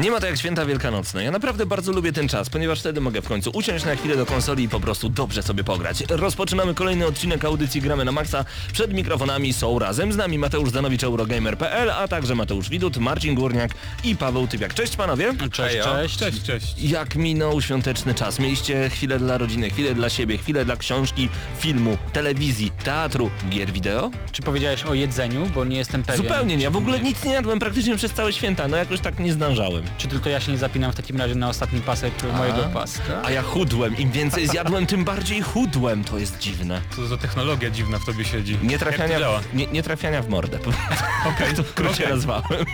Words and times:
Nie 0.00 0.10
ma 0.10 0.20
to 0.20 0.26
jak 0.26 0.36
święta 0.36 0.66
wielkanocne. 0.66 1.24
Ja 1.24 1.30
naprawdę 1.30 1.66
bardzo 1.66 1.92
lubię 1.92 2.12
ten 2.12 2.28
czas, 2.28 2.50
ponieważ 2.50 2.80
wtedy 2.80 3.00
mogę 3.00 3.22
w 3.22 3.28
końcu 3.28 3.50
usiąść 3.54 3.84
na 3.84 3.96
chwilę 3.96 4.16
do 4.16 4.26
konsoli 4.26 4.64
i 4.64 4.68
po 4.68 4.80
prostu 4.80 5.08
dobrze 5.08 5.42
sobie 5.42 5.64
pograć. 5.64 6.02
Rozpoczynamy 6.08 6.74
kolejny 6.74 7.06
odcinek 7.06 7.44
audycji 7.44 7.80
Gramy 7.80 8.04
na 8.04 8.12
Maxa. 8.12 8.44
Przed 8.72 8.92
mikrofonami 8.92 9.52
są 9.52 9.78
razem 9.78 10.12
z 10.12 10.16
nami 10.16 10.38
Mateusz 10.38 10.70
Zanowicz, 10.70 11.04
Eurogamer.pl, 11.04 11.90
a 11.90 12.08
także 12.08 12.34
Mateusz 12.34 12.68
Widut, 12.68 12.96
Marcin 12.96 13.34
Górniak 13.34 13.70
i 14.04 14.16
Paweł 14.16 14.46
Typiak. 14.46 14.74
Cześć 14.74 14.96
panowie! 14.96 15.32
Cześć, 15.52 15.76
cześć. 15.84 16.16
Cześć, 16.18 16.42
cześć. 16.42 16.74
Jak 16.78 17.16
minął 17.16 17.60
świąteczny 17.62 18.14
czas? 18.14 18.38
Mieliście 18.38 18.90
chwilę 18.90 19.18
dla 19.18 19.38
rodziny, 19.38 19.70
chwilę 19.70 19.94
dla 19.94 20.08
siebie, 20.08 20.38
chwilę 20.38 20.64
dla 20.64 20.76
książki, 20.76 21.28
filmu, 21.58 21.98
telewizji, 22.12 22.72
teatru, 22.84 23.30
gier 23.50 23.72
wideo? 23.72 24.10
Czy 24.32 24.42
powiedziałeś 24.42 24.84
o 24.84 24.94
jedzeniu, 24.94 25.46
bo 25.54 25.64
nie 25.64 25.76
jestem 25.76 26.02
pewien. 26.02 26.22
Zupełnie 26.22 26.56
nie. 26.56 26.64
Ja 26.64 26.70
w 26.70 26.76
ogóle 26.76 27.00
nic 27.00 27.24
nie 27.24 27.32
jadłem 27.32 27.58
praktycznie 27.58 27.96
przez 27.96 28.12
całe 28.12 28.32
święta. 28.32 28.68
No 28.68 28.76
jakoś 28.76 29.00
tak 29.00 29.18
nie 29.18 29.32
zdążałem. 29.32 29.85
Czy 29.98 30.08
tylko 30.08 30.28
ja 30.28 30.40
się 30.40 30.52
nie 30.52 30.58
zapinam 30.58 30.92
w 30.92 30.94
takim 30.94 31.16
razie 31.16 31.34
na 31.34 31.48
ostatni 31.48 31.80
pasek 31.80 32.12
mojego 32.36 32.62
paska? 32.62 33.22
A 33.24 33.30
ja 33.30 33.42
chudłem. 33.42 33.96
Im 33.96 34.10
więcej 34.10 34.48
zjadłem, 34.48 34.86
tym 34.86 35.04
bardziej 35.04 35.42
chudłem. 35.42 36.04
To 36.04 36.18
jest 36.18 36.38
dziwne. 36.38 36.80
Co 36.96 37.06
za 37.06 37.16
technologia 37.16 37.70
dziwna 37.70 37.98
w 37.98 38.04
tobie 38.06 38.24
siedzi. 38.24 38.58
Nie 38.62 38.72
Jak 38.72 38.80
trafiania, 38.80 39.18
działa? 39.18 39.40
w, 39.40 39.54
nie, 39.54 39.66
nie 39.66 39.82
trafiania 39.82 40.22
w 40.22 40.28
mordę. 40.28 40.58
Okej, 41.36 41.54
To 41.54 41.62
w 41.62 41.68
skrócie 41.68 42.04
okej. 42.04 42.08
nazwałem. 42.14 42.64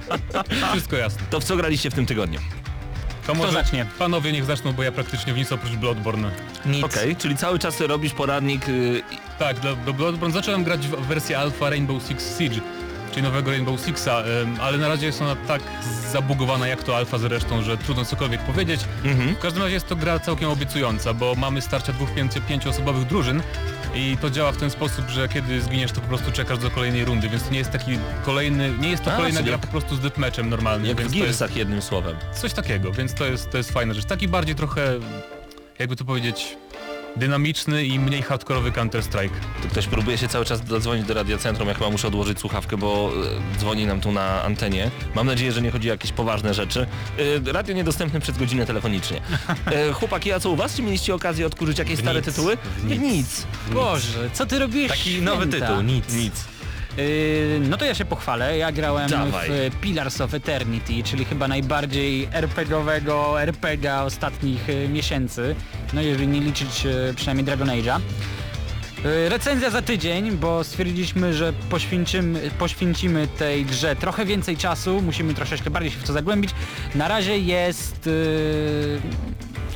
Wszystko 0.72 0.96
jasne. 0.96 1.22
To 1.30 1.40
w 1.40 1.44
co 1.44 1.56
graliście 1.56 1.90
w 1.90 1.94
tym 1.94 2.06
tygodniu? 2.06 2.40
To 3.26 3.34
może 3.34 3.52
zacznie? 3.52 3.86
panowie 3.98 4.32
niech 4.32 4.44
zaczną, 4.44 4.72
bo 4.72 4.82
ja 4.82 4.92
praktycznie 4.92 5.32
w 5.32 5.36
nic 5.36 5.52
oprócz 5.52 5.72
Bloodborne. 5.72 6.30
Nic. 6.66 6.84
Okej, 6.84 7.16
czyli 7.16 7.36
cały 7.36 7.58
czas 7.58 7.80
robisz 7.80 8.12
poradnik. 8.12 8.68
y, 8.68 9.02
i- 9.12 9.18
Tak, 9.38 9.60
do, 9.60 9.76
do 9.76 9.92
Bloodborne 9.92 10.32
zacząłem 10.34 10.64
grać 10.64 10.88
w 10.88 10.90
w 10.96 11.06
wersję 11.06 11.38
alpha 11.38 11.70
Rainbow 11.70 12.02
Six 12.08 12.38
Siege, 12.38 12.60
czyli 13.18 13.28
nowego 13.28 13.50
Rainbow 13.50 13.80
Sixa, 13.80 14.22
ale 14.60 14.78
na 14.78 14.88
razie 14.88 15.06
jest 15.06 15.22
ona 15.22 15.36
tak 15.36 15.62
zabugowana 16.12 16.66
jak 16.66 16.82
to 16.82 16.96
alfa 16.96 17.18
zresztą, 17.18 17.62
że 17.62 17.76
trudno 17.78 18.04
cokolwiek 18.04 18.40
powiedzieć. 18.40 18.80
Mhm. 19.04 19.34
W 19.34 19.38
każdym 19.38 19.62
razie 19.62 19.74
jest 19.74 19.88
to 19.88 19.96
gra 19.96 20.18
całkiem 20.18 20.48
obiecująca, 20.50 21.14
bo 21.14 21.34
mamy 21.34 21.60
starcia 21.60 21.92
dwóch 21.92 22.14
pięcio, 22.14 22.40
pięcioosobowych 22.48 23.06
drużyn 23.06 23.42
i 23.94 24.16
to 24.20 24.30
działa 24.30 24.52
w 24.52 24.56
ten 24.56 24.70
sposób, 24.70 25.08
że 25.08 25.28
kiedy 25.28 25.60
zginiesz 25.60 25.92
to 25.92 26.00
po 26.00 26.08
prostu 26.08 26.32
czekasz 26.32 26.58
do 26.58 26.70
kolejnej 26.70 27.04
rundy, 27.04 27.28
więc 27.28 27.42
to 27.42 27.50
nie 27.50 27.58
jest 27.58 27.70
taki 27.70 27.98
kolejny, 28.24 28.72
nie 28.80 28.90
jest 28.90 29.04
to 29.04 29.12
A, 29.12 29.16
kolejna 29.16 29.42
gra 29.42 29.52
jak- 29.52 29.60
po 29.60 29.66
prostu 29.66 29.96
z 29.96 30.00
deathmatchem 30.00 30.48
normalnym. 30.48 30.86
Jak 30.88 30.96
w 30.96 31.00
więc 31.00 31.12
jest 31.14 31.24
Gearsach 31.26 31.56
jednym 31.56 31.82
słowem. 31.82 32.16
coś 32.34 32.52
takiego, 32.52 32.92
więc 32.92 33.14
to 33.14 33.24
jest, 33.26 33.50
to 33.50 33.58
jest 33.58 33.72
fajna 33.72 33.94
rzecz. 33.94 34.04
Taki 34.04 34.28
bardziej 34.28 34.54
trochę, 34.54 34.82
jakby 35.78 35.96
to 35.96 36.04
powiedzieć, 36.04 36.56
dynamiczny 37.16 37.84
i 37.84 37.98
mniej 37.98 38.22
hardkorowy 38.22 38.72
Counter-Strike. 38.72 39.30
Tu 39.62 39.68
ktoś 39.68 39.86
próbuje 39.86 40.18
się 40.18 40.28
cały 40.28 40.44
czas 40.44 40.60
dodzwonić 40.64 41.06
do 41.06 41.14
radiocentrum, 41.14 41.68
jak 41.68 41.78
chyba 41.78 41.90
muszę 41.90 42.08
odłożyć 42.08 42.38
słuchawkę, 42.38 42.76
bo 42.76 43.10
y, 43.56 43.58
dzwoni 43.58 43.86
nam 43.86 44.00
tu 44.00 44.12
na 44.12 44.42
antenie. 44.42 44.90
Mam 45.14 45.26
nadzieję, 45.26 45.52
że 45.52 45.62
nie 45.62 45.70
chodzi 45.70 45.88
o 45.90 45.92
jakieś 45.92 46.12
poważne 46.12 46.54
rzeczy. 46.54 46.86
Y, 47.46 47.52
radio 47.52 47.74
niedostępne 47.74 48.20
przez 48.20 48.38
godzinę 48.38 48.66
telefonicznie. 48.66 49.20
Y, 49.90 49.92
chłopaki, 49.98 50.32
a 50.32 50.40
co 50.40 50.50
u 50.50 50.56
was? 50.56 50.76
Czy 50.76 50.82
mieliście 50.82 51.14
okazję 51.14 51.46
odkurzyć 51.46 51.78
jakieś 51.78 51.98
stare 51.98 52.20
Nic. 52.20 52.24
tytuły? 52.24 52.58
Nic. 52.84 53.00
Nic. 53.00 53.46
Boże, 53.72 54.30
co 54.32 54.46
ty 54.46 54.58
robisz? 54.58 54.88
Taki 54.88 55.22
nowy 55.22 55.46
tytuł, 55.46 55.80
nic. 55.82 56.14
Nic. 56.14 56.44
Yy, 56.98 57.60
no 57.68 57.76
to 57.76 57.84
ja 57.84 57.94
się 57.94 58.04
pochwalę. 58.04 58.58
Ja 58.58 58.72
grałem 58.72 59.10
Dawaj. 59.10 59.48
w 59.50 59.80
Pillars 59.80 60.20
of 60.20 60.34
Eternity, 60.34 61.02
czyli 61.02 61.24
chyba 61.24 61.48
najbardziej 61.48 62.28
RPGowego 62.32 63.42
RPGa 63.42 64.04
ostatnich 64.04 64.68
y, 64.68 64.88
miesięcy. 64.88 65.54
No 65.92 66.00
jeżeli 66.00 66.28
nie 66.28 66.40
liczyć 66.40 66.86
y, 66.86 67.14
przynajmniej 67.16 67.44
Dragon 67.44 67.68
Age'a. 67.68 68.00
Y, 69.04 69.28
Recenzja 69.28 69.70
za 69.70 69.82
tydzień, 69.82 70.30
bo 70.30 70.64
stwierdziliśmy, 70.64 71.34
że 71.34 71.52
poświęcimy, 71.70 72.50
poświęcimy 72.58 73.28
tej 73.38 73.64
grze 73.64 73.96
trochę 73.96 74.24
więcej 74.24 74.56
czasu, 74.56 75.02
musimy 75.02 75.34
troszeczkę 75.34 75.70
bardziej 75.70 75.92
się 75.92 75.98
w 75.98 76.04
to 76.04 76.12
zagłębić. 76.12 76.50
Na 76.94 77.08
razie 77.08 77.38
jest 77.38 78.06
yy, 78.06 79.00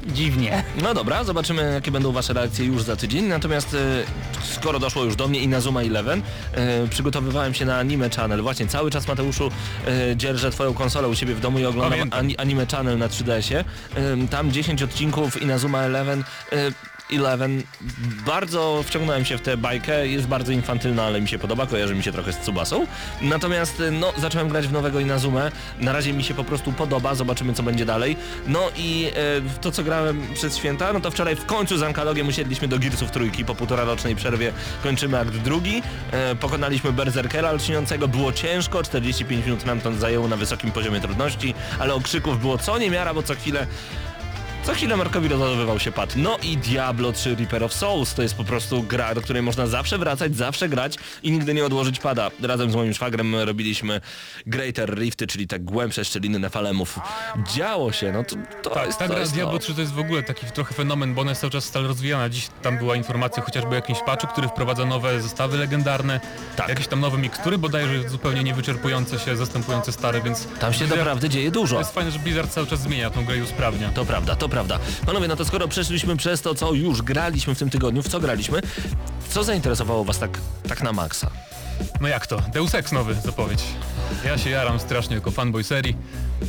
dziwnie. 0.06 0.64
No 0.82 0.94
dobra, 0.94 1.24
zobaczymy 1.24 1.72
jakie 1.74 1.90
będą 1.90 2.12
wasze 2.12 2.32
reakcje 2.32 2.64
już 2.64 2.82
za 2.82 2.96
tydzień. 2.96 3.24
Natomiast 3.24 3.74
y, 3.74 3.78
skoro 4.42 4.78
doszło 4.78 5.04
już 5.04 5.16
do 5.16 5.28
mnie 5.28 5.40
i 5.40 5.48
na 5.48 5.60
Zuma 5.60 5.82
11, 5.82 6.22
y, 6.84 6.88
przygotowywałem 6.88 7.54
się 7.54 7.64
na 7.64 7.78
Anime 7.78 8.10
Channel. 8.10 8.42
Właśnie 8.42 8.66
cały 8.66 8.90
czas 8.90 9.08
Mateuszu 9.08 9.50
y, 10.10 10.16
dzierżę 10.16 10.50
twoją 10.50 10.74
konsolę 10.74 11.08
u 11.08 11.14
siebie 11.14 11.34
w 11.34 11.40
domu 11.40 11.58
i 11.58 11.64
oglądam 11.66 11.90
Pamiętam. 12.10 12.26
Anime 12.38 12.66
Channel 12.66 12.98
na 12.98 13.08
3DS-ie. 13.08 13.60
Y, 13.60 14.28
tam 14.28 14.52
10 14.52 14.82
odcinków 14.82 15.42
i 15.42 15.46
na 15.46 15.58
Zuma 15.58 15.82
11. 15.82 16.24
11. 17.10 17.48
Bardzo 18.26 18.82
wciągnąłem 18.86 19.24
się 19.24 19.38
w 19.38 19.40
tę 19.40 19.56
bajkę, 19.56 20.08
jest 20.08 20.26
bardzo 20.26 20.52
infantylna, 20.52 21.02
ale 21.02 21.20
mi 21.20 21.28
się 21.28 21.38
podoba, 21.38 21.66
kojarzy 21.66 21.94
mi 21.94 22.02
się 22.02 22.12
trochę 22.12 22.32
z 22.32 22.38
Tsubasą. 22.38 22.86
Natomiast 23.20 23.80
y, 23.80 23.90
no, 23.90 24.12
zacząłem 24.18 24.48
grać 24.48 24.68
w 24.68 24.72
nowego 24.72 25.00
Inazumę, 25.00 25.52
na 25.80 25.92
razie 25.92 26.12
mi 26.12 26.24
się 26.24 26.34
po 26.34 26.44
prostu 26.44 26.72
podoba, 26.72 27.14
zobaczymy 27.14 27.54
co 27.54 27.62
będzie 27.62 27.84
dalej. 27.84 28.16
No 28.46 28.70
i 28.76 29.10
e, 29.16 29.60
to 29.60 29.72
co 29.72 29.82
grałem 29.82 30.26
przez 30.34 30.56
święta, 30.56 30.92
no 30.92 31.00
to 31.00 31.10
wczoraj 31.10 31.36
w 31.36 31.46
końcu 31.46 31.78
z 31.78 31.82
Ankalogiem 31.82 32.28
usiedliśmy 32.28 32.68
do 32.68 32.78
Gearsów 32.78 33.10
trójki, 33.10 33.44
po 33.44 33.54
półtora 33.54 33.84
rocznej 33.84 34.16
przerwie 34.16 34.52
kończymy 34.82 35.18
akt 35.18 35.36
drugi. 35.36 35.82
E, 36.10 36.34
pokonaliśmy 36.34 36.92
Berserkera 36.92 37.52
lśniącego, 37.52 38.08
było 38.08 38.32
ciężko, 38.32 38.82
45 38.82 39.46
minut 39.46 39.66
nam 39.66 39.80
to 39.80 39.92
zajęło 39.92 40.28
na 40.28 40.36
wysokim 40.36 40.72
poziomie 40.72 41.00
trudności, 41.00 41.54
ale 41.78 41.94
okrzyków 41.94 42.40
było 42.40 42.58
co 42.58 42.78
niemiara, 42.78 43.14
bo 43.14 43.22
co 43.22 43.34
chwilę 43.34 43.66
co 44.64 44.74
chwilę 44.74 44.96
Markowi 44.96 45.28
rozładowywał 45.28 45.78
się 45.78 45.92
pad. 45.92 46.16
No 46.16 46.38
i 46.42 46.56
Diablo 46.56 47.12
3 47.12 47.34
Reaper 47.36 47.64
of 47.64 47.74
Souls 47.74 48.14
to 48.14 48.22
jest 48.22 48.34
po 48.34 48.44
prostu 48.44 48.82
gra, 48.82 49.14
do 49.14 49.20
której 49.22 49.42
można 49.42 49.66
zawsze 49.66 49.98
wracać, 49.98 50.36
zawsze 50.36 50.68
grać 50.68 50.96
i 51.22 51.32
nigdy 51.32 51.54
nie 51.54 51.64
odłożyć 51.64 51.98
pada. 52.00 52.30
Razem 52.42 52.70
z 52.70 52.74
moim 52.74 52.94
szwagrem 52.94 53.34
robiliśmy 53.36 54.00
Greater 54.46 54.94
Rifty, 54.98 55.26
czyli 55.26 55.46
te 55.46 55.58
głębsze 55.58 56.04
szczeliny 56.04 56.38
Nefalemów. 56.38 56.98
Działo 57.54 57.92
się, 57.92 58.12
no 58.12 58.24
to, 58.24 58.36
to 58.62 58.70
Tak, 58.70 58.86
jest 58.86 58.98
ta 58.98 59.08
to 59.08 59.14
gra 59.14 59.26
Diablo 59.26 59.58
to. 59.58 59.64
3 59.64 59.74
to 59.74 59.80
jest 59.80 59.92
w 59.92 59.98
ogóle 59.98 60.22
taki 60.22 60.46
trochę 60.46 60.74
fenomen, 60.74 61.14
bo 61.14 61.20
ona 61.20 61.30
jest 61.30 61.40
cały 61.40 61.50
czas 61.50 61.64
stale 61.64 61.88
rozwijana. 61.88 62.28
Dziś 62.28 62.48
tam 62.62 62.78
była 62.78 62.96
informacja 62.96 63.42
chociażby 63.42 63.68
o 63.70 63.74
jakimś 63.74 63.98
patchu, 64.06 64.26
który 64.26 64.48
wprowadza 64.48 64.84
nowe 64.84 65.20
zestawy 65.20 65.58
legendarne, 65.58 66.20
Tak. 66.56 66.68
jakieś 66.68 66.86
tam 66.88 67.00
nowe 67.00 67.18
mikstury, 67.18 67.58
bodajże 67.58 68.08
zupełnie 68.08 68.42
nie 68.44 68.54
się, 69.24 69.36
zastępujące 69.36 69.92
stare, 69.92 70.20
więc... 70.20 70.48
Tam 70.60 70.72
się 70.72 70.84
Blizzard- 70.84 70.96
naprawdę 70.98 71.28
dzieje 71.28 71.50
To 71.50 71.60
dużo. 71.60 71.78
jest 71.78 71.94
fajne, 71.94 72.10
że 72.10 72.18
Blizzard 72.18 72.50
cały 72.50 72.66
czas 72.66 72.80
zmienia 72.80 73.10
tą 73.10 73.24
grę 73.24 73.36
i 73.38 73.42
usprawnia. 73.42 73.88
To 73.88 74.04
prawda, 74.04 74.36
to 74.36 74.48
prawda. 74.52 74.78
Panowie, 75.06 75.28
no 75.28 75.36
to 75.36 75.44
skoro 75.44 75.68
przeszliśmy 75.68 76.16
przez 76.16 76.42
to, 76.42 76.54
co 76.54 76.72
już 76.72 77.02
graliśmy 77.02 77.54
w 77.54 77.58
tym 77.58 77.70
tygodniu, 77.70 78.02
w 78.02 78.08
co 78.08 78.20
graliśmy, 78.20 78.60
co 79.28 79.44
zainteresowało 79.44 80.04
was 80.04 80.18
tak, 80.18 80.38
tak 80.68 80.82
na 80.82 80.92
maksa? 80.92 81.30
No 82.00 82.08
jak 82.08 82.26
to? 82.26 82.42
Deus 82.54 82.74
Ex 82.74 82.92
nowy 82.92 83.14
zapowiedź. 83.14 83.64
Ja 84.24 84.38
się 84.38 84.50
jaram 84.50 84.80
strasznie 84.80 85.14
jako 85.14 85.30
fanboy 85.30 85.64
serii, 85.64 85.96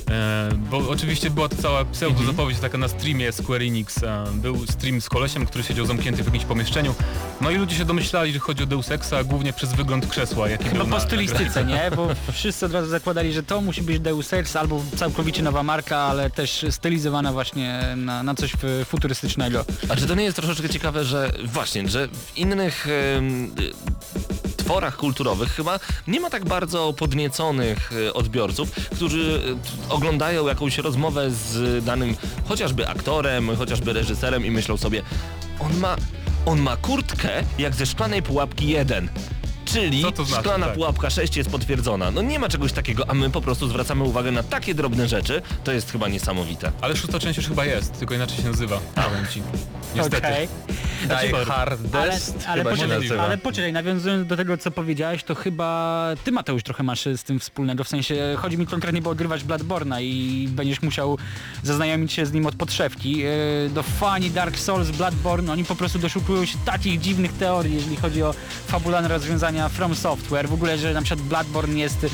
e, 0.10 0.50
bo 0.72 0.90
oczywiście 0.90 1.30
była 1.30 1.50
to 1.50 1.56
cała 1.56 1.86
pseudo 1.86 2.24
zapowiedź 2.24 2.60
taka 2.60 2.78
na 2.78 2.88
streamie 2.88 3.32
Square 3.32 3.62
Enix. 3.62 4.04
E, 4.04 4.26
był 4.34 4.68
stream 4.68 5.02
z 5.02 5.10
kolesiem, 5.10 5.46
który 5.46 5.64
siedział 5.64 5.86
zamknięty 5.86 6.24
w 6.24 6.26
jakimś 6.26 6.46
pomieszczeniu. 6.46 6.96
No 7.42 7.52
i 7.52 7.56
ludzie 7.56 7.76
się 7.76 7.86
domyślali, 7.86 8.34
że 8.34 8.40
chodzi 8.40 8.64
o 8.64 8.66
Deus 8.66 8.92
Exa, 8.92 9.24
głównie 9.24 9.54
przez 9.54 9.74
wygląd 9.74 10.08
krzesła, 10.08 10.50
jaki 10.50 10.64
Chyba 10.64 10.78
był 10.78 10.88
po 10.88 10.96
na, 10.96 11.00
stylistyce, 11.00 11.66
nie? 11.66 11.92
Bo 11.96 12.08
wszyscy 12.32 12.66
od 12.66 12.74
razu 12.74 12.90
zakładali, 12.90 13.34
że 13.34 13.44
to 13.44 13.62
musi 13.62 13.82
być 13.82 14.00
Deus 14.00 14.34
Ex 14.34 14.56
albo 14.56 14.84
całkowicie 14.96 15.44
nowa 15.44 15.64
marka, 15.64 15.98
ale 15.98 16.30
też 16.30 16.66
stylizowana 16.70 17.32
właśnie 17.34 17.84
na, 17.96 18.24
na 18.24 18.36
coś 18.36 18.54
futurystycznego. 18.86 19.66
A 19.90 19.96
czy 19.96 20.08
to 20.08 20.16
nie 20.16 20.24
jest 20.24 20.36
troszeczkę 20.36 20.70
ciekawe, 20.70 21.04
że 21.06 21.32
właśnie, 21.46 21.90
że 21.90 22.08
w 22.08 22.38
innych 22.38 22.88
em, 22.88 23.46
y, 23.60 24.53
tworach 24.64 24.98
kulturowych 24.98 25.52
chyba 25.52 25.80
nie 26.08 26.20
ma 26.20 26.30
tak 26.30 26.46
bardzo 26.46 26.94
podnieconych 26.94 27.92
y, 27.92 28.14
odbiorców, 28.14 28.72
którzy 28.72 29.42
y, 29.90 29.94
oglądają 29.94 30.48
jakąś 30.48 30.78
rozmowę 30.78 31.32
z 31.32 31.86
danym 31.86 32.16
chociażby 32.48 32.88
aktorem, 32.88 33.56
chociażby 33.56 33.94
reżyserem 33.94 34.46
i 34.46 34.52
myślą 34.52 34.78
sobie, 34.78 35.02
on 35.60 35.78
ma, 35.78 35.96
on 36.46 36.62
ma 36.62 36.78
kurtkę 36.78 37.30
jak 37.60 37.76
ze 37.76 37.86
szklanej 37.86 38.24
pułapki 38.24 38.68
jeden. 38.68 39.10
Czyli 39.74 40.02
Co 40.02 40.12
to 40.12 40.26
znaczy, 40.26 40.42
szklana 40.44 40.66
tak. 40.66 40.76
pułapka 40.76 41.10
6 41.10 41.38
jest 41.38 41.50
potwierdzona. 41.50 42.12
No 42.12 42.22
nie 42.22 42.40
ma 42.40 42.50
czegoś 42.50 42.72
takiego, 42.74 43.10
a 43.10 43.14
my 43.14 43.30
po 43.30 43.42
prostu 43.42 43.68
zwracamy 43.68 44.04
uwagę 44.04 44.32
na 44.32 44.44
takie 44.44 44.76
drobne 44.76 45.08
rzeczy. 45.08 45.42
To 45.64 45.72
jest 45.72 45.92
chyba 45.92 46.08
niesamowite. 46.08 46.72
Ale 46.82 46.96
szósta 46.96 47.20
część 47.20 47.38
już 47.38 47.48
chyba 47.48 47.66
jest, 47.66 48.00
tylko 48.00 48.14
inaczej 48.16 48.38
się 48.38 48.44
nazywa. 48.44 48.80
Powiem 48.96 49.28
ci. 49.34 49.42
Niestety. 49.96 50.18
Okej. 50.28 50.48
Die 51.08 51.30
Super. 51.30 51.48
Hardest 51.48 51.96
Ale, 51.96 52.18
ale, 52.48 52.64
chyba 52.64 52.76
się 52.76 52.82
poczekaj, 52.82 53.00
nazywa. 53.02 53.24
ale 53.24 53.38
poczekaj, 53.38 53.74
nawiązując 53.74 54.28
do 54.28 54.38
tego, 54.38 54.58
co 54.58 54.72
powiedziałeś, 54.72 55.24
to 55.24 55.36
chyba 55.36 56.08
ty, 56.24 56.32
Mateusz, 56.32 56.64
trochę 56.64 56.84
masz 56.84 57.06
z 57.06 57.24
tym 57.24 57.40
wspólnego. 57.40 57.84
W 57.84 57.88
sensie, 57.88 58.36
chodzi 58.38 58.58
mi 58.58 58.66
konkretnie, 58.68 59.02
bo 59.02 59.10
odgrywać 59.10 59.44
Bloodborne'a 59.44 60.02
i 60.02 60.48
będziesz 60.52 60.82
musiał 60.82 61.18
zaznajomić 61.64 62.14
się 62.14 62.26
z 62.26 62.32
nim 62.34 62.46
od 62.46 62.56
podszewki. 62.56 63.18
Yy, 63.18 63.70
Do 63.74 63.84
fani 63.84 64.32
Dark 64.32 64.58
Souls, 64.58 64.92
Bloodborne, 64.92 65.52
oni 65.54 65.66
po 65.66 65.76
prostu 65.76 66.00
doszukują 66.00 66.46
się 66.46 66.58
takich 66.66 67.00
dziwnych 67.00 67.34
teorii, 67.34 67.76
jeżeli 67.76 67.96
chodzi 67.96 68.24
o 68.24 68.34
fabularne 68.68 69.08
rozwiązania 69.08 69.63
From 69.70 69.96
Software. 69.96 70.50
W 70.50 70.54
ogóle, 70.54 70.78
że 70.78 70.94
na 70.94 71.02
przykład 71.02 71.28
Bloodborne 71.28 71.80
jest 71.80 72.06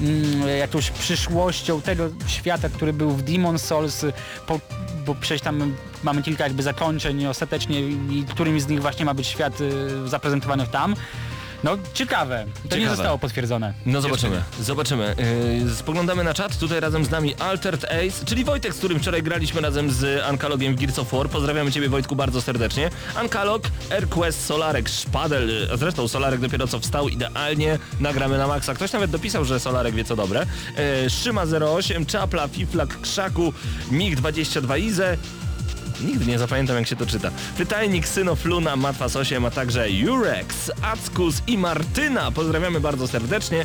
mm, 0.00 0.48
jakąś 0.58 0.90
przyszłością 0.90 1.82
tego 1.82 2.08
świata, 2.26 2.68
który 2.68 2.92
był 2.92 3.10
w 3.10 3.22
Demon 3.22 3.58
Souls, 3.58 4.04
po, 4.46 4.60
bo 5.06 5.14
przecież 5.14 5.42
tam 5.42 5.74
mamy 6.02 6.22
kilka 6.22 6.44
jakby 6.44 6.62
zakończeń 6.62 7.26
ostatecznie 7.26 7.80
i 7.80 8.24
którymś 8.30 8.62
z 8.62 8.68
nich 8.68 8.82
właśnie 8.82 9.04
ma 9.04 9.14
być 9.14 9.26
świat 9.26 9.60
y, 9.60 10.08
zaprezentowany 10.08 10.66
tam. 10.66 10.94
No 11.64 11.78
ciekawe, 11.94 12.44
to 12.54 12.76
nie 12.76 12.82
Ciekawe. 12.82 12.96
zostało 12.96 13.18
potwierdzone. 13.18 13.74
No 13.86 14.00
zobaczymy, 14.00 14.42
zobaczymy. 14.60 15.14
Yy, 15.64 15.74
spoglądamy 15.74 16.24
na 16.24 16.34
czat, 16.34 16.58
tutaj 16.58 16.80
razem 16.80 17.04
z 17.04 17.10
nami 17.10 17.34
Altered 17.34 17.84
Ace, 17.84 18.24
czyli 18.26 18.44
Wojtek, 18.44 18.74
z 18.74 18.78
którym 18.78 18.98
wczoraj 18.98 19.22
graliśmy 19.22 19.60
razem 19.60 19.90
z 19.90 20.22
Ankalogiem 20.24 20.76
w 20.76 20.78
Gears 20.80 20.98
of 20.98 21.12
War. 21.12 21.28
Pozdrawiamy 21.28 21.72
Ciebie 21.72 21.88
Wojtku 21.88 22.16
bardzo 22.16 22.42
serdecznie. 22.42 22.90
Ankalog, 23.14 23.62
AirQuest, 23.90 24.46
Solarek, 24.46 24.88
Szpadel, 24.88 25.68
zresztą 25.74 26.08
Solarek 26.08 26.40
dopiero 26.40 26.66
co 26.66 26.80
wstał, 26.80 27.08
idealnie 27.08 27.78
nagramy 28.00 28.38
na 28.38 28.46
maksa. 28.46 28.74
Ktoś 28.74 28.92
nawet 28.92 29.10
dopisał, 29.10 29.44
że 29.44 29.60
Solarek 29.60 29.94
wie 29.94 30.04
co 30.04 30.16
dobre. 30.16 30.46
Yy, 31.02 31.10
Szyma 31.10 31.42
08, 31.76 32.06
Czapla, 32.06 32.48
Fiflak, 32.48 33.00
Krzaku, 33.00 33.52
MiG-22 33.90 34.80
Ize, 34.80 35.16
Nigdy 36.00 36.26
nie 36.26 36.38
zapamiętam 36.38 36.76
jak 36.76 36.86
się 36.86 36.96
to 36.96 37.06
czyta. 37.06 37.30
Pytajnik, 37.56 38.08
Synofluna, 38.08 38.76
Matwas 38.76 39.16
8, 39.16 39.44
a 39.44 39.50
także 39.50 39.90
Jurex, 39.90 40.70
Ackus 40.82 41.42
i 41.46 41.58
Martyna. 41.58 42.30
Pozdrawiamy 42.32 42.80
bardzo 42.80 43.08
serdecznie 43.08 43.64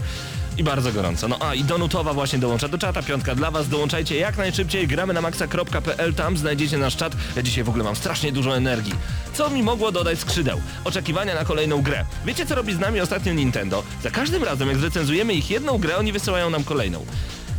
i 0.58 0.64
bardzo 0.64 0.92
gorąco. 0.92 1.28
No 1.28 1.38
a 1.40 1.56
i 1.56 1.64
Donutowa 1.64 2.14
właśnie 2.14 2.40
dołącza 2.40 2.68
do 2.68 2.78
czata. 2.78 3.04
Piątka 3.04 3.36
dla 3.36 3.52
was. 3.52 3.70
Dołączajcie 3.70 4.16
jak 4.18 4.38
najszybciej. 4.38 4.88
Gramy 4.88 5.14
na 5.14 5.22
maxa.pl. 5.22 6.14
Tam 6.14 6.38
znajdziecie 6.38 6.78
nasz 6.78 6.98
czat. 6.98 7.14
Ja 7.36 7.42
dzisiaj 7.42 7.64
w 7.64 7.70
ogóle 7.70 7.84
mam 7.84 7.96
strasznie 7.96 8.32
dużo 8.32 8.58
energii. 8.58 8.94
Co 9.34 9.50
mi 9.50 9.64
mogło 9.64 9.92
dodać 9.92 10.20
skrzydeł? 10.20 10.62
Oczekiwania 10.84 11.36
na 11.36 11.46
kolejną 11.46 11.82
grę. 11.82 12.06
Wiecie 12.26 12.46
co 12.46 12.56
robi 12.56 12.74
z 12.74 12.80
nami 12.80 13.00
ostatnio 13.00 13.34
Nintendo? 13.34 13.84
Za 14.04 14.12
każdym 14.12 14.44
razem 14.44 14.68
jak 14.68 14.78
zrecenzujemy 14.78 15.34
ich 15.34 15.50
jedną 15.50 15.78
grę, 15.78 15.98
oni 15.98 16.12
wysyłają 16.12 16.50
nam 16.50 16.64
kolejną. 16.64 17.06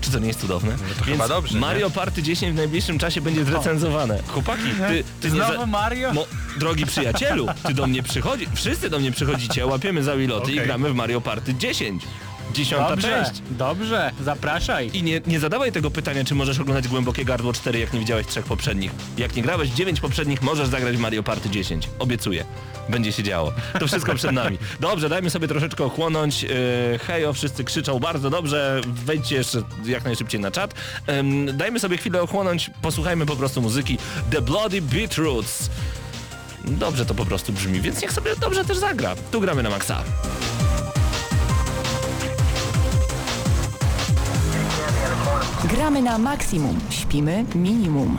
Czy 0.04 0.10
to 0.10 0.18
nie 0.18 0.26
jest 0.26 0.40
cudowne? 0.40 0.76
to 0.98 1.04
chyba 1.04 1.28
dobrze, 1.28 1.54
nie? 1.54 1.60
Mario 1.60 1.90
Party 1.90 2.22
10 2.22 2.52
w 2.52 2.56
najbliższym 2.56 2.98
czasie 2.98 3.20
będzie 3.20 3.44
zrecenzowane. 3.44 4.22
Chłopaki, 4.28 4.62
ty, 4.88 5.04
ty 5.20 5.30
nie 5.30 5.36
Znowu 5.36 5.66
Mario? 5.66 6.12
Mo, 6.12 6.26
drogi 6.58 6.86
przyjacielu, 6.86 7.46
ty 7.66 7.74
do 7.74 7.86
mnie 7.86 8.02
przychodzi, 8.02 8.46
wszyscy 8.54 8.90
do 8.90 8.98
mnie 8.98 9.12
przychodzicie, 9.12 9.66
łapiemy 9.66 10.02
za 10.02 10.16
wiloty 10.16 10.50
i 10.52 10.54
Okej. 10.54 10.66
gramy 10.66 10.90
w 10.90 10.94
Mario 10.94 11.20
Party 11.20 11.54
10. 11.54 12.02
Dziesiąta 12.54 12.88
Dobrze, 12.88 13.24
część. 13.24 13.42
dobrze, 13.50 14.10
zapraszaj. 14.24 14.90
I 14.94 15.02
nie, 15.02 15.20
nie 15.26 15.40
zadawaj 15.40 15.72
tego 15.72 15.90
pytania, 15.90 16.24
czy 16.24 16.34
możesz 16.34 16.58
oglądać 16.58 16.88
Głębokie 16.88 17.24
Gardło 17.24 17.52
4, 17.52 17.78
jak 17.78 17.92
nie 17.92 18.00
widziałeś 18.00 18.26
trzech 18.26 18.44
poprzednich. 18.44 18.90
Jak 19.18 19.36
nie 19.36 19.42
grałeś 19.42 19.70
9 19.70 20.00
poprzednich, 20.00 20.42
możesz 20.42 20.68
zagrać 20.68 20.96
w 20.96 21.00
Mario 21.00 21.22
Party 21.22 21.50
10. 21.50 21.88
Obiecuję. 21.98 22.44
Będzie 22.88 23.12
się 23.12 23.22
działo. 23.22 23.52
To 23.80 23.86
wszystko 23.86 24.14
przed 24.14 24.32
nami. 24.32 24.58
Dobrze, 24.80 25.08
dajmy 25.08 25.30
sobie 25.30 25.48
troszeczkę 25.48 25.84
ochłonąć. 25.84 26.42
Yy, 26.42 26.50
hejo, 27.06 27.32
wszyscy 27.32 27.64
krzyczą 27.64 27.98
bardzo 27.98 28.30
dobrze. 28.30 28.80
Wejdźcie 28.86 29.36
jeszcze 29.36 29.62
jak 29.84 30.04
najszybciej 30.04 30.40
na 30.40 30.50
czat. 30.50 30.74
Ym, 31.08 31.56
dajmy 31.56 31.80
sobie 31.80 31.96
chwilę 31.96 32.22
ochłonąć. 32.22 32.70
Posłuchajmy 32.82 33.26
po 33.26 33.36
prostu 33.36 33.62
muzyki 33.62 33.98
The 34.30 34.42
Bloody 34.42 34.82
Beetroots. 34.82 35.70
Dobrze 36.64 37.06
to 37.06 37.14
po 37.14 37.24
prostu 37.26 37.52
brzmi, 37.52 37.80
więc 37.80 38.02
niech 38.02 38.12
sobie 38.12 38.30
dobrze 38.40 38.64
też 38.64 38.76
zagra. 38.78 39.14
Tu 39.30 39.40
gramy 39.40 39.62
na 39.62 39.70
maksa. 39.70 40.02
Gramy 45.64 46.02
na 46.02 46.18
maksimum, 46.18 46.80
śpimy 46.90 47.44
minimum. 47.54 48.18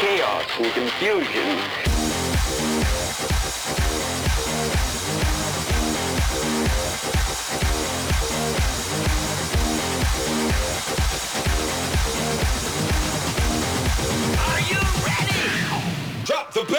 chaos 0.00 0.58
and 0.58 0.74
confusion. 0.74 1.84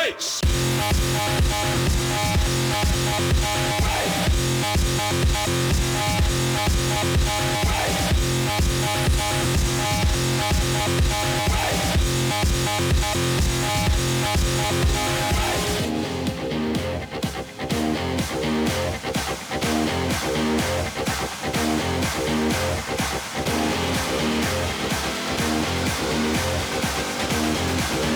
face. 0.05 0.41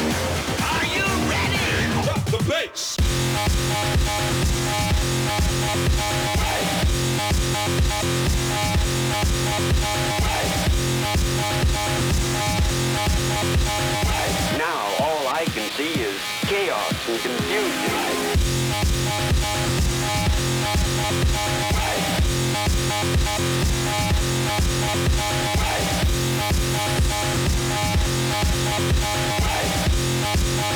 Yeah 0.10 0.49
the 2.32 2.38
bass. 2.44 2.96
Now 14.58 14.94
all 15.00 15.28
I 15.28 15.46
can 15.46 15.70
see 15.72 15.94
is 15.94 16.22
chaos 16.48 17.10
and 17.10 17.20
confusion. 17.20 18.30
Hey! 30.32 30.70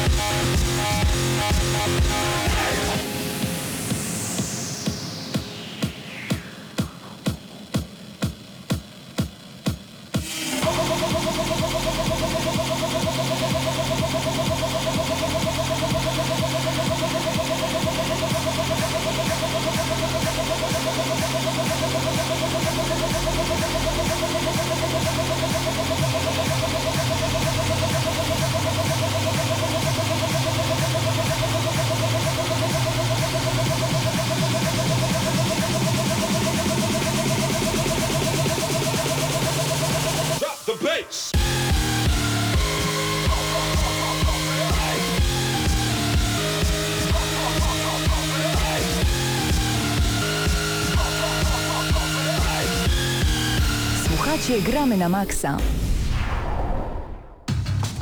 Słuchacie 54.34 54.62
Gramy 54.62 54.98
na 54.98 55.10
maksa. 55.10 55.58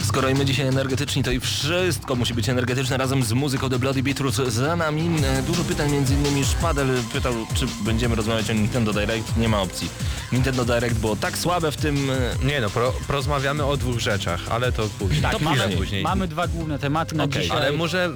Skoro 0.04 0.28
jemy 0.30 0.46
dzisiaj 0.46 0.68
energetyczni, 0.68 1.24
to 1.24 1.32
i 1.32 1.40
wszystko 1.40 2.16
musi 2.16 2.34
być 2.34 2.50
energetyczne 2.50 2.98
razem 2.98 3.24
z 3.24 3.34
muzyką 3.34 3.70
The 3.70 3.80
Bloody 3.80 4.04
Beetroots 4.04 4.36
za 4.38 4.76
nami. 4.76 5.10
E, 5.26 5.42
Dużo 5.42 5.64
pytań, 5.64 5.92
między 5.92 6.14
innymi 6.14 6.46
Szpadel 6.46 6.88
pytał, 7.14 7.34
czy 7.54 7.66
będziemy 7.86 8.16
rozmawiać 8.16 8.50
o 8.50 8.54
Nintendo 8.54 8.94
Direct. 8.94 9.38
Nie 9.38 9.50
ma 9.50 9.62
opcji. 9.62 9.90
Nintendo 10.32 10.66
Direct 10.66 11.00
było 11.00 11.16
tak 11.16 11.38
słabe 11.38 11.72
w 11.72 11.78
tym... 11.78 12.10
e, 12.12 12.46
Nie 12.46 12.62
no, 12.62 12.70
pro, 12.70 12.94
porozmawiamy 13.08 13.66
o 13.66 13.78
dwóch 13.78 14.00
rzeczach, 14.00 14.42
ale 14.50 14.72
to 14.72 14.90
później. 15.00 15.22
Tak, 15.22 15.32
to 15.32 15.40
mamy, 15.40 15.70
później. 15.78 16.04
mamy 16.04 16.28
dwa 16.28 16.48
główne 16.48 16.80
tematy 16.80 17.16
na 17.16 17.24
Okej, 17.24 17.42
dzisiaj. 17.42 17.58
Ale 17.58 17.72
może... 17.72 18.10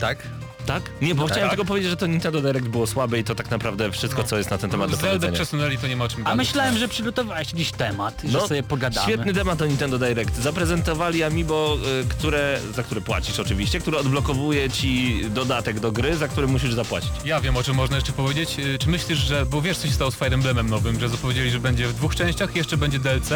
Tak? 0.00 0.18
Tak? 0.66 0.82
Nie, 1.02 1.14
bo 1.14 1.26
chciałem 1.26 1.42
Tak. 1.42 1.50
tylko 1.50 1.64
powiedzieć, 1.64 1.90
że 1.90 1.96
to 1.96 2.06
Nintendo 2.06 2.40
Direct 2.40 2.68
było 2.68 2.86
słabe 2.86 3.18
i 3.18 3.24
to 3.24 3.34
tak 3.34 3.50
naprawdę 3.50 3.92
wszystko, 3.92 4.24
co 4.24 4.38
jest 4.38 4.50
na 4.50 4.58
ten 4.58 4.70
temat 4.70 4.90
do 4.90 4.96
powiedzenia. 4.96 5.32
przesunęli, 5.32 5.78
to 5.78 5.86
nie 5.86 5.96
ma 5.96 6.04
o 6.04 6.08
czym 6.08 6.20
A 6.20 6.24
gadać. 6.24 6.36
myślałem, 6.38 6.78
że 6.78 6.88
przygotowałeś 6.88 7.52
jakiś 7.52 7.72
temat, 7.72 8.22
że 8.28 8.40
sobie 8.40 8.62
pogadamy. 8.62 9.06
No, 9.06 9.12
Świetny 9.12 9.34
temat 9.34 9.62
o 9.62 9.66
Nintendo 9.66 9.98
Direct. 9.98 10.36
Zaprezentowali 10.42 11.22
Amiibo, 11.22 11.76
y, 12.02 12.08
które, 12.08 12.60
za 12.74 12.82
które 12.82 13.00
płacisz 13.00 13.40
oczywiście, 13.40 13.80
które 13.80 13.98
odblokowuje 13.98 14.70
ci 14.70 15.20
dodatek 15.30 15.80
do 15.80 15.92
gry, 15.92 16.16
za 16.16 16.28
który 16.28 16.46
musisz 16.46 16.72
zapłacić. 16.74 17.10
Ja 17.24 17.40
wiem 17.40 17.56
o 17.56 17.62
czym 17.62 17.74
można 17.76 17.96
jeszcze 17.96 18.12
powiedzieć. 18.12 18.58
Y, 18.58 18.78
Czy 18.78 18.88
myślisz, 18.88 19.18
że... 19.18 19.46
Bo 19.46 19.62
wiesz 19.62 19.78
co 19.78 19.86
się 19.86 19.92
stało 19.94 20.10
z 20.10 20.14
Fire 20.14 20.34
Emblemem 20.34 20.70
nowym, 20.70 21.00
że 21.00 21.08
zapowiedzieli, 21.08 21.50
że 21.50 21.60
będzie 21.60 21.86
w 21.88 21.94
dwóch 21.94 22.14
częściach, 22.14 22.56
jeszcze 22.56 22.76
będzie 22.76 22.98
DLC. 22.98 23.30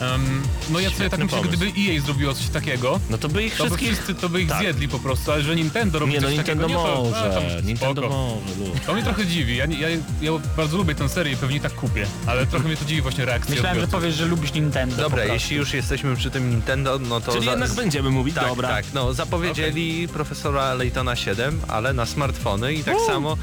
Em, 0.00 0.42
no 0.70 0.80
ja 0.80 0.90
sobie 0.90 1.10
tak 1.10 1.20
myślę, 1.20 1.38
pomysł. 1.38 1.56
gdyby 1.56 1.80
EA 1.80 2.00
zrobiło 2.00 2.34
coś 2.34 2.46
takiego, 2.48 3.00
No 3.10 3.18
to 3.18 3.28
by 3.28 3.44
ich 3.44 3.56
to 3.56 3.64
by 3.64 3.70
wszystkich... 3.70 3.92
wszyscy 3.92 4.14
to 4.14 4.28
by 4.28 4.42
ich 4.42 4.48
Tak. 4.48 4.58
zjedli 4.60 4.88
po 4.88 4.98
prostu, 4.98 5.32
ale 5.32 5.42
że 5.42 5.56
Nintendo 5.56 5.98
robi 5.98 6.12
Nie 6.12 6.20
no, 6.20 6.26
coś 6.28 6.36
Nintendo 6.36 6.62
takiego, 6.62 6.80
nie, 6.80 6.86
to, 6.94 7.02
może, 7.04 7.16
a, 7.26 7.30
tam 7.30 7.66
Nintendo 7.66 8.02
spoko. 8.02 8.14
może. 8.58 8.80
To 8.86 8.94
mnie 8.94 9.02
trochę 9.02 9.26
dziwi. 9.26 9.56
Ja, 9.56 9.64
ja, 9.64 9.88
ja 10.22 10.30
bardzo 10.56 10.76
lubię 10.76 10.94
tę 10.94 11.08
serię 11.08 11.32
i 11.32 11.36
pewnie 11.36 11.60
tak 11.60 11.74
kupię, 11.74 12.06
ale 12.26 12.46
trochę 12.46 12.66
mnie 12.68 12.76
to 12.76 12.84
dziwi 12.84 13.02
właśnie 13.02 13.24
reakcja 13.24 13.50
Myślałem, 13.54 13.76
że 13.76 13.82
odbiorców. 13.84 14.00
powiesz, 14.00 14.14
że 14.14 14.26
lubisz 14.26 14.52
Nintendo. 14.54 14.96
Dobra, 14.96 15.24
jeśli 15.24 15.56
już 15.56 15.74
jesteśmy 15.74 16.16
przy 16.16 16.30
tym 16.30 16.50
Nintendo, 16.50 16.98
no 16.98 17.20
to... 17.20 17.32
Czyli 17.32 17.44
za- 17.44 17.50
jednak 17.50 17.72
będziemy 17.74 18.10
mówić, 18.10 18.34
Tak, 18.34 18.46
dobra. 18.48 18.68
tak, 18.68 18.84
no 18.94 19.14
zapowiedzieli 19.14 20.08
profesora 20.08 20.74
Laytona 20.74 21.16
7, 21.16 21.60
ale 21.68 21.92
na 21.92 22.06
smartfony 22.06 22.74
i 22.74 22.84
tak 22.84 22.96
samo 23.06 23.36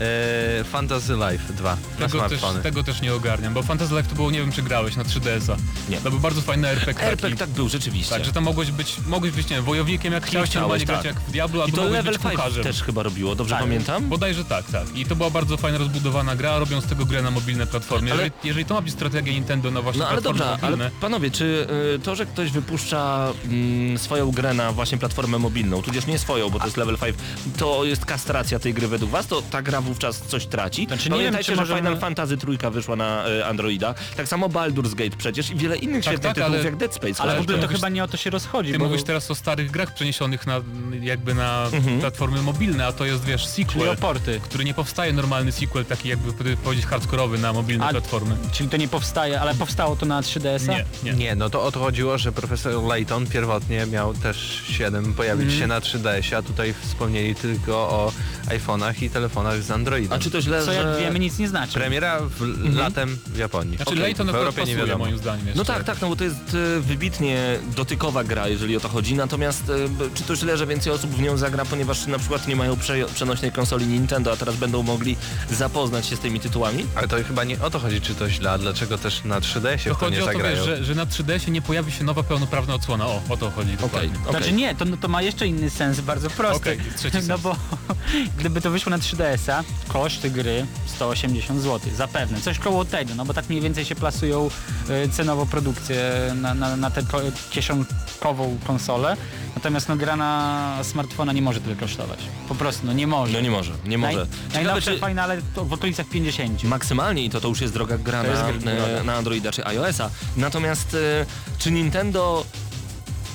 e, 0.00 0.64
Fantasy 0.64 1.12
Life 1.14 1.52
2 1.52 1.70
na 1.70 1.76
Tego 1.76 2.06
też, 2.20 2.28
smartfony. 2.28 2.62
tego 2.62 2.82
też 2.82 3.02
nie 3.02 3.14
ogarniam, 3.14 3.54
bo 3.54 3.62
Fantasy 3.62 3.94
Life 3.94 4.08
to 4.08 4.14
było, 4.14 4.30
nie 4.30 4.38
wiem 4.40 4.52
czy 4.52 4.62
grałeś, 4.62 4.96
na 4.96 5.02
3DS-a. 5.04 5.56
Nie. 5.90 5.96
To 6.00 6.10
był 6.10 6.20
bardzo 6.20 6.40
fajny 6.40 6.68
RPG. 6.68 7.04
RPG 7.06 7.36
tak 7.36 7.50
był, 7.50 7.68
rzeczywiście. 7.68 8.14
Tak, 8.14 8.24
że 8.24 8.32
tam 8.32 8.44
mogłeś 8.44 8.70
być, 8.70 8.96
mogłeś 9.06 9.32
być, 9.32 9.50
nie 9.50 9.56
wiem, 9.56 9.64
wojownikiem 9.64 10.12
jak 10.12 10.26
chciałeś, 10.26 10.54
normalnie 10.54 10.84
chciałeś, 10.84 11.02
grać 11.02 11.14
tak. 11.14 11.22
jak 11.22 11.28
w 11.30 11.32
Diablo, 11.32 11.60
I 11.60 11.64
albo 11.64 11.76
to 11.76 11.82
mogłeś 11.82 11.96
Level 11.98 12.12
być 12.12 12.22
5 12.22 12.34
kucharzem. 12.36 12.62
też 12.64 12.82
chyba 12.82 13.02
robiło, 13.02 13.34
dobrze 13.34 13.54
Tak, 13.54 13.64
pamiętam? 13.64 14.08
Bodajże 14.08 14.44
tak, 14.44 14.64
tak. 14.70 14.96
I 14.96 15.04
to 15.06 15.16
była 15.16 15.30
bardzo 15.30 15.56
fajna, 15.56 15.78
rozbudowana 15.78 16.36
gra, 16.36 16.58
robią 16.58 16.80
z 16.80 16.86
tego 16.86 17.04
grę 17.04 17.22
na 17.22 17.30
mobilne 17.30 17.66
platformy. 17.66 18.12
Ale- 18.12 18.22
Jeżeli, 18.22 18.32
jeżeli 18.44 18.64
to 18.64 18.74
ma 18.74 18.80
być 18.80 18.92
strategia 18.92 19.32
Nintendo 19.32 19.70
na 19.70 19.82
właśnie 19.82 20.00
No 20.00 20.08
ale 20.08 20.22
platformy 20.22 20.38
dobra, 20.38 20.58
ale 20.68 20.76
mobilne, 20.76 21.00
panowie, 21.00 21.30
czy 21.30 21.66
y, 21.96 21.98
to, 21.98 22.14
że 22.16 22.26
ktoś 22.26 22.50
wypuszcza 22.50 23.32
mm, 23.44 23.98
swoją 23.98 24.30
grę 24.30 24.54
na 24.54 24.72
właśnie 24.72 24.98
platformę 24.98 25.38
mobilną, 25.38 25.82
tudzież 25.82 26.06
nie 26.06 26.18
swoją, 26.18 26.50
bo 26.50 26.58
to 26.58 26.64
jest 26.64 26.76
level 26.76 26.98
5, 26.98 27.16
to 27.58 27.84
jest 27.84 28.04
kastracja 28.04 28.58
tej 28.58 28.74
gry 28.74 28.88
według 28.88 29.10
was, 29.10 29.26
to 29.26 29.42
ta 29.42 29.62
gra 29.62 29.80
wówczas 29.88 30.18
coś 30.20 30.46
traci? 30.46 30.86
Znaczy, 30.86 31.10
nie 31.10 31.18
wiem, 31.18 31.34
czy 31.36 31.42
że 31.42 31.56
możemy- 31.56 31.80
Final 31.80 31.98
Fantasy 31.98 32.36
trójka 32.36 32.70
wyszła 32.70 32.96
na 32.96 33.28
y, 33.28 33.44
Androida, 33.46 33.94
tak 34.16 34.28
samo 34.28 34.48
Baldur's 34.48 34.94
Gate 34.94 35.16
przecież 35.16 35.50
i 35.50 35.54
wiele 35.54 35.76
innych 35.76 36.04
Tak, 36.04 36.12
świetnych 36.14 36.22
tak, 36.22 36.34
tytułów 36.34 36.54
ale- 36.56 36.64
jak 36.64 36.76
Dead 36.76 36.94
Space. 36.94 37.22
Ale 37.22 37.36
w 37.36 37.40
ogóle 37.42 37.58
to 37.58 37.62
mówisz- 37.66 37.76
chyba 37.76 37.88
nie 37.88 38.04
o 38.04 38.08
to 38.08 38.16
się 38.16 38.30
rozchodzi. 38.30 38.72
ty 38.72 38.78
bo... 38.78 38.84
mówisz 38.84 39.02
teraz 39.02 39.30
o 39.30 39.34
starych 39.34 39.70
grach 39.70 39.94
przeniesionych 39.94 40.46
na 40.46 40.60
jakby 41.00 41.34
na 41.34 41.64
Mhm. 41.72 42.00
platformy 42.00 42.42
mobilne, 42.42 42.86
a 42.86 42.92
to 42.92 43.04
jest 43.04 43.24
wiesz 43.24 43.46
sequel, 43.46 43.96
który 44.42 44.64
nie 44.64 44.74
powstaje 44.74 45.12
normalny 45.12 45.52
sequel, 45.52 45.84
taki 45.84 46.08
jakby 46.08 46.56
powiedzieć 46.56 46.86
hardkorowy 46.86 47.38
na 47.38 47.52
mobilne 47.52 47.84
A- 47.86 47.90
platformy. 47.90 48.36
Czyli 48.52 48.68
to 48.68 48.76
nie 48.76 48.88
powstaje, 48.88 49.40
ale 49.40 49.54
powstało 49.54 49.96
to 49.96 50.06
na 50.06 50.20
3DS-a? 50.22 50.72
Nie, 50.72 50.84
nie. 51.04 51.12
Nie, 51.12 51.34
no 51.34 51.50
to 51.50 51.62
o 51.62 51.72
to 51.72 51.80
chodziło, 51.80 52.18
że 52.18 52.32
profesor 52.32 52.82
Layton 52.84 53.26
pierwotnie 53.26 53.86
miał 53.86 54.14
też 54.14 54.62
7 54.68 55.14
pojawić 55.14 55.42
Mhm. 55.44 55.60
się 55.60 55.66
na 55.66 55.80
3DS, 55.80 56.36
a 56.36 56.42
tutaj 56.42 56.74
wspomnieli 56.80 57.34
tylko 57.34 57.72
o 57.76 58.12
iPhone'ach 58.46 59.02
i 59.02 59.10
telefonach 59.10 59.62
z 59.62 59.70
Androidem. 59.78 60.12
A 60.12 60.18
czy 60.22 60.30
to 60.30 60.40
źle, 60.42 60.64
Co 60.64 60.72
że... 60.72 60.78
jak 60.78 61.00
wiemy 61.00 61.18
nic 61.18 61.38
nie 61.38 61.48
znaczy. 61.48 61.72
Premiera 61.74 62.20
w, 62.20 62.74
latem 62.76 63.18
w 63.26 63.36
Japonii. 63.36 63.76
Znaczy 63.76 63.90
Okej, 63.90 64.02
Layton 64.02 64.26
w 64.26 64.30
akurat 64.30 64.42
Europie 64.42 64.60
nie 64.60 64.66
pasuje 64.66 64.86
wiadomo. 64.86 65.04
moim 65.04 65.18
zdaniem 65.18 65.46
jeszcze. 65.46 65.58
No 65.58 65.64
tak, 65.64 65.84
tak, 65.84 66.00
no 66.00 66.08
bo 66.08 66.16
to 66.16 66.24
jest 66.24 66.54
y, 66.54 66.80
wybitnie 66.80 67.58
dotykowa 67.76 68.24
gra, 68.24 68.48
jeżeli 68.48 68.76
o 68.76 68.80
to 68.80 68.88
chodzi, 68.88 69.14
natomiast 69.14 69.68
y, 69.68 69.88
b- 69.88 70.04
czy 70.14 70.22
to 70.22 70.36
źle, 70.36 70.56
że 70.56 70.66
więcej 70.66 70.92
osób 70.92 71.10
w 71.10 71.20
nią 71.20 71.36
zagra, 71.36 71.64
ponieważ 71.64 72.06
na 72.06 72.18
przykład 72.18 72.48
nie 72.48 72.56
mają 72.56 72.76
prze 72.76 73.06
przenośnej 73.14 73.52
konsoli 73.52 73.86
Nintendo, 73.86 74.32
a 74.32 74.36
teraz 74.36 74.56
będą 74.56 74.82
mogli 74.82 75.16
zapoznać 75.50 76.06
się 76.06 76.16
z 76.16 76.18
tymi 76.20 76.40
tytułami? 76.40 76.86
Ale 76.94 77.08
to 77.08 77.16
chyba 77.28 77.44
nie 77.44 77.60
o 77.60 77.70
to 77.70 77.78
chodzi, 77.78 78.00
czy 78.00 78.14
to 78.14 78.30
źle, 78.30 78.50
a 78.50 78.58
dlaczego 78.58 78.98
też 78.98 79.24
na 79.24 79.40
3DS-ie 79.40 79.78
To 79.78 79.82
w 79.82 79.84
to 79.84 79.94
chodzi 79.94 80.16
nie 80.16 80.22
o 80.22 80.26
to, 80.26 80.32
zagrają. 80.32 80.56
wiesz, 80.56 80.64
że, 80.64 80.84
że 80.84 80.94
na 80.94 81.06
3DS-ie 81.06 81.52
nie 81.52 81.62
pojawi 81.62 81.92
się 81.92 82.04
nowa 82.04 82.22
pełnoprawna 82.22 82.74
odsłona. 82.74 83.06
O, 83.06 83.22
o 83.28 83.36
to 83.36 83.50
chodzi. 83.50 83.76
Dokładnie. 83.76 84.10
okej. 84.20 84.30
Znaczy 84.32 84.52
nie, 84.52 84.74
to, 84.74 84.84
to 85.00 85.08
ma 85.08 85.22
jeszcze 85.22 85.46
inny 85.46 85.70
sens, 85.70 86.00
bardzo 86.00 86.30
prosty. 86.30 86.56
Okej, 86.72 86.78
trzeci 86.96 87.16
No 87.22 87.22
sens. 87.22 87.40
bo 87.42 87.56
gdyby 88.38 88.60
to 88.60 88.70
wyszło 88.70 88.90
na 88.90 88.98
3DS-a, 88.98 89.64
koszty 89.88 90.30
gry 90.30 90.66
180 90.86 91.60
zł, 91.62 91.90
zapewne. 91.96 92.40
Coś 92.40 92.58
koło 92.58 92.84
tego, 92.84 93.14
no 93.14 93.24
bo 93.24 93.34
tak 93.34 93.48
mniej 93.48 93.60
więcej 93.62 93.84
się 93.84 93.94
plasują 93.94 94.50
y, 94.90 95.08
cenowo 95.08 95.46
produkcje 95.46 96.02
na, 96.34 96.54
na, 96.54 96.76
na 96.76 96.90
tę 96.90 97.02
ko- 97.02 97.20
kieszonkową 97.50 98.58
konsolę. 98.66 99.16
Natomiast 99.54 99.88
no 99.88 99.96
gra 99.96 100.16
na 100.16 100.78
smartfona 100.82 101.32
nie 101.32 101.42
może 101.42 101.60
tyle 101.60 101.76
kosztować. 101.76 102.18
Po 102.48 102.54
prostu, 102.54 102.86
no 102.86 102.92
nie 102.92 103.06
może. 103.06 103.32
No 103.32 103.40
nie 103.40 103.50
może, 103.50 103.72
nie 103.84 103.98
może. 103.98 104.18
Naj, 104.18 104.26
najnowsze 104.54 104.92
czy 104.94 104.98
fajne, 104.98 105.22
ale 105.22 105.38
to 105.54 105.64
w 105.64 105.72
okolicach 105.72 106.06
50. 106.08 106.64
maksymalnie 106.64 107.24
i 107.24 107.30
to, 107.30 107.40
to 107.40 107.48
już 107.48 107.60
jest 107.60 107.74
droga 107.74 107.98
gra 107.98 108.22
na, 108.22 109.02
na 109.04 109.14
Androida 109.14 109.52
czy 109.52 109.66
iOS-a. 109.66 110.10
Natomiast 110.36 110.94
e, 110.94 111.26
czy 111.58 111.70
Nintendo 111.70 112.44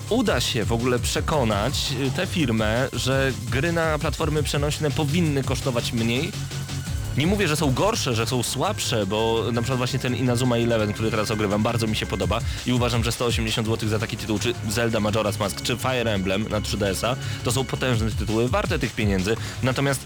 uda 0.10 0.42
się 0.42 0.66
w 0.66 0.72
ogóle 0.72 1.00
przekonać 1.00 1.94
e, 2.08 2.12
tę 2.12 2.28
firmę, 2.28 2.90
że 2.94 3.32
gry 3.52 3.72
na 3.72 4.00
platformy 4.00 4.44
przenośne 4.44 4.92
powinny 4.92 5.44
kosztować 5.44 5.94
mniej? 5.94 6.32
Nie 7.18 7.28
mówię, 7.28 7.48
że 7.48 7.56
są 7.56 7.74
gorsze, 7.74 8.16
że 8.16 8.26
są 8.26 8.44
słabsze, 8.44 9.06
bo 9.06 9.44
na 9.52 9.62
przykład 9.62 9.78
właśnie 9.78 10.00
ten 10.00 10.16
Inazuma 10.16 10.58
Eleven, 10.58 10.94
który 10.94 11.12
teraz 11.12 11.32
ogrywam, 11.32 11.64
bardzo 11.64 11.88
mi 11.88 11.96
się 11.96 12.06
podoba 12.06 12.40
i 12.66 12.74
uważam, 12.74 13.04
że 13.04 13.12
180 13.12 13.68
zł 13.68 13.90
za 13.90 14.00
taki 14.00 14.18
tytuł, 14.18 14.40
czy 14.40 14.54
Zelda 14.70 15.00
Majora's 15.00 15.40
Mask, 15.40 15.62
czy 15.62 15.78
Fire 15.78 16.14
Emblem 16.14 16.48
na 16.50 16.62
3DS-a, 16.62 17.16
to 17.44 17.52
są 17.52 17.66
potężne 17.66 18.12
tytuły, 18.12 18.50
warte 18.50 18.80
tych 18.80 18.96
pieniędzy. 18.96 19.36
Natomiast 19.64 20.06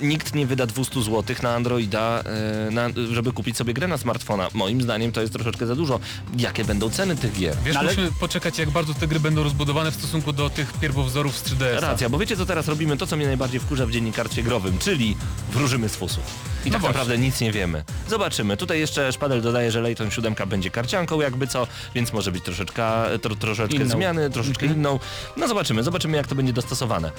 nikt 0.00 0.34
nie 0.34 0.46
wyda 0.46 0.66
200 0.66 1.02
zł 1.02 1.36
na 1.42 1.54
Androida, 1.54 2.22
e, 2.66 2.70
na, 2.70 2.88
żeby 3.12 3.32
kupić 3.32 3.56
sobie 3.56 3.74
grę 3.74 3.88
na 3.88 3.98
smartfona. 3.98 4.48
Moim 4.54 4.82
zdaniem 4.82 5.12
to 5.12 5.20
jest 5.20 5.32
troszeczkę 5.32 5.66
za 5.66 5.74
dużo. 5.76 6.00
Jakie 6.38 6.64
będą 6.64 6.90
ceny 6.90 7.16
tych 7.16 7.32
gier? 7.38 7.56
Wiesz, 7.64 7.74
No 7.74 7.80
ale- 7.80 7.88
musimy 7.90 8.10
poczekać 8.20 8.58
jak 8.58 8.70
bardzo 8.70 8.94
te 8.94 9.06
gry 9.08 9.20
będą 9.20 9.42
rozbudowane 9.42 9.90
w 9.90 9.94
stosunku 9.94 10.32
do 10.32 10.50
tych 10.50 10.72
pierwowzorów 10.72 11.36
z 11.36 11.42
3DS-a. 11.42 11.80
Racja, 11.80 12.08
bo 12.08 12.18
wiecie 12.18 12.36
co 12.36 12.46
teraz 12.46 12.68
robimy? 12.68 12.96
To, 12.96 13.06
co 13.06 13.16
mnie 13.16 13.26
najbardziej 13.26 13.60
wkurza 13.60 13.86
w 13.86 13.90
dziennikarstwie 13.90 14.42
growym, 14.42 14.78
czyli 14.78 15.16
wróżymy 15.52 15.88
z 15.88 15.96
fusów. 15.96 16.24
I 16.64 16.68
No 16.68 16.72
tak 16.72 16.80
właśnie. 16.80 16.88
naprawdę 16.88 17.18
nic 17.18 17.40
nie 17.40 17.52
wiemy. 17.52 17.84
Zobaczymy. 18.08 18.56
Tutaj 18.56 18.80
jeszcze 18.80 19.12
Szpadel 19.12 19.42
dodaje, 19.42 19.70
że 19.70 19.80
Layton 19.80 20.10
7 20.10 20.34
będzie 20.46 20.70
karcianką 20.70 21.20
jakby 21.20 21.46
co, 21.46 21.66
więc 21.94 22.12
może 22.12 22.32
być 22.32 22.44
troszeczkę, 22.44 22.84
tro, 23.22 23.36
troszeczkę 23.36 23.76
Inną. 23.76 23.88
zmiany, 23.90 24.30
troszeczkę 24.30 24.66
inną. 24.66 24.98
No 25.36 25.48
zobaczymy, 25.48 25.82
zobaczymy 25.82 26.16
jak 26.16 26.26
to 26.26 26.34
będzie 26.34 26.52
dostosowane. 26.52 27.10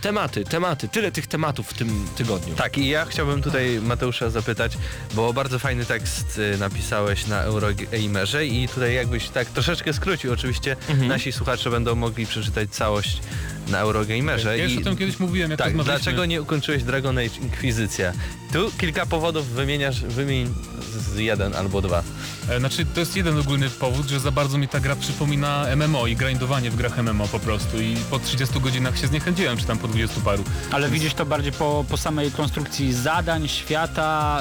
Tematy, 0.00 0.44
tematy, 0.44 0.88
tyle 0.88 1.12
tych 1.12 1.26
tematów 1.26 1.66
w 1.70 1.74
tym 1.74 2.06
tygodniu. 2.16 2.27
Tak, 2.56 2.78
i 2.78 2.88
ja 2.88 3.04
chciałbym 3.04 3.42
tutaj 3.42 3.80
Mateusza 3.82 4.30
zapytać, 4.30 4.78
bo 5.14 5.32
bardzo 5.32 5.58
fajny 5.58 5.84
tekst 5.84 6.38
y, 6.54 6.58
napisałeś 6.58 7.26
na 7.26 7.40
Eurogamerze 7.42 8.46
i 8.46 8.68
tutaj 8.68 8.94
jakbyś 8.94 9.28
tak 9.28 9.48
troszeczkę 9.48 9.92
skrócił, 9.92 10.32
oczywiście 10.32 10.76
Mhm. 10.88 11.08
nasi 11.08 11.32
słuchacze 11.32 11.70
będą 11.70 11.94
mogli 11.94 12.26
przeczytać 12.26 12.70
całość 12.70 13.20
na 13.68 13.78
Eurogamerze. 13.78 14.58
Ja 14.58 14.64
już 14.64 14.72
i... 14.72 14.78
o 14.78 14.84
tym 14.84 14.96
kiedyś 14.96 15.18
mówiłem, 15.20 15.50
jak 15.50 15.58
Tak, 15.58 15.76
dlaczego 15.84 16.24
nie 16.24 16.42
ukończyłeś 16.42 16.82
Dragon 16.82 17.18
Age 17.18 17.36
Inkwizycja? 17.42 18.12
Tu 18.52 18.70
kilka 18.78 19.06
powodów 19.06 19.46
wymieniasz, 19.48 20.00
wymień 20.00 20.54
z 20.98 21.16
jeden 21.18 21.54
albo 21.54 21.82
dwa. 21.82 22.02
E, 22.50 22.58
Znaczy, 22.58 22.86
to 22.94 23.00
jest 23.00 23.16
jeden 23.16 23.38
ogólny 23.38 23.70
powód, 23.70 24.08
że 24.08 24.20
za 24.20 24.30
bardzo 24.30 24.58
mi 24.58 24.68
ta 24.68 24.80
gra 24.80 24.96
przypomina 24.96 25.66
MMO 25.76 26.06
i 26.06 26.16
grindowanie 26.16 26.70
w 26.70 26.76
grach 26.76 26.98
MMO 27.02 27.28
po 27.28 27.38
prostu 27.40 27.80
i 27.80 27.96
po 28.10 28.18
30 28.18 28.60
godzinach 28.60 28.98
się 28.98 29.06
zniechęciłem, 29.06 29.56
czy 29.58 29.64
tam 29.64 29.78
po 29.78 29.88
20 29.88 30.20
paru. 30.20 30.44
Ale 30.70 30.88
widzisz 30.90 31.14
to 31.14 31.26
bardziej 31.26 31.52
po, 31.52 31.84
po 31.88 31.96
samej 31.96 32.30
konstrukcji 32.32 32.92
zadań, 32.92 33.48
świata, 33.48 34.40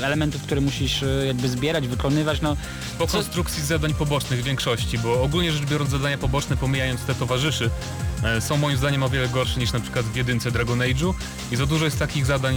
y, 0.00 0.04
elementów, 0.06 0.42
które 0.42 0.60
musisz 0.60 1.02
y, 1.02 1.24
jakby 1.26 1.48
zbierać, 1.48 1.88
wykonywać, 1.88 2.40
no 2.40 2.56
Po 2.98 3.06
Co- 3.06 3.12
konstrukcji 3.18 3.62
zadań 3.64 3.94
pobocznych 3.94 4.40
w 4.40 4.44
większości, 4.44 4.98
bo 4.98 5.22
ogólnie 5.22 5.52
rzecz 5.52 5.64
biorąc 5.64 5.90
zadania 5.90 6.18
poboczne, 6.18 6.56
pomijając 6.56 7.00
te 7.00 7.14
towarzyszy, 7.14 7.70
są 8.40 8.56
moim 8.56 8.76
zdaniem 8.76 9.02
o 9.02 9.08
wiele 9.08 9.28
gorsze 9.28 9.60
niż 9.60 9.72
na 9.72 9.80
przykład 9.80 10.06
w 10.06 10.16
jedynce 10.16 10.50
Dragon 10.50 10.78
Age'u 10.78 11.14
i 11.52 11.56
za 11.56 11.66
dużo 11.66 11.84
jest 11.84 11.98
takich 11.98 12.26
zadań, 12.26 12.54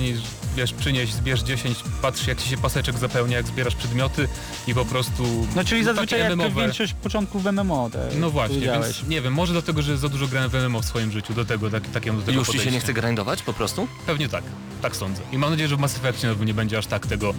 wiesz, 0.56 0.74
przynieś, 0.74 1.14
zbierz 1.14 1.44
10, 1.44 1.78
patrz 2.02 2.28
jak 2.28 2.42
ci 2.42 2.50
się 2.50 2.58
paseczek 2.58 2.98
zapełnia, 2.98 3.38
jak 3.38 3.48
zbierasz 3.48 3.76
przedmioty 3.76 4.28
i 4.68 4.74
po 4.74 4.86
prostu... 4.86 5.48
No 5.56 5.64
czyli 5.64 5.84
zazwyczaj 5.84 6.20
takie 6.20 6.30
jak 6.30 6.34
MMO-we. 6.34 6.62
większość 6.62 6.94
początków 6.94 7.44
w 7.44 7.52
MMO. 7.52 7.90
Te, 7.90 8.10
No 8.16 8.30
właśnie, 8.30 8.60
więc 8.60 9.08
nie 9.08 9.22
wiem, 9.22 9.34
może 9.34 9.54
dlatego, 9.54 9.82
że 9.82 9.98
za 9.98 10.10
dużo 10.10 10.28
grałem 10.28 10.50
w 10.50 10.54
MMO 10.54 10.82
w 10.82 10.86
swoim 10.86 11.12
życiu, 11.12 11.34
do 11.34 11.46
tego, 11.46 11.70
tak, 11.70 11.88
takiemu 11.88 12.20
do 12.20 12.26
tego 12.26 12.40
Już 12.40 12.50
ci 12.50 12.60
się 12.60 12.72
nie 12.72 12.80
chce 12.80 12.94
grindować 12.94 13.42
po 13.42 13.54
prostu? 13.54 13.88
Pewnie 14.06 14.30
tak, 14.30 14.44
tak 14.82 14.96
sądzę. 14.96 15.22
I 15.32 15.38
mam 15.38 15.50
nadzieję, 15.50 15.70
że 15.70 15.76
w 15.76 15.80
Mass 15.80 15.98
Effectie 15.98 16.36
nie 16.46 16.54
będzie 16.54 16.78
aż 16.78 16.88
tak 16.88 17.08
tego, 17.08 17.34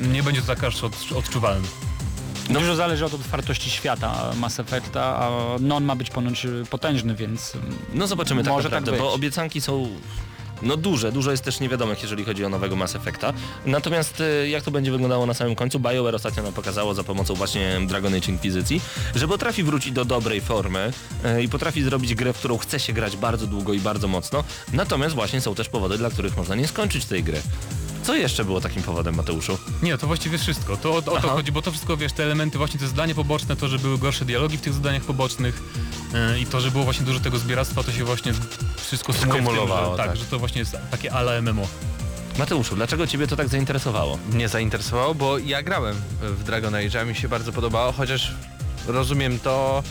nie 0.00 0.22
będzie 0.22 0.40
to 0.40 0.46
tak 0.46 0.64
aż 0.64 0.84
od, 0.84 1.12
odczuwalne. 1.16 1.68
No. 2.48 2.60
Dużo 2.60 2.76
zależy 2.76 3.04
od 3.04 3.14
otwartości 3.14 3.70
świata 3.70 4.32
Mass 4.36 4.60
Effecta, 4.60 5.02
a 5.02 5.30
non 5.60 5.84
ma 5.84 5.96
być 5.96 6.10
ponoć 6.10 6.44
y, 6.44 6.64
potężny, 6.70 7.14
więc 7.14 7.54
y, 7.54 7.58
No 7.94 8.06
zobaczymy 8.06 8.44
tak 8.44 8.52
Może 8.52 8.70
tak 8.70 8.80
naprawdę, 8.80 9.02
bo 9.02 9.06
być. 9.06 9.16
obiecanki 9.16 9.60
są 9.60 9.88
no 10.62 10.76
duże, 10.76 11.12
dużo 11.12 11.30
jest 11.30 11.44
też 11.44 11.60
niewiadomych, 11.60 12.02
jeżeli 12.02 12.24
chodzi 12.24 12.44
o 12.44 12.48
nowego 12.48 12.76
Mass 12.76 12.94
Effecta. 12.96 13.32
Natomiast 13.66 14.20
y, 14.20 14.48
jak 14.48 14.62
to 14.62 14.70
będzie 14.70 14.90
wyglądało 14.90 15.26
na 15.26 15.34
samym 15.34 15.54
końcu, 15.54 15.80
BioWare 15.80 16.14
ostatnio 16.14 16.42
nam 16.42 16.52
pokazało 16.52 16.94
za 16.94 17.04
pomocą 17.04 17.34
właśnie 17.34 17.80
Dragon 17.86 18.14
Age 18.14 18.32
Inquisicji, 18.32 18.80
że 19.14 19.28
potrafi 19.28 19.62
wrócić 19.62 19.92
do 19.92 20.04
dobrej 20.04 20.40
formy 20.40 20.92
i 21.42 21.48
potrafi 21.48 21.82
zrobić 21.82 22.14
grę, 22.14 22.32
w 22.32 22.38
którą 22.38 22.58
chce 22.58 22.80
się 22.80 22.92
grać 22.92 23.16
bardzo 23.16 23.46
długo 23.46 23.72
i 23.72 23.80
bardzo 23.80 24.08
mocno. 24.08 24.44
Natomiast 24.72 25.14
właśnie 25.14 25.40
są 25.40 25.54
też 25.54 25.68
powody, 25.68 25.98
dla 25.98 26.10
których 26.10 26.36
można 26.36 26.54
nie 26.54 26.68
skończyć 26.68 27.04
tej 27.04 27.24
gry. 27.24 27.42
Co 28.08 28.16
jeszcze 28.16 28.44
było 28.44 28.60
takim 28.60 28.82
powodem, 28.82 29.14
Mateuszu? 29.14 29.58
Nie, 29.82 29.98
to 29.98 30.06
właściwie 30.06 30.38
wszystko. 30.38 30.76
To 30.76 30.90
o, 30.90 30.96
o 30.96 31.02
to 31.02 31.28
chodzi, 31.28 31.52
bo 31.52 31.62
to 31.62 31.70
wszystko, 31.70 31.96
wiesz, 31.96 32.12
te 32.12 32.22
elementy, 32.22 32.58
właśnie 32.58 32.80
te 32.80 32.88
zadania 32.88 33.14
poboczne, 33.14 33.56
to, 33.56 33.68
że 33.68 33.78
były 33.78 33.98
gorsze 33.98 34.24
dialogi 34.24 34.58
w 34.58 34.60
tych 34.60 34.72
zadaniach 34.72 35.02
pobocznych 35.02 35.62
e, 36.14 36.38
i 36.38 36.46
to, 36.46 36.60
że 36.60 36.70
było 36.70 36.84
właśnie 36.84 37.06
dużo 37.06 37.20
tego 37.20 37.38
zbieractwa, 37.38 37.82
to 37.82 37.92
się 37.92 38.04
właśnie 38.04 38.32
wszystko 38.76 39.12
Skumulowało, 39.12 39.96
tak, 39.96 40.06
tak. 40.06 40.16
że 40.16 40.24
to 40.24 40.38
właśnie 40.38 40.58
jest 40.58 40.76
takie 40.90 41.12
ala 41.12 41.42
MMO. 41.42 41.66
Mateuszu, 42.38 42.76
dlaczego 42.76 43.06
ciebie 43.06 43.26
to 43.26 43.36
tak 43.36 43.48
zainteresowało? 43.48 44.18
Mnie 44.32 44.48
zainteresowało, 44.48 45.14
bo 45.14 45.38
ja 45.38 45.62
grałem 45.62 45.96
w 46.22 46.44
Dragon 46.44 46.74
Age, 46.74 47.00
a 47.00 47.04
mi 47.04 47.14
się 47.14 47.28
bardzo 47.28 47.52
podobało, 47.52 47.92
chociaż 47.92 48.34
rozumiem 48.86 49.38
to, 49.38 49.82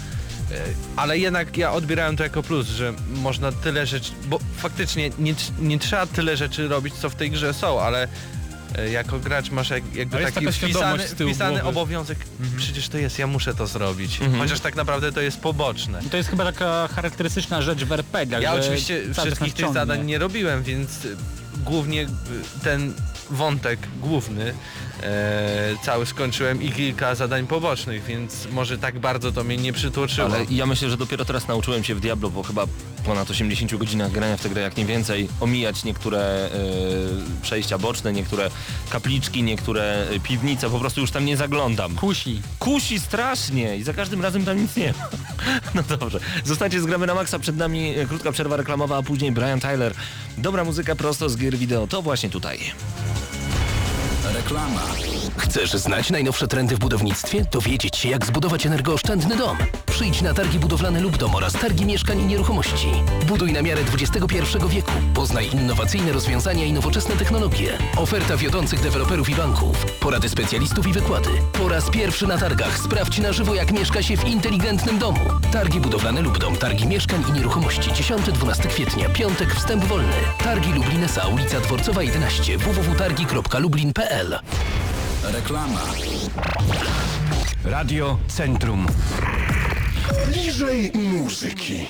ale 0.95 1.17
jednak 1.17 1.57
ja 1.57 1.71
odbierałem 1.71 2.17
to 2.17 2.23
jako 2.23 2.43
plus, 2.43 2.67
że 2.67 2.93
można 3.15 3.51
tyle 3.51 3.85
rzeczy, 3.85 4.11
bo 4.27 4.39
faktycznie 4.57 5.09
nie, 5.19 5.35
nie 5.59 5.79
trzeba 5.79 6.05
tyle 6.07 6.37
rzeczy 6.37 6.67
robić, 6.67 6.93
co 6.93 7.09
w 7.09 7.15
tej 7.15 7.31
grze 7.31 7.53
są, 7.53 7.81
ale 7.81 8.07
e, 8.77 8.89
jako 8.89 9.19
gracz 9.19 9.51
masz 9.51 9.69
jak, 9.69 9.95
jakby 9.95 10.17
taki 10.17 10.51
wpisany, 10.51 11.03
wpisany 11.07 11.63
obowiązek, 11.63 12.17
przecież 12.57 12.89
to 12.89 12.97
jest, 12.97 13.19
ja 13.19 13.27
muszę 13.27 13.53
to 13.55 13.67
zrobić, 13.67 14.21
Mhm. 14.21 14.39
chociaż 14.41 14.59
tak 14.59 14.75
naprawdę 14.75 15.11
to 15.11 15.21
jest 15.21 15.39
poboczne. 15.39 15.99
to 16.11 16.17
jest 16.17 16.29
chyba 16.29 16.43
taka 16.45 16.87
charakterystyczna 16.87 17.61
rzecz 17.61 17.83
w 17.83 17.91
RPG. 17.91 18.41
Ja 18.41 18.53
oczywiście 18.53 19.01
wszystkich 19.13 19.53
tych 19.53 19.73
zadań 19.73 20.05
nie 20.05 20.17
robiłem, 20.17 20.63
więc 20.63 20.89
głównie 21.65 22.01
y, 22.03 22.07
ten 22.63 22.93
wątek 23.31 23.79
główny 24.01 24.53
e, 25.03 25.75
cały 25.83 26.05
skończyłem 26.05 26.63
i 26.63 26.71
kilka 26.71 27.15
zadań 27.15 27.47
pobocznych, 27.47 28.03
więc 28.03 28.47
może 28.51 28.77
tak 28.77 28.99
bardzo 28.99 29.31
to 29.31 29.43
mnie 29.43 29.57
nie 29.57 29.73
przytłoczyło. 29.73 30.27
Ale 30.27 30.45
ja 30.49 30.65
myślę, 30.65 30.89
że 30.89 30.97
dopiero 30.97 31.25
teraz 31.25 31.47
nauczyłem 31.47 31.83
się 31.83 31.95
w 31.95 31.99
Diablo, 31.99 32.29
po 32.29 32.43
chyba 32.43 32.65
ponad 33.05 33.29
80 33.29 33.75
godzinach 33.75 34.11
grania 34.11 34.37
w 34.37 34.41
tę 34.41 34.49
grę, 34.49 34.61
jak 34.61 34.77
nie 34.77 34.85
więcej, 34.85 35.29
omijać 35.39 35.83
niektóre 35.83 36.19
e, 36.19 36.49
przejścia 37.41 37.77
boczne, 37.77 38.13
niektóre 38.13 38.49
kapliczki, 38.89 39.43
niektóre 39.43 40.07
e, 40.09 40.19
piwnice, 40.19 40.69
po 40.69 40.79
prostu 40.79 41.01
już 41.01 41.11
tam 41.11 41.25
nie 41.25 41.37
zaglądam. 41.37 41.95
Kusi. 41.95 42.41
Kusi 42.59 42.99
strasznie 42.99 43.77
i 43.77 43.83
za 43.83 43.93
każdym 43.93 44.21
razem 44.21 44.45
tam 44.45 44.61
nic 44.61 44.75
nie 44.75 44.93
ma. 44.93 45.07
No 45.75 45.83
dobrze. 45.97 46.19
Zostańcie 46.45 46.81
z 46.81 46.85
Gramy 46.85 47.07
na 47.07 47.15
Maxa, 47.15 47.39
przed 47.39 47.57
nami 47.57 47.89
e, 47.89 48.05
krótka 48.05 48.31
przerwa 48.31 48.57
reklamowa, 48.57 48.97
a 48.97 49.03
później 49.03 49.31
Brian 49.31 49.59
Tyler. 49.59 49.93
Dobra 50.37 50.63
muzyka 50.63 50.95
prosto 50.95 51.29
z 51.29 51.37
gier 51.37 51.57
wideo, 51.57 51.87
to 51.87 52.01
właśnie 52.01 52.29
tutaj. 52.29 52.59
Reklama. 54.33 54.81
Chcesz 55.37 55.71
znać 55.71 56.09
najnowsze 56.09 56.47
trendy 56.47 56.75
w 56.75 56.79
budownictwie? 56.79 57.45
Dowiedzieć 57.51 57.97
się, 57.97 58.09
jak 58.09 58.25
zbudować 58.25 58.65
energooszczędny 58.65 59.35
dom? 59.35 59.57
Przyjdź 59.85 60.21
na 60.21 60.33
targi 60.33 60.59
budowlane 60.59 61.01
lub 61.01 61.17
dom 61.17 61.35
oraz 61.35 61.53
targi 61.53 61.85
mieszkań 61.85 62.21
i 62.21 62.25
nieruchomości. 62.25 62.87
Buduj 63.27 63.53
na 63.53 63.61
miarę 63.61 63.81
XXI 63.93 64.27
wieku. 64.69 64.91
Poznaj 65.13 65.49
innowacyjne 65.53 66.11
rozwiązania 66.11 66.65
i 66.65 66.73
nowoczesne 66.73 67.15
technologie. 67.15 67.77
Oferta 67.97 68.37
wiodących 68.37 68.81
deweloperów 68.81 69.29
i 69.29 69.35
banków. 69.35 69.85
Porady 69.99 70.29
specjalistów 70.29 70.87
i 70.87 70.93
wykłady. 70.93 71.29
Po 71.53 71.69
raz 71.69 71.89
pierwszy 71.89 72.27
na 72.27 72.37
targach 72.37 72.79
sprawdź 72.79 73.19
na 73.19 73.33
żywo, 73.33 73.55
jak 73.55 73.71
mieszka 73.71 74.03
się 74.03 74.17
w 74.17 74.27
inteligentnym 74.27 74.99
domu. 74.99 75.19
Targi 75.51 75.79
budowlane 75.79 76.21
lub 76.21 76.37
dom, 76.37 76.55
targi 76.55 76.87
mieszkań 76.87 77.23
i 77.29 77.31
nieruchomości. 77.31 77.89
10-12 77.89 78.67
kwietnia, 78.67 79.09
piątek, 79.09 79.55
wstęp 79.55 79.83
wolny. 79.85 80.13
Targi 80.43 80.73
Lublin 80.73 81.03
S.A. 81.03 81.27
ulica 81.27 81.59
Dworcowa 81.59 82.03
11 82.03 82.57
www.targi.lublin.pl 82.57 84.16
Reklama. 85.23 85.81
Radio 87.65 88.17
Centrum. 88.27 88.87
Bliżej 90.27 90.91
muzyki. 90.93 91.87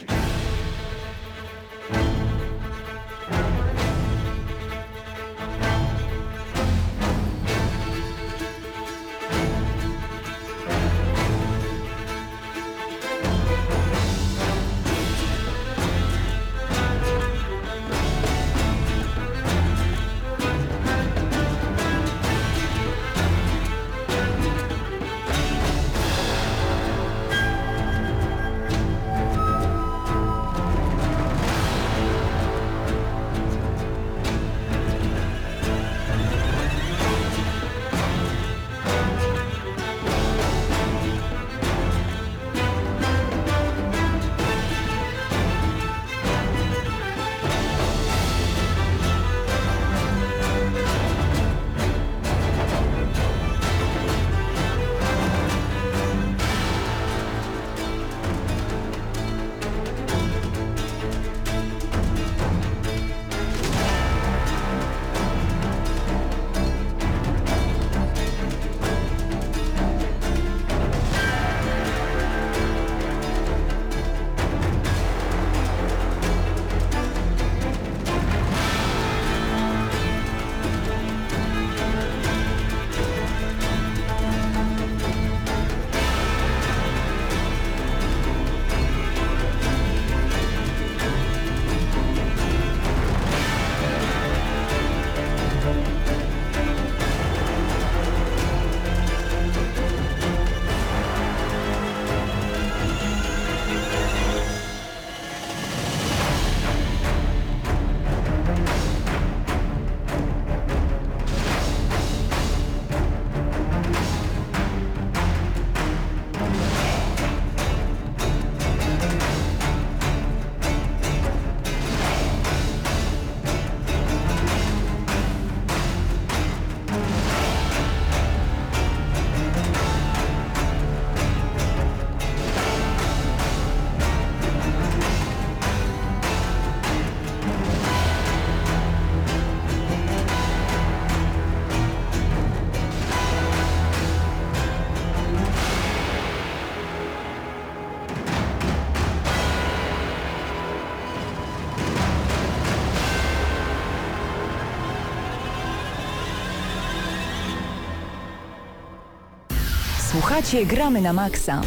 Słuchacie 160.38 160.66
Gramy 160.66 161.02
na 161.02 161.14
Maxa. 161.14 161.62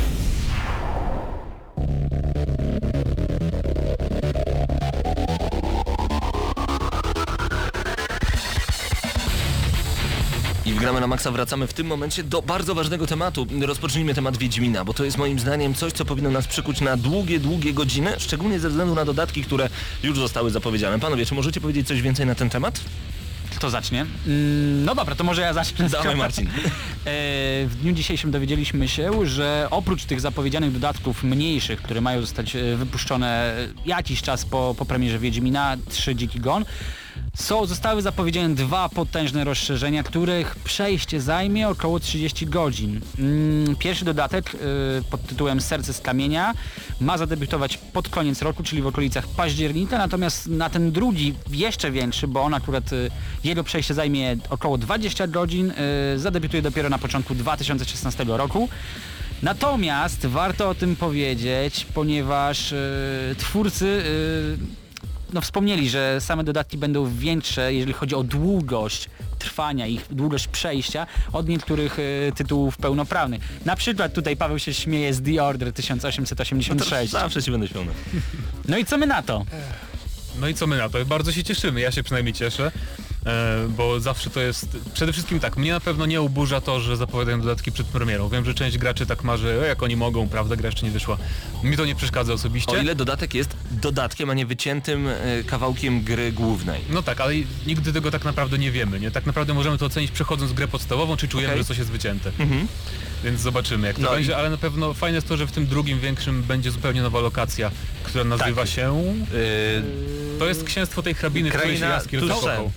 I 10.66 10.72
w 10.72 10.78
Gramy 10.78 11.00
na 11.00 11.06
Maxa 11.06 11.30
wracamy 11.30 11.66
w 11.66 11.72
tym 11.72 11.86
momencie 11.86 12.22
do 12.22 12.42
bardzo 12.42 12.74
ważnego 12.74 13.06
tematu. 13.06 13.46
Rozpocznijmy 13.60 14.14
temat 14.14 14.36
Wiedźmina, 14.36 14.84
bo 14.84 14.94
to 14.94 15.04
jest 15.04 15.18
moim 15.18 15.38
zdaniem 15.38 15.74
coś, 15.74 15.92
co 15.92 16.04
powinno 16.04 16.30
nas 16.30 16.46
przykuć 16.46 16.80
na 16.80 16.96
długie, 16.96 17.40
długie 17.40 17.72
godziny, 17.72 18.12
szczególnie 18.18 18.60
ze 18.60 18.68
względu 18.68 18.94
na 18.94 19.04
dodatki, 19.04 19.42
które 19.42 19.68
już 20.02 20.18
zostały 20.18 20.50
zapowiedziane. 20.50 20.98
Panowie, 20.98 21.26
czy 21.26 21.34
możecie 21.34 21.60
powiedzieć 21.60 21.88
coś 21.88 22.02
więcej 22.02 22.26
na 22.26 22.34
ten 22.34 22.50
temat? 22.50 22.80
Kto 23.60 23.70
zacznie? 23.70 24.00
Mm, 24.00 24.84
no 24.84 24.94
dobra, 24.94 25.14
to 25.14 25.24
może 25.24 25.42
ja 25.42 25.52
zacznę. 25.52 25.88
Dawaj 26.02 26.16
Marcin. 26.16 26.48
E, 27.00 27.66
W 27.66 27.76
dniu 27.82 27.92
dzisiejszym 27.92 28.30
dowiedzieliśmy 28.30 28.88
się, 28.88 29.26
że 29.26 29.68
oprócz 29.70 30.04
tych 30.04 30.20
zapowiedzianych 30.20 30.72
dodatków 30.72 31.24
mniejszych, 31.24 31.82
które 31.82 32.00
mają 32.00 32.20
zostać 32.20 32.56
e, 32.56 32.76
wypuszczone 32.76 33.54
jakiś 33.86 34.22
czas 34.22 34.44
po, 34.44 34.74
po 34.78 34.84
premierze 34.84 35.18
Wiedźmina 35.18 35.76
3 35.88 36.16
Dziki 36.16 36.40
Gon, 36.40 36.64
są, 37.34 37.66
zostały 37.66 38.02
zapowiedziane 38.02 38.54
dwa 38.54 38.88
potężne 38.88 39.44
rozszerzenia, 39.44 40.02
których 40.02 40.56
przejście 40.56 41.20
zajmie 41.20 41.68
około 41.68 42.00
30 42.00 42.46
godzin. 42.46 43.00
Mm, 43.18 43.76
Pierwszy 43.76 44.04
dodatek 44.04 44.54
y, 44.54 44.58
pod 45.10 45.26
tytułem 45.26 45.60
Serce 45.60 45.92
z 45.92 46.00
kamienia 46.00 46.54
ma 47.00 47.18
zadebiutować 47.18 47.76
pod 47.76 48.08
koniec 48.08 48.42
roku, 48.42 48.62
czyli 48.62 48.82
w 48.82 48.86
okolicach 48.86 49.28
października, 49.28 49.98
natomiast 49.98 50.46
na 50.46 50.70
ten 50.70 50.92
drugi, 50.92 51.34
jeszcze 51.50 51.90
większy, 51.90 52.28
bo 52.28 52.42
on 52.42 52.54
akurat 52.54 52.92
y, 52.92 53.10
jego 53.44 53.64
przejście 53.64 53.94
zajmie 53.94 54.36
około 54.50 54.78
20 54.78 55.26
godzin, 55.26 55.72
y, 56.14 56.18
zadebiutuje 56.18 56.62
dopiero 56.62 56.88
na 56.88 56.98
początku 56.98 57.34
2016 57.34 58.24
roku. 58.24 58.68
Natomiast 59.42 60.26
warto 60.26 60.68
o 60.68 60.74
tym 60.74 60.96
powiedzieć, 60.96 61.86
ponieważ 61.94 62.74
twórcy 63.38 64.02
no, 65.32 65.40
wspomnieli, 65.40 65.90
że 65.90 66.20
same 66.20 66.44
dodatki 66.44 66.78
będą 66.78 67.14
większe, 67.14 67.74
jeżeli 67.74 67.92
chodzi 67.92 68.14
o 68.14 68.22
długość 68.22 69.08
trwania 69.38 69.86
ich, 69.86 70.06
długość 70.10 70.48
przejścia 70.48 71.06
od 71.32 71.48
niektórych 71.48 71.98
y, 71.98 72.32
tytułów 72.36 72.76
pełnoprawnych. 72.76 73.42
Na 73.64 73.76
przykład 73.76 74.12
tutaj 74.12 74.36
Paweł 74.36 74.58
się 74.58 74.74
śmieje 74.74 75.14
z 75.14 75.22
The 75.22 75.44
Order 75.44 75.72
1886. 75.72 77.12
Zawsze 77.12 77.42
się 77.42 77.52
będę 77.52 77.68
śmiał. 77.68 77.84
No 78.68 78.78
i 78.78 78.84
co 78.84 78.98
my 78.98 79.06
na 79.06 79.22
to? 79.22 79.44
No 80.40 80.48
i 80.48 80.54
co 80.54 80.66
my 80.66 80.76
na 80.76 80.88
to? 80.88 81.04
Bardzo 81.04 81.32
się 81.32 81.44
cieszymy, 81.44 81.80
ja 81.80 81.92
się 81.92 82.02
przynajmniej 82.02 82.34
cieszę, 82.34 82.72
bo 83.68 84.00
zawsze 84.00 84.30
to 84.30 84.40
jest... 84.40 84.76
Przede 84.94 85.12
wszystkim 85.12 85.40
tak, 85.40 85.56
mnie 85.56 85.72
na 85.72 85.80
pewno 85.80 86.06
nie 86.06 86.22
uburza 86.22 86.60
to, 86.60 86.80
że 86.80 86.96
zapowiadają 86.96 87.40
dodatki 87.40 87.72
przed 87.72 87.86
premierą. 87.86 88.28
Wiem, 88.28 88.44
że 88.44 88.54
część 88.54 88.78
graczy 88.78 89.06
tak 89.06 89.24
ma, 89.24 89.36
że 89.36 89.62
e, 89.64 89.66
jak 89.66 89.82
oni 89.82 89.96
mogą, 89.96 90.28
prawda, 90.28 90.56
gra 90.56 90.66
jeszcze 90.68 90.86
nie 90.86 90.92
wyszła. 90.92 91.16
Mi 91.62 91.76
to 91.76 91.84
nie 91.84 91.94
przeszkadza 91.94 92.32
osobiście. 92.32 92.72
O 92.72 92.76
ile 92.76 92.94
dodatek 92.94 93.34
jest 93.34 93.56
dodatkiem, 93.70 94.30
a 94.30 94.34
nie 94.34 94.46
wyciętym 94.46 95.08
e, 95.08 95.14
kawałkiem 95.46 96.02
gry 96.02 96.32
głównej. 96.32 96.80
No 96.90 97.02
tak, 97.02 97.20
ale 97.20 97.34
nigdy 97.66 97.92
tego 97.92 98.10
tak 98.10 98.24
naprawdę 98.24 98.58
nie 98.58 98.70
wiemy, 98.70 99.00
nie? 99.00 99.10
Tak 99.10 99.26
naprawdę 99.26 99.54
możemy 99.54 99.78
to 99.78 99.86
ocenić 99.86 100.10
przechodząc 100.10 100.52
grę 100.52 100.68
podstawową, 100.68 101.16
czy 101.16 101.28
czujemy, 101.28 101.52
Okej. 101.52 101.62
że 101.62 101.68
coś 101.68 101.78
jest 101.78 101.90
wycięte. 101.90 102.32
Mhm. 102.38 102.66
Więc 103.24 103.40
zobaczymy 103.40 103.86
jak 103.86 103.96
to 103.96 104.02
No 104.02 104.12
i- 104.12 104.14
będzie, 104.14 104.36
ale 104.36 104.50
na 104.50 104.56
pewno 104.56 104.94
fajne 104.94 105.14
jest 105.16 105.28
to, 105.28 105.36
że 105.36 105.46
w 105.46 105.52
tym 105.52 105.66
drugim 105.66 106.00
większym 106.00 106.42
będzie 106.42 106.70
zupełnie 106.70 107.02
nowa 107.02 107.20
lokacja, 107.20 107.70
która 108.02 108.24
nazywa 108.24 108.66
się... 108.66 109.14
Yy, 109.32 110.38
To 110.38 110.48
jest 110.48 110.64
księstwo 110.64 111.02
tej 111.02 111.14
hrabiny, 111.14 111.50
w 111.50 111.54
której 111.54 111.74
się 111.74 111.78
Kraina 111.80 111.94
Jaskier 111.94 112.28
zakopał. 112.28 112.72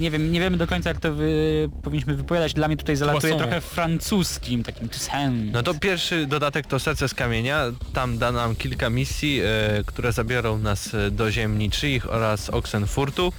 Nie 0.00 0.10
wiem, 0.10 0.32
nie 0.32 0.40
wiemy 0.40 0.56
do 0.56 0.66
końca 0.66 0.90
jak 0.90 1.00
to 1.00 1.14
wy, 1.14 1.68
powinniśmy 1.82 2.14
wypowiadać. 2.14 2.54
Dla 2.54 2.68
mnie 2.68 2.76
tutaj 2.76 2.96
zalatuje 2.96 3.36
trochę 3.36 3.60
francuskim, 3.60 4.62
takim 4.62 4.88
Toussaint. 4.88 5.52
No 5.52 5.62
to 5.62 5.74
pierwszy 5.74 6.26
dodatek 6.26 6.66
to 6.66 6.78
Serce 6.78 7.08
z 7.08 7.14
kamienia. 7.14 7.64
Tam 7.92 8.18
da 8.18 8.32
nam 8.32 8.56
kilka 8.56 8.90
misji, 8.90 9.40
e, 9.40 9.84
które 9.86 10.12
zabiorą 10.12 10.58
nas 10.58 10.94
e, 10.94 11.10
do 11.10 11.30
ziem 11.30 11.58
niczyich 11.58 12.10
oraz 12.10 12.50
Oxenfurtu. 12.50 13.32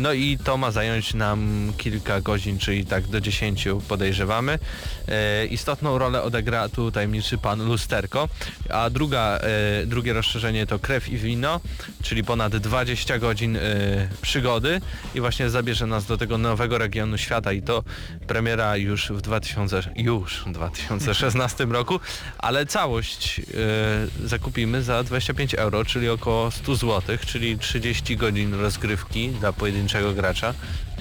No 0.00 0.12
i 0.12 0.38
to 0.44 0.56
ma 0.56 0.70
zająć 0.70 1.14
nam 1.14 1.72
kilka 1.76 2.20
godzin, 2.20 2.58
czyli 2.58 2.86
tak 2.86 3.06
do 3.06 3.20
10 3.20 3.68
podejrzewamy. 3.88 4.58
E, 5.08 5.46
istotną 5.46 5.98
rolę 5.98 6.22
odegra 6.22 6.68
tu 6.68 6.90
tajemniczy 6.90 7.38
pan 7.38 7.64
Lusterko, 7.66 8.28
a 8.70 8.90
druga, 8.90 9.38
e, 9.82 9.86
drugie 9.86 10.12
rozszerzenie 10.12 10.66
to 10.66 10.78
Krew 10.78 11.08
i 11.08 11.16
Wino, 11.16 11.60
czyli 12.02 12.24
ponad 12.24 12.56
20 12.56 13.18
godzin 13.18 13.56
e, 13.56 13.60
przygody 14.22 14.80
i 15.14 15.20
właśnie 15.20 15.50
zabierze 15.50 15.86
nas 15.86 16.06
do 16.06 16.16
tego 16.16 16.38
nowego 16.38 16.78
regionu 16.78 17.18
świata 17.18 17.52
i 17.52 17.62
to 17.62 17.84
premiera 18.26 18.76
już 18.76 19.10
w 19.10 19.20
2000, 19.20 19.82
już 19.96 20.44
w 20.46 20.52
2016 20.52 21.64
roku, 21.64 22.00
ale 22.38 22.66
całość 22.66 23.40
e, 23.40 23.42
zakupimy 24.26 24.82
za 24.82 25.02
25 25.02 25.54
euro, 25.54 25.84
czyli 25.84 26.08
około 26.08 26.50
100 26.50 26.76
zł, 26.76 27.18
czyli 27.26 27.58
30 27.58 28.16
godzin 28.16 28.54
rozgrywki 28.54 29.28
dla 29.28 29.52
pojedynczego 29.74 30.12
gracza. 30.12 30.54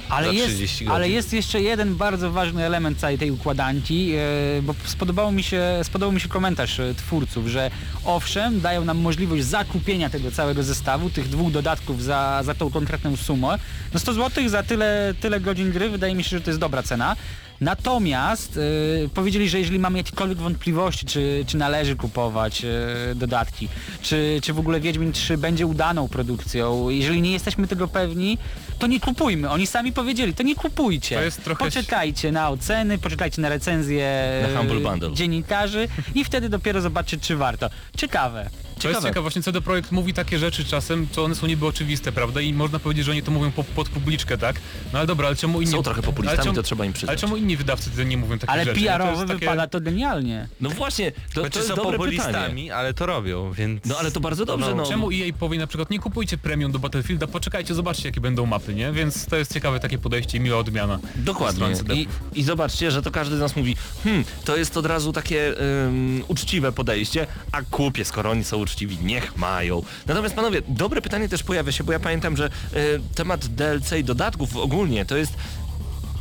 Ale 0.10 0.34
jest, 0.34 0.48
30 0.48 0.86
godzin. 0.86 0.96
ale 0.96 1.10
jest 1.10 1.34
jeszcze 1.34 1.62
jeden 1.62 1.96
bardzo 1.96 2.32
ważny 2.32 2.66
element 2.66 3.00
całej 3.00 3.18
tej 3.18 3.32
układanki, 3.32 4.12
e, 4.16 4.62
bo 4.62 4.76
spodobało 4.86 5.32
mi 5.32 5.44
się, 5.44 5.62
spodobał 5.84 6.12
mi 6.12 6.20
się 6.20 6.30
komentarz 6.30 6.80
e, 6.80 6.94
twórców, 6.96 7.48
że 7.48 7.72
owszem, 8.06 8.62
dają 8.62 8.86
nam 8.86 8.98
możliwość 8.98 9.44
zakupienia 9.44 10.10
tego 10.10 10.32
całego 10.32 10.64
zestawu, 10.64 11.10
tych 11.10 11.30
dwóch 11.30 11.52
dodatków 11.52 12.04
za, 12.04 12.42
za 12.44 12.54
tą 12.54 12.72
konkretną 12.72 13.16
sumę. 13.16 13.60
No 13.94 14.00
100 14.00 14.14
zł 14.14 14.50
za 14.50 14.64
tyle, 14.64 15.14
tyle 15.20 15.40
godzin 15.40 15.72
gry 15.72 15.90
wydaje 15.90 16.16
mi 16.16 16.24
się, 16.24 16.30
że 16.30 16.42
to 16.42 16.50
jest 16.50 16.60
dobra 16.60 16.84
cena. 16.84 17.16
Natomiast 17.64 18.60
e, 19.06 19.10
powiedzieli, 19.10 19.50
że 19.50 19.60
jeżeli 19.60 19.80
mamy 19.80 19.98
jakiekolwiek 19.98 20.38
wątpliwości, 20.38 21.06
czy, 21.06 21.44
czy 21.48 21.58
należy 21.58 21.96
kupować 21.96 22.66
e, 22.66 23.16
dodatki, 23.16 23.70
czy, 24.02 24.40
czy 24.44 24.54
w 24.54 24.60
ogóle 24.60 24.80
Wiedźmin 24.80 25.12
3 25.12 25.38
będzie 25.38 25.66
udaną 25.66 26.08
produkcją, 26.08 26.90
jeżeli 26.90 27.22
nie 27.22 27.32
jesteśmy 27.32 27.68
tego 27.68 27.88
pewni, 27.88 28.38
to 28.80 28.88
nie 28.88 29.00
kupujmy. 29.00 29.50
Oni 29.50 29.68
sami 29.68 29.92
powiedzieli, 29.94 30.34
to 30.34 30.44
nie 30.44 30.56
kupujcie. 30.56 31.16
To 31.16 31.22
jest 31.24 31.44
trochę- 31.44 31.66
Poczekajcie 31.66 32.32
na 32.32 32.50
oceny, 32.50 32.98
poczekajcie 32.98 33.42
na 33.42 33.50
recenzje 33.50 34.14
Na 34.54 34.58
Humble 34.60 34.80
Bundle. 34.80 35.14
dziennikarzy 35.14 35.88
i 36.16 36.24
wtedy 36.24 36.50
dopiero 36.50 36.82
zobaczcie, 36.82 37.18
czy 37.18 37.36
warto. 37.36 37.70
Ciekawe. 37.98 38.50
To 38.82 38.90
jest 38.90 39.02
ciekawe, 39.02 39.22
właśnie 39.22 39.42
CD 39.42 39.62
Projekt 39.62 39.92
mówi 39.92 40.14
takie 40.14 40.40
rzeczy 40.40 40.66
czasem, 40.66 41.08
co 41.12 41.24
one 41.24 41.36
są 41.36 41.48
niby 41.48 41.66
oczywiste, 41.68 42.12
prawda? 42.12 42.42
I 42.42 42.54
można 42.54 42.80
powiedzieć, 42.80 43.06
że 43.06 43.12
oni 43.12 43.24
to 43.24 43.32
mówią 43.32 43.52
po, 43.52 43.64
pod 43.64 43.90
publiczkę, 43.90 44.38
tak? 44.38 44.56
No 44.94 45.00
ale 45.00 45.08
dobra, 45.08 45.28
ale 45.28 45.36
czemu 45.36 45.62
inni... 45.62 45.72
Są 45.72 45.84
trochę 45.84 46.02
populistami, 46.02 46.38
ale 46.40 46.44
czemu- 46.44 46.56
to 46.56 46.64
trzeba 46.64 46.86
im 46.86 46.90
Ale 46.90 46.94
przyznać. 46.94 47.20
czemu 47.22 47.38
inni 47.38 47.58
wydawcy 47.58 47.90
wtedy 47.90 48.06
nie 48.06 48.18
mówią 48.18 48.40
takich 48.40 48.50
Ale 48.54 48.66
rzeczy? 48.66 48.80
No 48.82 48.86
to 48.86 48.92
PR-owo 48.98 49.22
takie- 49.26 49.40
wypada 49.40 49.68
to 49.68 49.82
genialnie. 49.82 50.48
No 50.62 50.70
właśnie, 50.70 51.12
to, 51.12 51.18
to 51.34 51.42
Znaczy 51.42 51.58
jest 51.60 51.70
są 51.70 51.76
dobre 51.76 52.00
pytanie. 52.00 52.18
populistami, 52.18 52.72
ale 52.72 52.94
to 52.94 53.06
robią, 53.06 53.52
więc... 53.52 53.86
No 53.86 53.96
ale 54.00 54.12
to 54.12 54.20
bardzo 54.20 54.46
dobrze, 54.46 54.76
no. 54.76 54.86
Czemu 54.86 55.10
EA 55.12 55.34
powie 55.40 55.58
na 55.60 55.68
przykład 55.68 55.90
nie 55.90 56.00
kupujcie 56.00 56.38
premium 56.38 56.72
do 56.72 56.80
Battlefielda, 56.80 57.28
poczekajcie, 57.28 57.74
zobaczcie 57.76 58.10
jakie 58.10 58.22
będą 58.22 58.46
mapy, 58.46 58.74
nie? 58.74 58.92
Więc 58.92 59.26
to 59.26 59.36
jest 59.36 59.54
ciekawe 59.54 59.80
takie 59.80 59.98
podejście 59.98 60.38
i 60.38 60.42
miła 60.42 60.58
odmiana. 60.58 61.00
Dokładnie. 61.16 61.68
I. 61.94 62.08
I 62.36 62.44
zobaczcie, 62.44 62.92
że 62.92 63.02
to 63.02 63.12
każdy 63.12 63.38
z 63.38 63.40
nas 63.40 63.56
mówi, 63.56 63.76
hmm, 64.04 64.24
to 64.46 64.58
jest 64.58 64.78
od 64.78 64.86
razu 64.86 65.14
takie 65.14 65.54
ym, 65.86 66.24
uczciwe 66.28 66.72
podejście, 66.72 67.28
a 67.52 67.62
kupię, 67.62 68.06
skoro 68.06 68.30
oni 68.30 68.44
są 68.44 68.58
uczciwi, 68.64 68.98
niech 69.04 69.38
mają. 69.38 69.84
Natomiast 70.06 70.36
panowie, 70.36 70.62
dobre 70.68 71.02
pytanie 71.02 71.30
też 71.30 71.44
pojawia 71.44 71.72
się, 71.72 71.84
bo 71.84 71.92
ja 71.92 72.00
pamiętam, 72.00 72.38
że 72.38 72.50
y, 72.74 73.00
temat 73.16 73.46
DLC 73.46 73.92
i 73.92 74.04
dodatków 74.04 74.58
ogólnie 74.58 75.06
to 75.06 75.18
jest 75.18 75.34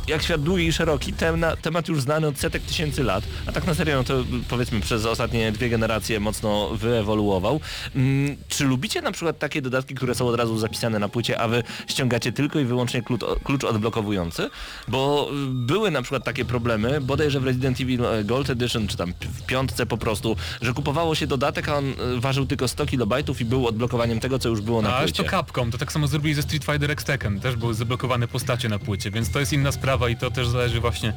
jak 0.07 0.23
świat 0.23 0.41
długi 0.41 0.65
i 0.65 0.73
szeroki, 0.73 1.13
tema, 1.13 1.55
temat 1.55 1.87
już 1.87 2.01
znany 2.01 2.27
od 2.27 2.39
setek 2.39 2.63
tysięcy 2.63 3.03
lat, 3.03 3.23
a 3.45 3.51
tak 3.51 3.67
na 3.67 3.73
serio, 3.73 3.97
no 3.97 4.03
to 4.03 4.23
powiedzmy 4.49 4.79
przez 4.79 5.05
ostatnie 5.05 5.51
dwie 5.51 5.69
generacje 5.69 6.19
mocno 6.19 6.69
wyewoluował. 6.69 7.59
Mm, 7.95 8.37
czy 8.47 8.65
lubicie 8.65 9.01
na 9.01 9.11
przykład 9.11 9.39
takie 9.39 9.61
dodatki, 9.61 9.95
które 9.95 10.15
są 10.15 10.27
od 10.27 10.35
razu 10.35 10.57
zapisane 10.57 10.99
na 10.99 11.09
płycie, 11.09 11.39
a 11.39 11.47
wy 11.47 11.63
ściągacie 11.87 12.31
tylko 12.31 12.59
i 12.59 12.65
wyłącznie 12.65 13.01
klucz, 13.01 13.21
klucz 13.43 13.63
odblokowujący? 13.63 14.49
Bo 14.87 15.29
y, 15.31 15.47
były 15.49 15.91
na 15.91 16.01
przykład 16.01 16.23
takie 16.23 16.45
problemy, 16.45 17.01
bodajże 17.01 17.39
w 17.39 17.43
Resident 17.43 17.81
Evil 17.81 18.05
e, 18.05 18.23
Gold 18.23 18.49
Edition, 18.49 18.87
czy 18.87 18.97
tam 18.97 19.13
w 19.21 19.45
piątce 19.45 19.85
po 19.85 19.97
prostu, 19.97 20.35
że 20.61 20.73
kupowało 20.73 21.15
się 21.15 21.27
dodatek, 21.27 21.69
a 21.69 21.75
on 21.75 21.85
y, 21.85 22.19
ważył 22.19 22.45
tylko 22.45 22.67
100 22.67 22.85
kilobajtów 22.85 23.41
i 23.41 23.45
był 23.45 23.67
odblokowaniem 23.67 24.19
tego, 24.19 24.39
co 24.39 24.49
już 24.49 24.61
było 24.61 24.81
na 24.81 24.95
ale 24.95 25.05
płycie. 25.05 25.23
to 25.23 25.29
Capcom, 25.29 25.71
to 25.71 25.77
tak 25.77 25.91
samo 25.91 26.07
zrobili 26.07 26.35
ze 26.35 26.41
Street 26.41 26.63
Fighter 26.63 26.91
X 26.91 27.03
Tekken, 27.03 27.39
też 27.39 27.55
były 27.55 27.73
zablokowane 27.73 28.27
postacie 28.27 28.69
na 28.69 28.79
płycie, 28.79 29.11
więc 29.11 29.31
to 29.31 29.39
jest 29.39 29.53
inna 29.53 29.71
sprawa 29.71 29.92
i 30.09 30.15
to 30.17 30.31
też 30.31 30.47
zależy 30.47 30.79
właśnie, 30.81 31.13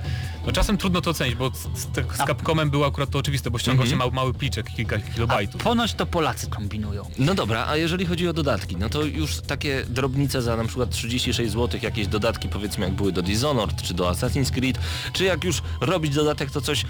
no 0.47 0.53
czasem 0.53 0.77
trudno 0.79 1.01
to 1.01 1.11
ocenić, 1.11 1.35
bo 1.35 1.51
z, 1.51 1.81
z, 1.81 1.87
Capcomem 2.27 2.71
było 2.71 2.87
akurat 2.87 3.11
to 3.11 3.19
oczywiste, 3.19 3.51
bo 3.51 3.59
ściągał 3.59 3.87
się 3.87 3.97
mały, 3.97 4.13
mały 4.13 4.35
pliczek, 4.35 4.71
kilka 4.77 4.97
A 4.97 5.15
kilobajtów. 5.15 5.63
ponoć 5.63 5.95
to 5.95 6.07
Polacy 6.07 6.47
kombinują. 6.47 7.11
No 7.19 7.35
dobra, 7.35 7.67
a 7.69 7.77
jeżeli 7.77 8.07
chodzi 8.07 8.29
o 8.29 8.33
dodatki, 8.33 8.77
no 8.77 8.89
to 8.89 9.03
już 9.03 9.41
takie 9.41 9.85
drobnice 9.89 10.43
za 10.43 10.57
na 10.57 10.65
przykład 10.65 10.91
36 10.91 11.53
zł, 11.53 11.81
jakieś 11.83 12.07
dodatki 12.07 12.49
powiedzmy 12.49 12.85
jak 12.85 12.95
były 12.95 13.13
do 13.13 13.23
Dishonored, 13.23 13.83
czy 13.83 13.95
do 13.95 14.11
Assassin's 14.11 14.51
Creed, 14.51 14.79
czy 15.13 15.25
jak 15.25 15.45
już 15.45 15.63
robić 15.81 16.15
dodatek 16.15 16.51
to 16.51 16.61
coś 16.61 16.85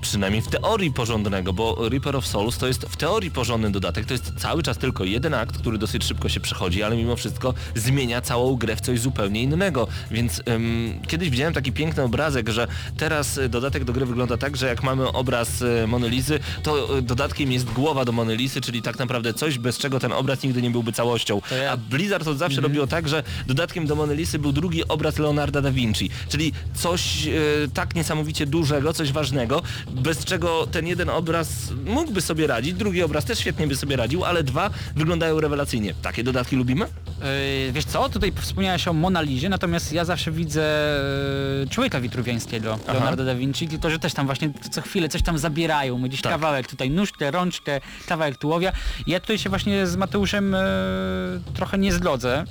przynajmniej 0.00 0.42
w 0.42 0.48
teorii 0.48 0.92
porządnego, 0.92 1.52
bo 1.52 1.88
Reaper 1.88 2.16
of 2.16 2.26
Souls 2.26 2.58
to 2.58 2.66
jest 2.66 2.82
w 2.82 2.96
teorii 2.96 3.30
porządny 3.30 3.70
dodatek, 3.70 4.06
to 4.06 4.14
jest 4.14 4.32
cały 4.38 4.62
czas 4.62 4.78
tylko 4.78 5.04
jeden 5.04 5.34
akt, 5.34 5.58
który 5.58 5.78
dosyć 5.78 6.04
szybko 6.04 6.28
się 6.28 6.40
przechodzi, 6.40 6.82
ale 6.82 6.96
mimo 6.96 7.16
wszystko 7.16 7.54
zmienia 7.74 8.20
całą 8.20 8.56
grę 8.56 8.76
w 8.76 8.80
coś 8.80 9.00
zupełnie 9.00 9.42
innego, 9.42 9.88
więc 10.10 10.42
ym, 10.48 11.00
kiedyś 11.08 11.27
widziałem 11.30 11.52
taki 11.54 11.72
piękny 11.72 12.02
obrazek, 12.02 12.48
że 12.48 12.66
teraz 12.96 13.38
y, 13.38 13.48
dodatek 13.48 13.84
do 13.84 13.92
gry 13.92 14.06
wygląda 14.06 14.36
tak, 14.36 14.56
że 14.56 14.66
jak 14.66 14.82
mamy 14.82 15.12
obraz 15.12 15.62
y, 15.62 15.86
Monolizy, 15.86 16.38
to 16.62 16.98
y, 16.98 17.02
dodatkiem 17.02 17.52
jest 17.52 17.70
głowa 17.72 18.04
do 18.04 18.12
Monolizy, 18.12 18.60
czyli 18.60 18.82
tak 18.82 18.98
naprawdę 18.98 19.34
coś, 19.34 19.58
bez 19.58 19.78
czego 19.78 20.00
ten 20.00 20.12
obraz 20.12 20.42
nigdy 20.42 20.62
nie 20.62 20.70
byłby 20.70 20.92
całością. 20.92 21.40
Ja- 21.62 21.72
A 21.72 21.76
Blizzard 21.76 22.26
od 22.28 22.38
zawsze 22.38 22.60
robiło 22.60 22.86
tak, 22.86 23.08
że 23.08 23.22
dodatkiem 23.46 23.86
do 23.86 23.94
Monolizy 23.96 24.38
był 24.38 24.52
drugi 24.52 24.88
obraz 24.88 25.18
Leonarda 25.18 25.60
da 25.62 25.70
Vinci, 25.70 26.10
czyli 26.28 26.52
coś 26.74 27.26
e, 27.26 27.30
tak 27.74 27.94
niesamowicie 27.94 28.46
dużego, 28.46 28.92
coś 28.92 29.12
ważnego, 29.12 29.62
bez 29.90 30.24
czego 30.24 30.66
ten 30.66 30.86
jeden 30.86 31.10
obraz 31.10 31.48
mógłby 31.86 32.20
sobie 32.20 32.46
radzić, 32.46 32.74
drugi 32.74 33.02
obraz 33.02 33.24
też 33.24 33.38
świetnie 33.38 33.66
by 33.66 33.76
sobie 33.76 33.96
radził, 33.96 34.24
ale 34.24 34.42
dwa 34.42 34.70
wyglądają 34.96 35.40
rewelacyjnie. 35.40 35.94
Takie 36.02 36.24
dodatki 36.24 36.56
lubimy? 36.56 36.84
Yy, 37.66 37.72
wiesz 37.72 37.84
co, 37.84 38.08
tutaj 38.08 38.32
wspomniałeś 38.40 38.88
o 38.88 38.92
Monalizie, 38.92 39.48
natomiast 39.48 39.92
ja 39.92 40.04
zawsze 40.04 40.32
widzę 40.32 40.62
człowieka 41.70 42.00
witruwiańskiego, 42.00 42.78
Aha. 42.82 42.92
Leonardo 42.92 43.24
da 43.24 43.34
Vinci, 43.34 43.68
tylko 43.68 43.90
że 43.90 43.98
też 43.98 44.14
tam 44.14 44.26
właśnie 44.26 44.50
co 44.70 44.82
chwilę 44.82 45.08
coś 45.08 45.22
tam 45.22 45.38
zabierają, 45.38 45.98
my 45.98 46.08
gdzieś 46.08 46.22
Tak. 46.22 46.32
kawałek 46.32 46.66
tutaj 46.66 46.90
nóżkę, 46.90 47.30
rączkę, 47.30 47.80
kawałek 48.06 48.36
tułowia. 48.38 48.72
Ja 49.06 49.20
tutaj 49.20 49.38
się 49.38 49.48
właśnie 49.50 49.86
z 49.86 49.96
Mateuszem 49.96 50.52
yy, 50.52 51.54
trochę 51.54 51.78
nie 51.78 51.92
zgodzę, 51.92 52.44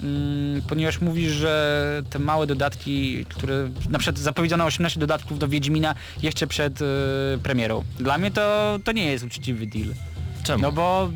yy, 0.56 0.62
ponieważ 0.70 1.02
mówisz, 1.02 1.32
że 1.32 2.04
te 2.10 2.20
małe 2.20 2.48
dodatki, 2.48 3.26
które 3.26 3.70
na 3.90 4.00
przykład 4.00 4.18
zapowiedziano 4.20 4.66
18 4.66 5.00
dodatków 5.00 5.40
do 5.40 5.48
Wiedźmina 5.48 5.96
jeszcze 6.24 6.48
przed 6.48 6.82
yy, 6.82 6.88
premierą. 7.44 7.84
Dla 8.00 8.18
mnie 8.18 8.32
to, 8.32 8.80
to 8.84 8.92
nie 8.92 9.12
jest 9.12 9.26
uczciwy 9.26 9.68
deal. 9.68 9.94
Czemu? 10.44 10.62
No 10.64 10.72
bo 10.72 11.10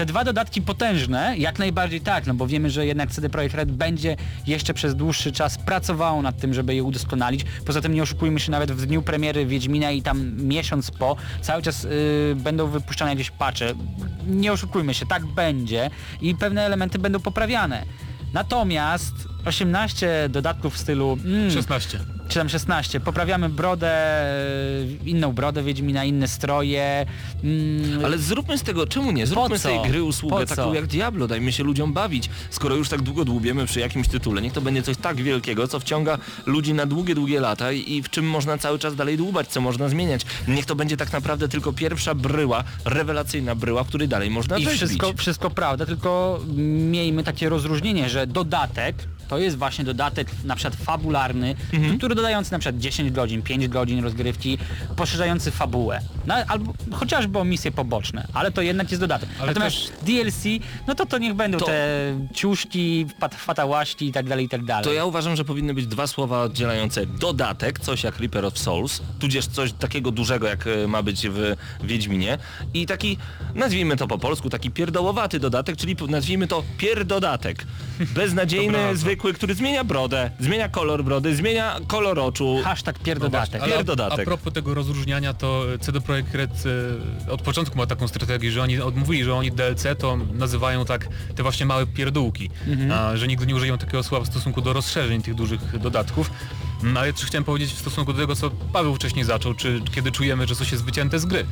te 0.00 0.06
dwa 0.06 0.24
dodatki 0.24 0.62
potężne, 0.62 1.34
jak 1.38 1.58
najbardziej 1.58 2.00
tak, 2.00 2.26
no 2.26 2.34
bo 2.34 2.46
wiemy, 2.46 2.70
że 2.70 2.86
jednak 2.86 3.10
CD 3.10 3.28
Projekt 3.28 3.54
Red 3.54 3.72
będzie 3.72 4.16
jeszcze 4.46 4.74
przez 4.74 4.94
dłuższy 4.94 5.32
czas 5.32 5.58
pracowało 5.58 6.22
nad 6.22 6.36
tym, 6.36 6.54
żeby 6.54 6.74
je 6.74 6.84
udoskonalić. 6.84 7.44
Poza 7.66 7.80
tym 7.80 7.94
nie 7.94 8.02
oszukujmy 8.02 8.40
się, 8.40 8.50
nawet 8.50 8.72
w 8.72 8.86
dniu 8.86 9.02
premiery 9.02 9.46
Wiedźmina 9.46 9.90
i 9.90 10.02
tam 10.02 10.36
miesiąc 10.36 10.90
po, 10.90 11.16
cały 11.40 11.62
czas 11.62 11.84
y, 11.84 12.36
będą 12.36 12.66
wypuszczane 12.66 13.10
jakieś 13.10 13.30
patche. 13.30 13.74
Nie 14.26 14.52
oszukujmy 14.52 14.94
się, 14.94 15.06
tak 15.06 15.26
będzie 15.26 15.90
i 16.20 16.34
pewne 16.34 16.62
elementy 16.62 16.98
będą 16.98 17.20
poprawiane. 17.20 17.84
Natomiast 18.32 19.14
18 19.44 20.28
dodatków 20.28 20.74
w 20.74 20.78
stylu 20.78 21.18
mm, 21.24 21.50
16. 21.50 21.98
czy 22.28 22.38
tam 22.38 22.48
16, 22.48 23.00
poprawiamy 23.00 23.48
brodę, 23.48 23.92
y, 25.04 25.08
inną 25.08 25.32
brodę 25.32 25.62
Wiedźmina, 25.62 26.04
inne 26.04 26.28
stroje. 26.28 27.06
Mm, 27.44 28.04
Ale 28.04 28.18
zróbmy 28.18 28.58
z 28.58 28.62
tego, 28.62 28.86
czemu 28.86 29.10
nie? 29.12 29.26
Zróbmy 29.26 29.58
z 29.58 29.62
tej 29.62 29.82
gry 29.82 30.02
usługę 30.02 30.46
taką 30.46 30.72
jak 30.74 30.86
Diablo, 30.86 31.28
dajmy 31.28 31.52
się 31.52 31.64
ludziom 31.64 31.92
bawić. 31.92 32.30
Skoro 32.50 32.76
już 32.76 32.88
tak 32.88 33.02
długo 33.02 33.24
dłubiemy 33.24 33.66
przy 33.66 33.80
jakimś 33.80 34.08
tytule, 34.08 34.42
niech 34.42 34.52
to 34.52 34.60
będzie 34.60 34.82
coś 34.82 34.96
tak 34.96 35.16
wielkiego, 35.16 35.68
co 35.68 35.80
wciąga 35.80 36.18
ludzi 36.46 36.74
na 36.74 36.86
długie, 36.86 37.14
długie 37.14 37.40
lata 37.40 37.72
i 37.72 37.90
i 37.90 38.02
w 38.02 38.10
czym 38.10 38.26
można 38.30 38.58
cały 38.58 38.78
czas 38.78 38.96
dalej 38.96 39.16
dłubać, 39.16 39.48
co 39.48 39.60
można 39.60 39.88
zmieniać. 39.88 40.26
Niech 40.48 40.66
to 40.66 40.74
będzie 40.74 40.96
tak 40.96 41.12
naprawdę 41.12 41.48
tylko 41.48 41.72
pierwsza 41.72 42.14
bryła, 42.14 42.64
rewelacyjna 42.84 43.54
bryła, 43.54 43.84
w 43.84 43.88
której 43.88 44.08
dalej 44.08 44.30
można 44.30 44.58
I 44.58 44.64
rzeźbić. 44.64 44.78
wszystko, 44.78 45.12
wszystko 45.16 45.50
prawda, 45.50 45.86
tylko 45.86 46.40
miejmy 46.56 47.24
takie 47.24 47.48
rozróżnienie, 47.48 48.08
że 48.08 48.26
dodatek 48.26 48.96
to 49.30 49.38
jest 49.38 49.58
właśnie 49.58 49.84
dodatek 49.84 50.28
na 50.44 50.56
przykład 50.56 50.76
fabularny, 50.76 51.54
Mhm. 51.72 51.98
który 51.98 52.14
dodający 52.14 52.52
na 52.52 52.58
przykład 52.58 52.80
10 52.80 53.10
godzin, 53.10 53.42
5 53.42 53.68
godzin 53.68 54.04
rozgrywki, 54.04 54.58
poszerzający 54.96 55.50
fabułę. 55.50 56.00
No, 56.26 56.34
albo 56.34 56.72
chociażby 56.92 57.38
o 57.38 57.44
misje 57.44 57.72
poboczne, 57.72 58.26
ale 58.34 58.50
to 58.52 58.62
jednak 58.62 58.90
jest 58.90 59.02
dodatek. 59.02 59.28
Ale 59.38 59.46
Natomiast 59.46 59.92
DLC, 60.06 60.44
no 60.86 60.94
to 60.94 61.06
to 61.06 61.18
niech 61.18 61.34
będą 61.34 61.58
To- 61.58 61.66
te 61.66 62.14
ciuszki, 62.34 63.06
fatałaści 63.36 64.06
i 64.06 64.12
tak 64.12 64.28
dalej, 64.28 64.44
i 64.46 64.48
tak 64.48 64.64
dalej. 64.64 64.84
To 64.84 64.92
ja 64.92 65.04
uważam, 65.04 65.36
że 65.36 65.44
powinny 65.44 65.74
być 65.74 65.86
dwa 65.86 66.06
słowa 66.06 66.42
oddzielające 66.42 67.06
dodatek, 67.06 67.78
coś 67.80 68.04
jak 68.04 68.18
Reaper 68.18 68.44
of 68.44 68.58
Souls, 68.58 69.02
tudzież 69.18 69.46
coś 69.46 69.72
takiego 69.72 70.10
dużego 70.10 70.46
jak 70.48 70.66
e, 70.66 70.86
ma 70.88 71.02
być 71.02 71.28
w 71.28 71.56
Wiedźminie 71.84 72.38
i 72.74 72.86
taki, 72.86 73.16
nazwijmy 73.54 73.96
to 73.96 74.06
po 74.08 74.18
polsku, 74.18 74.50
taki 74.50 74.70
pierdołowaty 74.70 75.40
dodatek, 75.40 75.76
czyli 75.76 75.96
nazwijmy 76.08 76.46
to 76.46 76.62
pierdodatek. 76.78 77.66
Beznadziejny, 78.14 78.72
Dobra, 78.72 78.88
to- 78.88 78.96
zwykły, 79.20 79.34
który 79.34 79.54
zmienia 79.54 79.84
brodę, 79.84 80.30
zmienia 80.40 80.68
kolor 80.68 81.04
brody, 81.04 81.36
zmienia 81.36 81.76
kolor 81.86 82.18
oczu. 82.18 82.60
Hashtag 82.64 82.98
No 82.98 83.04
pierdodatek. 83.04 83.50
właśnie, 83.50 83.62
ale 83.62 83.72
Pierdodatek. 83.76 84.18
A, 84.18 84.22
a 84.22 84.24
propos 84.24 84.52
tego 84.52 84.74
rozróżniania, 84.74 85.34
to 85.34 85.64
CD 85.80 86.00
Projekt 86.00 86.34
Red 86.34 86.50
e, 87.28 87.32
od 87.32 87.42
początku 87.42 87.78
ma 87.78 87.86
taką 87.86 88.08
strategię, 88.08 88.50
że 88.50 88.62
oni 88.62 88.80
odmówili, 88.80 89.24
że 89.24 89.34
oni 89.34 89.52
DLC 89.52 89.84
to 89.98 90.16
nazywają 90.32 90.84
tak 90.84 91.08
te 91.36 91.42
właśnie 91.42 91.66
małe 91.66 91.86
pierdółki, 91.86 92.50
a, 92.92 93.16
że 93.16 93.28
nigdy 93.28 93.46
nie 93.46 93.54
użyją 93.54 93.78
takiego 93.78 94.02
słowa 94.02 94.24
w 94.24 94.28
stosunku 94.28 94.60
do 94.62 94.72
rozszerzeń 94.72 95.22
tych 95.22 95.34
dużych 95.34 95.78
dodatków. 95.78 96.30
Mm, 96.82 96.96
Ale 96.96 97.12
też 97.12 97.24
chciałem 97.24 97.44
powiedzieć 97.44 97.72
w 97.72 97.78
stosunku 97.78 98.12
do 98.12 98.18
tego, 98.18 98.36
co 98.36 98.50
Paweł 98.72 98.94
wcześniej 98.94 99.24
zaczął, 99.24 99.54
czy 99.54 99.80
kiedy 99.94 100.12
czujemy, 100.12 100.46
że 100.46 100.54
coś 100.56 100.72
jest 100.72 100.84
wycięte 100.84 101.18
z 101.18 101.24
gry. 101.26 101.46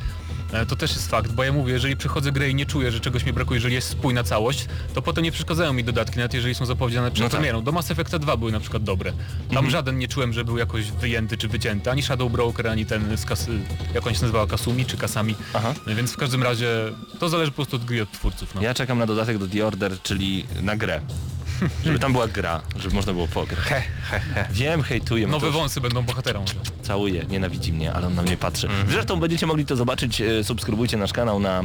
E, 0.53 0.65
To 0.65 0.75
też 0.75 0.91
jest 0.91 1.09
fakt, 1.09 1.31
bo 1.31 1.43
ja 1.43 1.53
mówię, 1.53 1.73
jeżeli 1.73 1.97
przechodzę 1.97 2.31
grę 2.31 2.49
i 2.49 2.55
nie 2.55 2.65
czuję, 2.65 2.91
że 2.91 2.99
czegoś 2.99 3.25
mi 3.25 3.33
brakuje, 3.33 3.57
jeżeli 3.57 3.75
jest 3.75 3.89
spójna 3.89 4.23
całość, 4.23 4.65
to 4.93 5.01
potem 5.01 5.23
nie 5.23 5.31
przeszkadzają 5.31 5.73
mi 5.73 5.83
dodatki, 5.83 6.17
nawet 6.17 6.33
jeżeli 6.33 6.55
są 6.55 6.65
zapowiedziane 6.65 7.11
przed 7.11 7.23
No 7.23 7.29
tak. 7.29 7.39
premierą. 7.39 7.61
Do 7.63 7.71
Mass 7.71 7.91
Effecta 7.91 8.19
2 8.19 8.37
były 8.37 8.51
na 8.51 8.59
przykład 8.59 8.83
dobre. 8.83 9.13
Tam 9.53 9.69
żaden 9.69 9.97
nie 9.97 10.07
czułem, 10.07 10.33
że 10.33 10.45
był 10.45 10.57
jakoś 10.57 10.91
wyjęty 10.91 11.37
czy 11.37 11.47
wycięty, 11.47 11.91
ani 11.91 12.01
Shadow 12.01 12.31
Broker, 12.31 12.67
ani 12.67 12.85
ten 12.85 13.17
z 13.17 13.25
kas... 13.25 13.47
jak 13.93 14.07
on 14.07 14.13
się 14.13 14.21
nazywała, 14.21 14.47
Kasumi 14.47 14.85
czy 14.85 14.97
Kasami. 14.97 15.35
Aha. 15.53 15.73
Więc 15.87 16.11
w 16.11 16.17
każdym 16.17 16.43
razie 16.43 16.67
to 17.19 17.29
zależy 17.29 17.51
po 17.51 17.55
prostu 17.55 17.75
od 17.75 17.85
gry 17.85 18.01
od 18.01 18.11
twórców. 18.11 18.55
No. 18.55 18.61
Ja 18.61 18.73
czekam 18.73 18.97
na 18.99 19.05
dodatek 19.05 19.37
do 19.37 19.47
The 19.47 19.67
Order, 19.67 20.01
czyli 20.03 20.45
na 20.61 20.75
grę. 20.77 21.01
Żeby 21.85 21.99
tam 21.99 22.11
była 22.11 22.27
gra, 22.27 22.61
żeby 22.79 22.95
można 22.95 23.13
było 23.13 23.27
pograć. 23.27 23.59
He, 23.59 23.81
he, 23.81 24.19
he. 24.19 24.47
Wiem, 24.51 24.81
hejtuję. 24.83 25.27
Nowe 25.27 25.37
Mateusz. 25.47 25.55
wąsy 25.55 25.81
będą 25.81 26.01
bohaterą. 26.01 26.45
całuje, 26.81 27.25
nienawidzi 27.29 27.73
mnie, 27.73 27.93
ale 27.93 28.07
on 28.07 28.15
na 28.15 28.21
mnie 28.21 28.37
patrzy. 28.37 28.67
Mhm. 28.67 28.89
Zresztą 28.91 29.19
będziecie 29.19 29.45
mogli 29.45 29.65
to 29.65 29.75
zobaczyć, 29.75 30.21
e, 30.21 30.43
subskrybujcie 30.43 30.97
nasz 30.97 31.13
kanał 31.13 31.39
na, 31.39 31.59
e, 31.59 31.63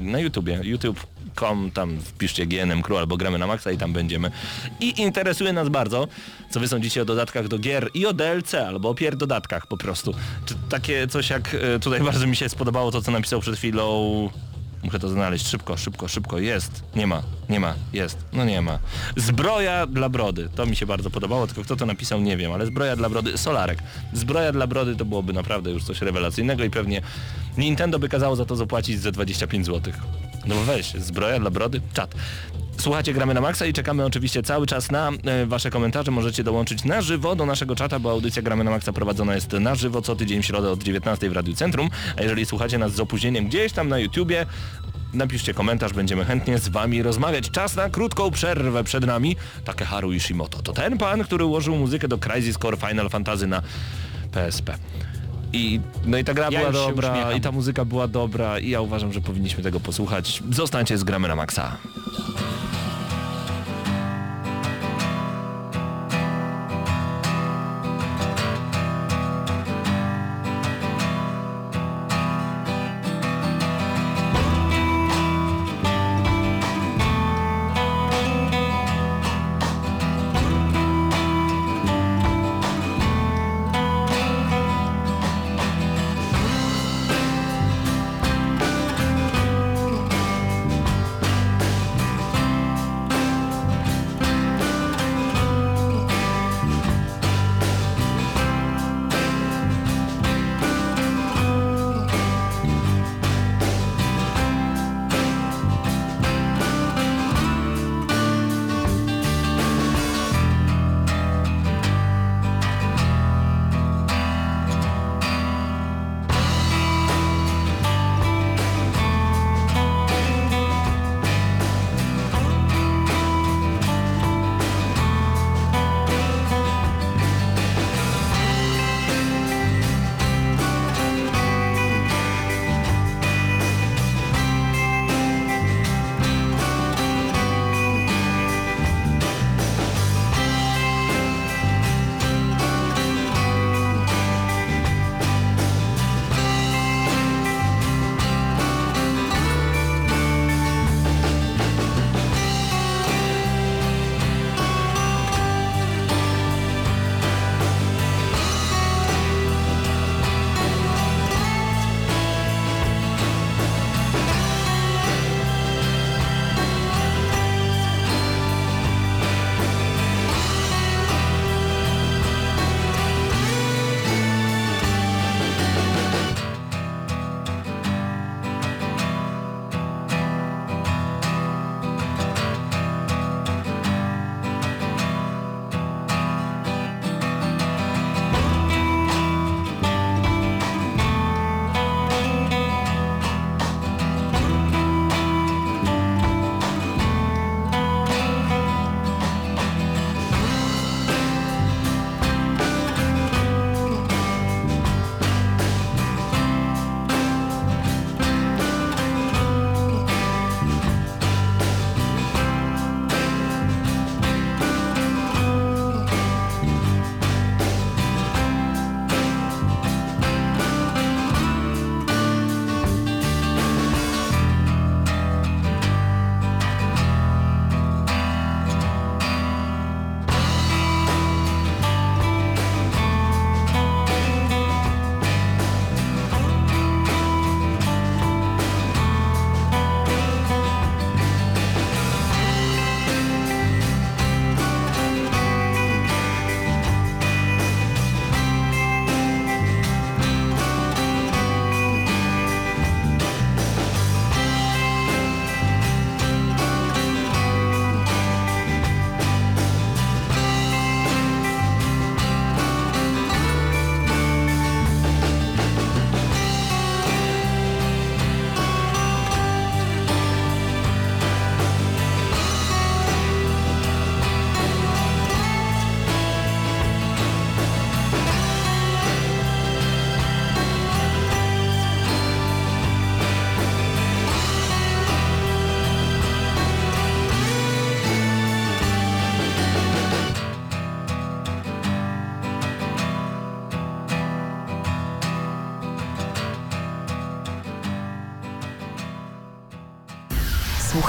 na 0.00 0.18
YouTubie, 0.18 0.60
youtube.com, 0.62 1.70
tam 1.70 2.00
wpiszcie 2.00 2.46
GNM 2.46 2.82
Crew 2.82 2.98
albo 2.98 3.16
gramy 3.16 3.38
na 3.38 3.46
maksa 3.46 3.70
i 3.70 3.78
tam 3.78 3.92
będziemy. 3.92 4.30
I 4.80 5.02
interesuje 5.02 5.52
nas 5.52 5.68
bardzo, 5.68 6.08
co 6.50 6.60
wy 6.60 6.68
sądzicie 6.68 7.02
o 7.02 7.04
dodatkach 7.04 7.48
do 7.48 7.58
gier 7.58 7.90
i 7.94 8.06
o 8.06 8.12
DLC, 8.12 8.54
albo 8.54 8.88
o 8.88 8.94
pier 8.94 9.16
dodatkach 9.16 9.66
po 9.66 9.76
prostu. 9.76 10.14
Czy 10.46 10.54
takie 10.68 11.06
coś 11.06 11.30
jak, 11.30 11.54
e, 11.54 11.78
tutaj 11.78 12.00
bardzo 12.10 12.26
mi 12.26 12.36
się 12.36 12.48
spodobało 12.48 12.90
to, 12.90 13.02
co 13.02 13.10
napisał 13.10 13.40
przed 13.40 13.56
chwilą 13.56 14.30
Muszę 14.82 14.98
to 14.98 15.08
znaleźć 15.08 15.46
szybko, 15.46 15.76
szybko, 15.76 16.08
szybko. 16.08 16.38
Jest. 16.38 16.82
Nie 16.96 17.06
ma, 17.06 17.22
nie 17.48 17.60
ma, 17.60 17.74
jest. 17.92 18.18
No 18.32 18.44
nie 18.44 18.62
ma. 18.62 18.78
Zbroja 19.16 19.86
dla 19.86 20.08
brody. 20.08 20.48
To 20.54 20.66
mi 20.66 20.76
się 20.76 20.86
bardzo 20.86 21.10
podobało, 21.10 21.46
tylko 21.46 21.62
kto 21.62 21.76
to 21.76 21.86
napisał 21.86 22.20
nie 22.20 22.36
wiem, 22.36 22.52
ale 22.52 22.66
zbroja 22.66 22.96
dla 22.96 23.08
brody, 23.08 23.38
Solarek. 23.38 23.78
Zbroja 24.12 24.52
dla 24.52 24.66
brody 24.66 24.96
to 24.96 25.04
byłoby 25.04 25.32
naprawdę 25.32 25.70
już 25.70 25.84
coś 25.84 26.00
rewelacyjnego 26.00 26.64
i 26.64 26.70
pewnie 26.70 27.02
Nintendo 27.56 27.98
by 27.98 28.08
kazało 28.08 28.36
za 28.36 28.44
to 28.44 28.56
zapłacić 28.56 29.00
ze 29.00 29.12
25 29.12 29.66
zł. 29.66 29.92
No 30.46 30.54
weź, 30.54 30.94
zbroja 30.94 31.40
dla 31.40 31.50
brody, 31.50 31.80
czat. 31.92 32.14
Słuchajcie, 32.80 33.12
gramy 33.12 33.34
na 33.34 33.40
maksa 33.40 33.66
i 33.66 33.72
czekamy 33.72 34.04
oczywiście 34.04 34.42
cały 34.42 34.66
czas 34.66 34.90
na 34.90 35.10
e, 35.24 35.46
wasze 35.46 35.70
komentarze. 35.70 36.10
Możecie 36.10 36.44
dołączyć 36.44 36.84
na 36.84 37.02
żywo 37.02 37.36
do 37.36 37.46
naszego 37.46 37.76
czata, 37.76 37.98
bo 37.98 38.10
audycja 38.10 38.42
gramy 38.42 38.64
na 38.64 38.70
maksa 38.70 38.92
prowadzona 38.92 39.34
jest 39.34 39.52
na 39.52 39.74
żywo 39.74 40.02
co 40.02 40.16
tydzień 40.16 40.42
w 40.42 40.46
środę 40.46 40.70
od 40.70 40.82
19 40.82 41.30
w 41.30 41.32
Radiu 41.32 41.54
Centrum. 41.54 41.90
A 42.16 42.22
jeżeli 42.22 42.46
słuchacie 42.46 42.78
nas 42.78 42.92
z 42.92 43.00
opóźnieniem 43.00 43.46
gdzieś 43.46 43.72
tam 43.72 43.88
na 43.88 43.98
YouTubie, 43.98 44.46
napiszcie 45.14 45.54
komentarz, 45.54 45.92
będziemy 45.92 46.24
chętnie 46.24 46.58
z 46.58 46.68
wami 46.68 47.02
rozmawiać. 47.02 47.50
Czas 47.50 47.76
na 47.76 47.90
krótką 47.90 48.30
przerwę 48.30 48.84
przed 48.84 49.06
nami. 49.06 49.36
Takeharu 49.64 50.12
Ishimoto 50.12 50.62
to 50.62 50.72
ten 50.72 50.98
pan, 50.98 51.24
który 51.24 51.44
ułożył 51.44 51.76
muzykę 51.76 52.08
do 52.08 52.18
Crisis 52.18 52.58
Core 52.58 52.76
Final 52.76 53.10
Fantasy 53.10 53.46
na 53.46 53.62
PSP. 54.32 54.78
I, 55.52 55.80
no 56.06 56.18
i 56.18 56.24
ta 56.24 56.34
gra 56.34 56.48
Ja 56.50 56.58
była 56.60 56.72
dobra, 56.72 57.10
uśmiecham. 57.12 57.36
i 57.36 57.40
ta 57.40 57.52
muzyka 57.52 57.84
była 57.84 58.08
dobra 58.08 58.58
i 58.58 58.70
ja 58.70 58.80
uważam, 58.80 59.12
że 59.12 59.20
powinniśmy 59.20 59.62
tego 59.62 59.80
posłuchać. 59.80 60.42
Zostańcie 60.50 60.98
z 60.98 61.04
gramy 61.04 61.28
na 61.28 61.36
maksa. 61.36 61.76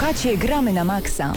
Słuchacie 0.10 0.38
Gramy 0.38 0.74
na 0.74 0.84
Maxa. 0.84 1.34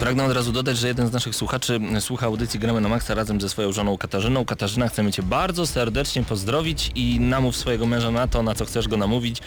Pragnę 0.00 0.24
od 0.24 0.32
razu 0.32 0.52
dodać, 0.52 0.78
że 0.78 0.88
jeden 0.88 1.08
z 1.08 1.12
naszych 1.12 1.36
słuchaczy 1.36 1.80
słucha 2.00 2.26
audycji 2.26 2.60
Gramy 2.60 2.80
na 2.80 2.88
Maxa 2.88 3.14
razem 3.14 3.40
ze 3.40 3.48
swoją 3.48 3.72
żoną 3.72 3.98
Katarzyną. 3.98 4.44
Katarzyna, 4.44 4.88
chcemy 4.88 5.12
Cię 5.12 5.22
bardzo 5.22 5.66
serdecznie 5.66 6.22
pozdrowić 6.22 6.92
i 6.94 7.20
namów 7.20 7.56
swojego 7.56 7.86
męża 7.86 8.10
na 8.10 8.28
to, 8.28 8.42
na 8.42 8.54
co 8.54 8.64
chcesz 8.64 8.88
go 8.88 8.96
namówić. 8.96 9.42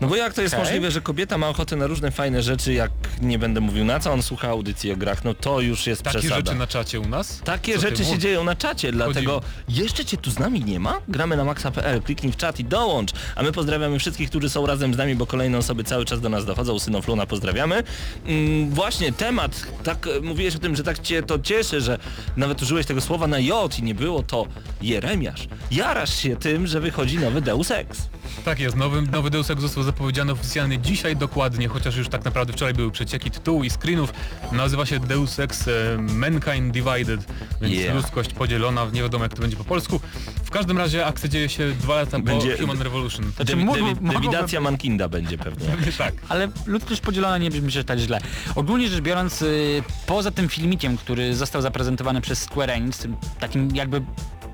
No 0.00 0.08
bo 0.08 0.16
jak 0.16 0.34
to 0.34 0.42
jest 0.42 0.54
Okej. 0.54 0.64
możliwe, 0.64 0.90
że 0.90 1.00
kobieta 1.00 1.38
ma 1.38 1.48
ochotę 1.48 1.76
na 1.76 1.86
różne 1.86 2.10
fajne 2.10 2.42
rzeczy, 2.42 2.72
jak 2.72 2.90
nie 3.22 3.38
będę 3.38 3.60
mówił 3.60 3.84
na 3.84 4.00
co 4.00 4.12
on 4.12 4.22
słucha 4.22 4.48
audycji 4.48 4.92
o 4.92 4.96
grach, 4.96 5.24
no 5.24 5.34
to 5.34 5.60
już 5.60 5.86
jest 5.86 6.02
Takie 6.02 6.18
przesada. 6.18 6.36
rzeczy 6.40 6.54
na 6.54 6.66
czacie 6.66 7.00
u 7.00 7.08
nas? 7.08 7.40
Takie 7.44 7.74
Co 7.74 7.80
rzeczy 7.80 8.04
się 8.04 8.18
dzieją 8.18 8.44
na 8.44 8.54
czacie, 8.56 8.92
dlatego 8.92 9.40
jeszcze 9.68 10.04
Cię 10.04 10.16
tu 10.16 10.30
z 10.30 10.38
nami 10.38 10.64
nie 10.64 10.80
ma? 10.80 10.94
Gramy 11.08 11.36
na 11.36 11.44
maxa.pl, 11.44 12.02
kliknij 12.02 12.32
w 12.32 12.36
czat 12.36 12.60
i 12.60 12.64
dołącz. 12.64 13.10
A 13.36 13.42
my 13.42 13.52
pozdrawiamy 13.52 13.98
wszystkich, 13.98 14.28
którzy 14.30 14.48
są 14.50 14.66
razem 14.66 14.94
z 14.94 14.96
nami, 14.96 15.14
bo 15.14 15.26
kolejne 15.26 15.58
osoby 15.58 15.84
cały 15.84 16.04
czas 16.04 16.20
do 16.20 16.28
nas 16.28 16.44
dochodzą. 16.46 16.78
Synofluna 16.78 17.26
pozdrawiamy. 17.26 17.82
Mm, 18.26 18.70
właśnie 18.70 19.12
temat, 19.12 19.66
tak 19.84 20.06
e, 20.06 20.20
mówiłeś 20.20 20.56
o 20.56 20.58
tym, 20.58 20.76
że 20.76 20.82
tak 20.84 20.98
Cię 20.98 21.22
to 21.22 21.38
cieszy, 21.38 21.80
że 21.80 21.98
nawet 22.36 22.62
użyłeś 22.62 22.86
tego 22.86 23.00
słowa 23.00 23.26
na 23.26 23.38
J 23.38 23.78
i 23.78 23.82
nie 23.82 23.94
było 23.94 24.22
to 24.22 24.46
Jeremiasz. 24.82 25.48
Jarasz 25.70 26.14
się 26.18 26.36
tym, 26.36 26.66
że 26.66 26.80
wychodzi 26.80 27.18
nowy 27.18 27.40
Deus 27.40 27.70
Ex. 27.70 28.08
Tak 28.44 28.60
jest, 28.60 28.76
nowy, 28.76 29.02
nowy 29.02 29.30
Deus 29.30 29.50
Ex 29.50 29.60
został 29.62 29.84
zapowiedziany 29.92 30.32
oficjalnie 30.32 30.78
dzisiaj 30.78 31.16
dokładnie, 31.16 31.68
chociaż 31.68 31.96
już 31.96 32.08
tak 32.08 32.24
naprawdę 32.24 32.52
wczoraj 32.52 32.74
były 32.74 32.90
przecieki 32.90 33.30
tytułu 33.30 33.64
i 33.64 33.70
screenów. 33.70 34.12
Nazywa 34.52 34.86
się 34.86 35.00
Deus 35.00 35.38
Ex 35.38 35.68
e, 35.68 35.72
Mankind 35.98 36.72
Divided, 36.72 37.20
więc 37.60 37.74
Yeah. 37.74 37.94
ludzkość 37.96 38.32
podzielona, 38.34 38.86
nie 38.92 39.02
wiadomo 39.02 39.24
jak 39.24 39.34
to 39.34 39.40
będzie 39.42 39.56
po 39.56 39.64
polsku. 39.64 40.00
W 40.44 40.50
każdym 40.50 40.78
razie 40.78 41.06
akcja 41.06 41.28
dzieje 41.28 41.48
się 41.48 41.72
dwa 41.80 41.94
lata 41.94 42.18
Będzie- 42.18 42.50
po 42.56 42.62
Human 42.62 42.82
Revolution. 42.82 43.32
Znaczy, 43.36 43.52
Dewi- 43.56 43.66
dewi- 43.74 44.12
Dewidacja 44.12 44.60
Mankinda 44.60 45.08
będzie 45.08 45.38
pewnie. 45.38 45.66
tak. 45.98 46.14
Ale 46.28 46.48
ludzkość 46.66 47.00
podzielona 47.00 47.38
nie 47.38 47.50
brzmi 47.50 47.72
się 47.72 47.84
tak 47.84 47.98
źle. 47.98 48.20
Ogólnie 48.54 48.88
rzecz 48.88 49.00
biorąc, 49.00 49.42
y, 49.42 49.82
poza 50.06 50.30
tym 50.30 50.48
filmikiem, 50.48 50.96
który 50.96 51.34
został 51.36 51.62
zaprezentowany 51.62 52.20
przez 52.20 52.38
Square 52.42 52.70
Enix, 52.70 53.06
takim 53.40 53.76
jakby 53.76 54.02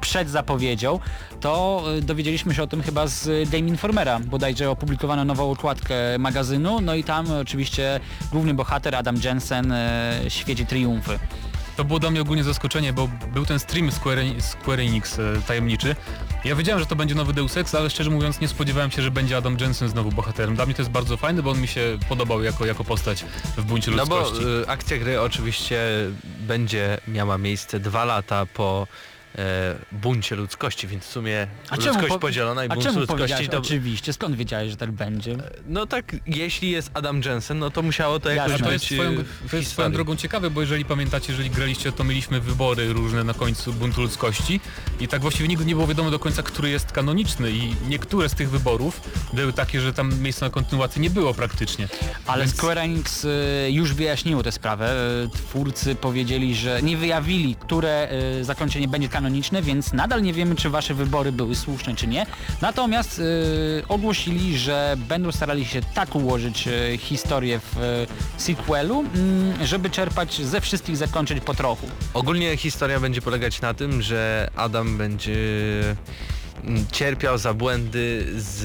przed 0.00 0.30
zapowiedzią, 0.30 1.00
to 1.40 1.82
y, 1.98 2.02
dowiedzieliśmy 2.02 2.54
się 2.54 2.62
o 2.62 2.66
tym 2.66 2.82
chyba 2.82 3.06
z 3.06 3.50
Game 3.50 3.68
Informera, 3.68 4.20
bodajże 4.20 4.70
opublikowano 4.70 5.24
nową 5.24 5.50
okładkę 5.50 5.94
magazynu, 6.18 6.80
no 6.80 6.94
i 6.94 7.04
tam 7.04 7.30
oczywiście 7.32 8.00
główny 8.32 8.54
bohater 8.54 8.94
Adam 8.94 9.16
Jensen 9.24 9.72
y, 9.72 9.76
świeci 10.28 10.66
triumfy. 10.66 11.18
To 11.76 11.84
było 11.84 11.98
dla 11.98 12.10
mnie 12.10 12.20
ogólnie 12.22 12.44
zaskoczenie, 12.44 12.92
bo 12.92 13.08
był 13.32 13.46
ten 13.46 13.58
stream 13.58 13.92
Square, 13.92 14.18
Square 14.40 14.80
Enix 14.80 15.18
e, 15.18 15.22
tajemniczy. 15.46 15.96
Ja 16.44 16.54
wiedziałem, 16.56 16.80
że 16.80 16.86
to 16.86 16.96
będzie 16.96 17.14
nowy 17.14 17.32
Deus 17.32 17.56
Ex, 17.56 17.74
ale 17.74 17.90
szczerze 17.90 18.10
mówiąc 18.10 18.40
nie 18.40 18.48
spodziewałem 18.48 18.90
się, 18.90 19.02
że 19.02 19.10
będzie 19.10 19.36
Adam 19.36 19.56
Jensen 19.60 19.88
znowu 19.88 20.12
bohaterem. 20.12 20.54
Dla 20.56 20.66
mnie 20.66 20.74
to 20.74 20.82
jest 20.82 20.92
bardzo 20.92 21.16
fajne, 21.16 21.42
bo 21.42 21.50
on 21.50 21.60
mi 21.60 21.68
się 21.68 21.98
podobał 22.08 22.42
jako, 22.42 22.66
jako 22.66 22.84
postać 22.84 23.24
w 23.56 23.62
buncie 23.64 23.90
No 23.90 24.06
bo 24.06 24.18
ludzkości. 24.20 24.44
y, 24.46 24.68
akcja 24.68 24.98
gry 24.98 25.20
oczywiście 25.20 25.78
będzie 26.40 26.98
miała 27.08 27.38
miejsce 27.38 27.80
dwa 27.80 28.04
lata 28.04 28.46
po 28.46 28.86
buncie 29.92 30.36
ludzkości, 30.36 30.86
więc 30.86 31.04
w 31.04 31.08
sumie 31.10 31.46
ludzkość 31.76 32.08
po- 32.08 32.18
podzielona 32.18 32.64
i 32.64 32.68
A 32.68 32.74
bunt 32.74 32.86
czemu 32.86 33.00
ludzkości 33.00 33.48
to... 33.48 33.58
oczywiście? 33.58 34.12
Skąd 34.12 34.36
wiedziałeś, 34.36 34.70
że 34.70 34.76
tak 34.76 34.92
będzie? 34.92 35.36
No 35.68 35.86
tak, 35.86 36.16
jeśli 36.26 36.70
jest 36.70 36.90
Adam 36.94 37.20
Jensen, 37.24 37.58
no 37.58 37.70
to 37.70 37.82
musiało 37.82 38.20
to 38.20 38.30
jakoś 38.30 38.50
Jasne. 38.52 38.66
A 38.66 38.68
to 38.68 38.72
być 38.74 38.90
jest, 38.90 38.94
swoją, 39.02 39.20
y, 39.20 39.24
w 39.24 39.50
to 39.50 39.56
jest 39.56 39.70
swoją 39.70 39.92
drogą 39.92 40.16
ciekawe, 40.16 40.50
bo 40.50 40.60
jeżeli 40.60 40.84
pamiętacie, 40.84 41.26
jeżeli 41.32 41.50
graliście, 41.50 41.92
to 41.92 42.04
mieliśmy 42.04 42.40
wybory 42.40 42.92
różne 42.92 43.24
na 43.24 43.34
końcu 43.34 43.72
buntu 43.72 44.02
ludzkości 44.02 44.60
i 45.00 45.08
tak 45.08 45.20
właściwie 45.22 45.48
nigdy 45.48 45.64
nie 45.64 45.74
było 45.74 45.86
wiadomo 45.86 46.10
do 46.10 46.18
końca, 46.18 46.42
który 46.42 46.70
jest 46.70 46.92
kanoniczny 46.92 47.50
i 47.50 47.74
niektóre 47.88 48.28
z 48.28 48.34
tych 48.34 48.50
wyborów 48.50 49.00
były 49.32 49.52
takie, 49.52 49.80
że 49.80 49.92
tam 49.92 50.20
miejsca 50.20 50.46
na 50.46 50.50
kontynuację 50.50 51.02
nie 51.02 51.10
było 51.10 51.34
praktycznie. 51.34 51.88
Ale 52.26 52.44
Więc- 52.44 52.56
Square 52.56 52.78
Enix 52.78 53.26
już 53.68 53.94
wyjaśniło 53.94 54.42
tę 54.42 54.52
sprawę. 54.52 54.94
Twórcy 55.34 55.94
powiedzieli, 55.94 56.54
że 56.54 56.82
nie 56.82 56.96
wyjawili, 56.96 57.56
które 57.56 58.08
zakończenie 58.42 58.88
będzie 58.88 59.08
kanoniczne, 59.08 59.23
więc 59.62 59.92
nadal 59.92 60.22
nie 60.22 60.32
wiemy, 60.32 60.56
czy 60.56 60.70
wasze 60.70 60.94
wybory 60.94 61.32
były 61.32 61.54
słuszne, 61.54 61.94
czy 61.94 62.06
nie. 62.06 62.26
Natomiast 62.62 63.18
y, 63.18 63.82
ogłosili, 63.88 64.58
że 64.58 64.96
będą 65.08 65.32
starali 65.32 65.64
się 65.64 65.80
tak 65.94 66.14
ułożyć 66.14 66.68
y, 66.68 66.98
historię 66.98 67.60
w 67.60 67.78
y, 67.78 68.42
sequelu, 68.42 69.00
mm, 69.00 69.66
żeby 69.66 69.90
czerpać 69.90 70.42
ze 70.42 70.60
wszystkich 70.60 70.96
zakończeń 70.96 71.40
po 71.40 71.54
trochu. 71.54 71.86
Ogólnie 72.14 72.56
historia 72.56 73.00
będzie 73.00 73.22
polegać 73.22 73.60
na 73.60 73.74
tym, 73.74 74.02
że 74.02 74.50
Adam 74.56 74.98
będzie 74.98 75.36
cierpiał 76.92 77.38
za 77.38 77.54
błędy 77.54 78.26
z, 78.36 78.56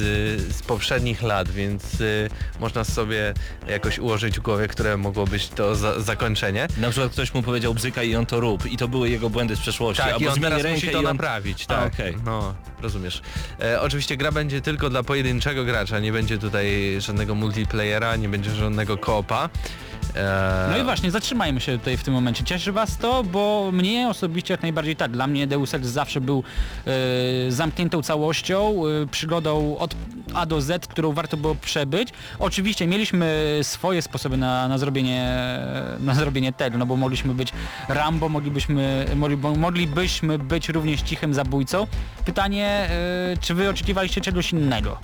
z 0.55 0.61
poprzednich 0.61 1.21
lat, 1.21 1.49
więc 1.49 2.01
y, 2.01 2.29
można 2.59 2.83
sobie 2.83 3.33
jakoś 3.67 3.99
ułożyć 3.99 4.39
w 4.39 4.41
głowie, 4.41 4.67
które 4.67 4.97
mogło 4.97 5.27
być 5.27 5.49
to 5.49 5.75
za, 5.75 5.99
zakończenie. 5.99 6.67
Na 6.77 6.89
przykład 6.89 7.11
ktoś 7.11 7.33
mu 7.33 7.43
powiedział 7.43 7.73
bzyka 7.73 8.03
i 8.03 8.15
on 8.15 8.25
to 8.25 8.39
rób 8.39 8.65
i 8.65 8.77
to 8.77 8.87
były 8.87 9.09
jego 9.09 9.29
błędy 9.29 9.55
z 9.55 9.59
przeszłości. 9.59 10.03
Tak, 10.03 10.11
i 10.11 10.13
Albo 10.13 10.29
on 10.29 10.35
zmieni 10.35 10.55
teraz 10.55 10.71
musi 10.73 10.87
i 10.87 10.91
to 10.91 10.97
on... 10.99 11.03
naprawić, 11.03 11.63
A, 11.63 11.67
tak. 11.67 11.93
okej. 11.93 12.15
No, 12.25 12.55
rozumiesz. 12.81 13.21
E, 13.61 13.81
oczywiście 13.81 14.17
gra 14.17 14.31
będzie 14.31 14.61
tylko 14.61 14.89
dla 14.89 15.03
pojedynczego 15.03 15.65
gracza, 15.65 15.99
nie 15.99 16.11
będzie 16.11 16.37
tutaj 16.37 16.95
żadnego 16.99 17.35
multiplayera, 17.35 18.15
nie 18.15 18.29
będzie 18.29 18.55
żadnego 18.55 18.97
koopa. 18.97 19.49
E, 20.15 20.67
No 20.71 20.77
i 20.77 20.83
właśnie, 20.83 21.11
zatrzymajmy 21.11 21.61
się 21.61 21.77
tutaj 21.77 21.97
w 21.97 22.03
tym 22.03 22.13
momencie. 22.13 22.43
Cieszy 22.43 22.71
was 22.71 22.97
to, 22.97 23.23
bo 23.23 23.69
mnie 23.73 24.07
osobiście 24.09 24.53
jak 24.53 24.61
najbardziej 24.61 24.95
tak. 24.95 25.11
Dla 25.11 25.27
mnie 25.27 25.47
Deus 25.47 25.73
Ex 25.73 25.87
zawsze 25.87 26.21
był 26.21 26.43
e, 27.47 27.51
zamkniętą 27.51 28.01
całością, 28.01 28.81
e, 29.03 29.07
przygodą 29.07 29.77
od 29.77 29.95
A 30.33 30.45
do 30.45 30.61
Z, 30.61 30.87
którą 30.87 31.11
warto 31.13 31.37
było 31.37 31.55
przebyć. 31.55 32.09
Oczywiście 32.39 32.87
mieliśmy 32.87 33.59
swoje 33.63 34.01
sposoby 34.01 34.37
na, 34.37 34.67
na 34.67 34.77
zrobienie 34.77 35.29
na 35.99 36.13
zrobienie 36.15 36.53
tego, 36.53 36.77
no 36.77 36.85
bo 36.85 36.95
mogliśmy 36.95 37.33
być 37.33 37.53
Rambo, 37.89 38.29
moglibyśmy, 38.29 39.05
mogli, 39.15 39.37
moglibyśmy 39.37 40.39
być 40.39 40.69
również 40.69 41.01
cichym 41.01 41.33
zabójcą. 41.33 41.87
Pytanie, 42.25 42.67
e, 42.67 43.37
czy 43.41 43.53
wy 43.53 43.69
oczekiwaliście 43.69 44.21
czegoś 44.21 44.51
innego? 44.51 44.97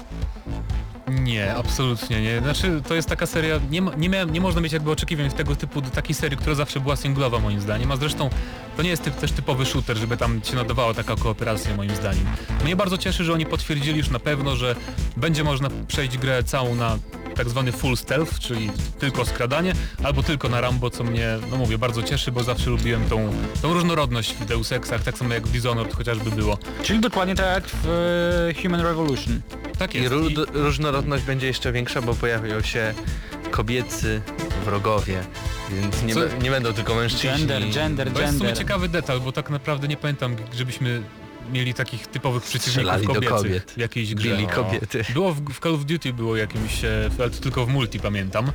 Nie, 1.07 1.55
absolutnie 1.55 2.21
nie. 2.21 2.39
Znaczy, 2.39 2.81
to 2.87 2.95
jest 2.95 3.09
taka 3.09 3.25
seria, 3.25 3.59
nie, 3.71 3.81
ma, 3.81 3.91
nie, 3.95 4.09
miałem, 4.09 4.33
nie 4.33 4.41
można 4.41 4.61
mieć 4.61 4.73
jakby 4.73 4.91
oczekiwań 4.91 5.31
tego 5.31 5.55
typu 5.55 5.81
do 5.81 5.89
takiej 5.89 6.15
serii, 6.15 6.37
która 6.37 6.55
zawsze 6.55 6.79
była 6.79 6.95
singlowa 6.95 7.39
moim 7.39 7.61
zdaniem, 7.61 7.91
a 7.91 7.97
zresztą 7.97 8.29
to 8.77 8.83
nie 8.83 8.89
jest 8.89 9.03
typ, 9.03 9.15
też 9.15 9.31
typowy 9.31 9.65
shooter, 9.65 9.97
żeby 9.97 10.17
tam 10.17 10.41
się 10.43 10.55
nadawała 10.55 10.93
taka 10.93 11.15
kooperacja 11.15 11.75
moim 11.75 11.95
zdaniem. 11.95 12.25
Mnie 12.63 12.75
bardzo 12.75 12.97
cieszy, 12.97 13.23
że 13.23 13.33
oni 13.33 13.45
potwierdzili 13.45 13.97
już 13.97 14.09
na 14.09 14.19
pewno, 14.19 14.55
że 14.55 14.75
będzie 15.17 15.43
można 15.43 15.69
przejść 15.87 16.17
grę 16.17 16.43
całą 16.43 16.75
na 16.75 16.97
tak 17.35 17.49
zwany 17.49 17.71
full 17.71 17.97
stealth, 17.97 18.39
czyli 18.39 18.71
tylko 18.99 19.25
skradanie, 19.25 19.73
albo 20.03 20.23
tylko 20.23 20.49
na 20.49 20.61
Rambo, 20.61 20.89
co 20.89 21.03
mnie, 21.03 21.37
no 21.51 21.57
mówię, 21.57 21.77
bardzo 21.77 22.03
cieszy, 22.03 22.31
bo 22.31 22.43
zawsze 22.43 22.69
lubiłem 22.69 23.09
tą, 23.09 23.33
tą 23.61 23.73
różnorodność 23.73 24.33
w 24.33 24.45
Deus 24.45 24.71
Exach, 24.71 25.03
tak 25.03 25.17
samo 25.17 25.33
jak 25.33 25.47
w 25.47 25.51
Dishonored 25.51 25.93
chociażby 25.93 26.31
było. 26.31 26.57
Czyli 26.83 26.99
dokładnie 26.99 27.35
tak 27.35 27.45
jak 27.55 27.63
w 27.67 27.87
e, 28.57 28.61
Human 28.61 28.81
Revolution. 28.81 29.41
Tak 29.77 29.95
I 29.95 29.97
jest. 30.01 30.13
ró- 30.13 30.31
I- 30.31 30.35
różnorodność 30.53 30.94
będzie 31.01 31.47
jeszcze 31.47 31.71
większa, 31.71 32.01
bo 32.01 32.13
pojawią 32.15 32.61
się 32.61 32.93
kobiecy 33.51 34.21
wrogowie, 34.65 35.19
więc 35.71 36.03
nie, 36.03 36.13
Co- 36.13 36.37
nie 36.41 36.51
będą 36.51 36.73
tylko 36.73 36.95
mężczyźni. 36.95 37.29
Gender, 37.47 37.69
gender, 37.73 38.11
To 38.11 38.21
jest 38.21 38.33
w 38.33 38.37
sumie 38.37 38.49
gender. 38.49 38.65
ciekawy 38.67 38.89
detal, 38.89 39.19
bo 39.21 39.31
tak 39.31 39.49
naprawdę 39.49 39.87
nie 39.87 39.97
pamiętam, 39.97 40.35
żebyśmy 40.53 41.01
mieli 41.53 41.73
takich 41.73 42.07
typowych 42.07 42.43
przeciwników 42.43 43.07
do 43.21 43.21
kobiet. 43.29 43.71
w 43.71 43.77
jakiejś 43.77 44.15
grze. 44.15 44.29
Bili 44.29 44.43
No. 44.43 44.49
kobiety. 44.53 45.05
Było 45.13 45.33
w, 45.33 45.41
w 45.53 45.59
Call 45.59 45.75
of 45.75 45.85
Duty 45.85 46.13
było 46.13 46.35
jakimś, 46.37 46.83
e, 46.85 47.09
ale 47.19 47.29
to 47.29 47.41
tylko 47.41 47.65
w 47.65 47.69
multi 47.69 47.99
pamiętam. 47.99 48.51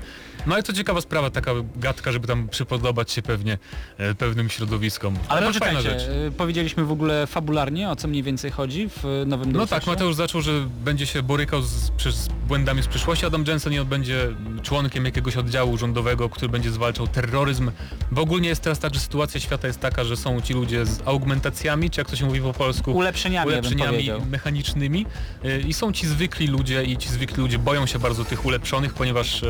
No 0.47 0.55
ale 0.55 0.62
to 0.62 0.72
ciekawa 0.72 1.01
sprawa, 1.01 1.30
taka 1.30 1.53
gadka, 1.76 2.12
żeby 2.12 2.26
tam 2.26 2.49
przypodobać 2.49 3.12
się 3.12 3.22
pewnie 3.22 3.59
e, 3.99 4.14
pewnym 4.14 4.49
środowiskom. 4.51 5.14
Ale 5.28 5.41
fajna 5.41 5.47
poczekajcie, 5.53 5.91
rzecz. 6.01 6.09
y, 6.28 6.32
powiedzieliśmy 6.36 6.84
w 6.84 6.93
ogóle 6.93 7.26
fabularnie, 7.26 7.91
o 7.91 7.97
co 7.97 8.09
mniej 8.09 8.22
więcej 8.22 8.51
chodzi 8.51 8.88
w 8.88 9.05
y, 9.05 9.26
nowym 9.26 9.53
No 9.53 9.66
tak? 9.66 9.86
Mateusz 9.86 10.14
zaczął, 10.14 10.41
że 10.43 10.53
będzie 10.84 11.07
się 11.07 11.22
borykał 11.22 11.62
z, 11.62 11.91
przy- 11.91 12.12
z 12.12 12.28
błędami 12.28 12.82
z 12.82 12.86
przyszłości. 12.86 13.26
Adam 13.26 13.45
Jensen 13.47 13.72
i 13.72 13.78
on 13.78 13.86
będzie 13.86 14.28
członkiem 14.62 15.05
jakiegoś 15.05 15.36
oddziału 15.36 15.78
rządowego, 15.78 16.28
który 16.28 16.49
będzie 16.49 16.70
zwalczał 16.70 17.09
terroryzm. 17.09 17.70
Bo 18.11 18.22
ogólnie 18.22 18.49
jest 18.49 18.62
teraz 18.62 18.78
tak, 18.78 18.95
że 18.95 19.01
sytuacja 19.01 19.41
świata 19.41 19.66
jest 19.66 19.80
taka, 19.80 20.05
że 20.05 20.16
są 20.16 20.41
ci 20.41 20.55
ludzie 20.55 20.86
z 20.86 21.01
augmentacjami, 21.05 21.91
czy 21.91 22.01
jak 22.01 22.11
to 22.11 22.16
się 22.16 22.26
mówi 22.26 22.41
po 22.41 22.53
polsku? 22.53 22.80
Ulepszeniami, 22.89 23.47
bym 23.51 23.55
ulepszeniami 23.59 23.91
powiedział. 23.91 24.20
mechanicznymi 24.26 25.07
y, 25.45 25.61
i 25.68 25.72
są 25.74 25.93
ci 25.93 26.07
zwykli 26.07 26.47
ludzie 26.47 26.85
i 26.85 26.97
ci 26.97 27.09
zwykli 27.09 27.43
ludzie 27.43 27.59
boją 27.59 27.87
się 27.87 27.99
bardzo 27.99 28.24
tych 28.24 28.45
ulepszonych, 28.47 28.95
ponieważ 28.95 29.45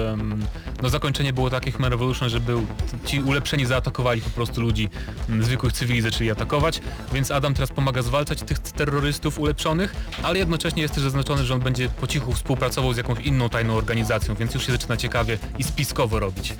no 0.83 0.89
zakończenie 0.89 1.33
było 1.33 1.51
takie 1.51 1.73
Human 1.73 1.91
Revolution, 1.91 2.29
że 2.29 2.41
był, 2.41 2.67
ci 3.05 3.21
ulepszeni 3.21 3.67
zaatakowali 3.67 4.21
po 4.21 4.31
prostu 4.31 4.61
ludzi, 4.61 4.89
zwykłych 5.41 5.73
cywili 5.73 6.01
zaczęli 6.01 6.31
atakować, 6.31 6.81
więc 7.13 7.31
Adam 7.31 7.55
teraz 7.55 7.71
pomaga 7.73 8.03
zwalczać 8.03 8.43
tych 8.43 8.59
terrorystów 8.59 9.39
ulepszonych, 9.39 9.95
ale 10.23 10.39
jednocześnie 10.39 10.83
jest 10.83 10.95
też 10.95 11.03
zaznaczone, 11.03 11.45
że 11.45 11.55
on 11.55 11.61
będzie 11.61 11.89
po 11.89 12.07
cichu 12.07 12.33
współpracował 12.33 12.93
z 12.93 12.97
jakąś 12.97 13.19
inną 13.27 13.49
tajną 13.49 13.75
organizacją, 13.77 14.35
więc 14.35 14.55
już 14.55 14.67
się 14.67 14.73
zaczyna 14.73 14.97
ciekawie 14.97 15.39
i 15.59 15.65
spiskowo 15.65 16.19
robić. 16.21 16.55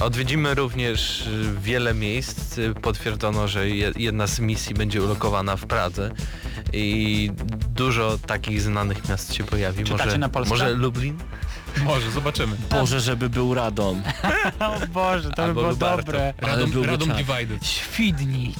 Odwiedzimy 0.00 0.54
również 0.54 1.26
y, 1.26 1.60
wiele 1.62 1.94
miejsc. 1.94 2.58
Y, 2.58 2.74
Potwierdzono, 2.82 3.48
że 3.48 3.68
je- 3.68 3.92
jedna 3.96 4.26
z 4.26 4.40
misji 4.40 4.74
będzie 4.74 5.02
ulokowana 5.02 5.56
w 5.56 5.66
Pradze 5.66 6.10
i 6.72 7.30
dużo 7.74 8.18
takich 8.18 8.60
znanych 8.60 9.08
miast 9.08 9.34
się 9.34 9.44
pojawi. 9.44 9.84
Czytacie 9.84 10.04
może, 10.04 10.18
na 10.18 10.28
może 10.48 10.70
Lublin? 10.70 11.18
Może, 11.84 12.10
zobaczymy. 12.10 12.56
Boże, 12.70 13.00
żeby 13.00 13.28
był 13.30 13.54
Radom. 13.54 14.02
O 14.60 14.86
Boże, 14.86 15.30
to 15.30 15.36
by 15.36 15.42
Albo 15.42 15.60
było 15.60 15.70
Lubarto. 15.72 16.04
dobre. 16.04 16.34
Ale 16.42 16.52
Radom, 16.52 16.70
byłby 16.70 16.86
Radom. 16.86 17.08
Divided. 17.08 17.66
Świdnik. 17.66 18.56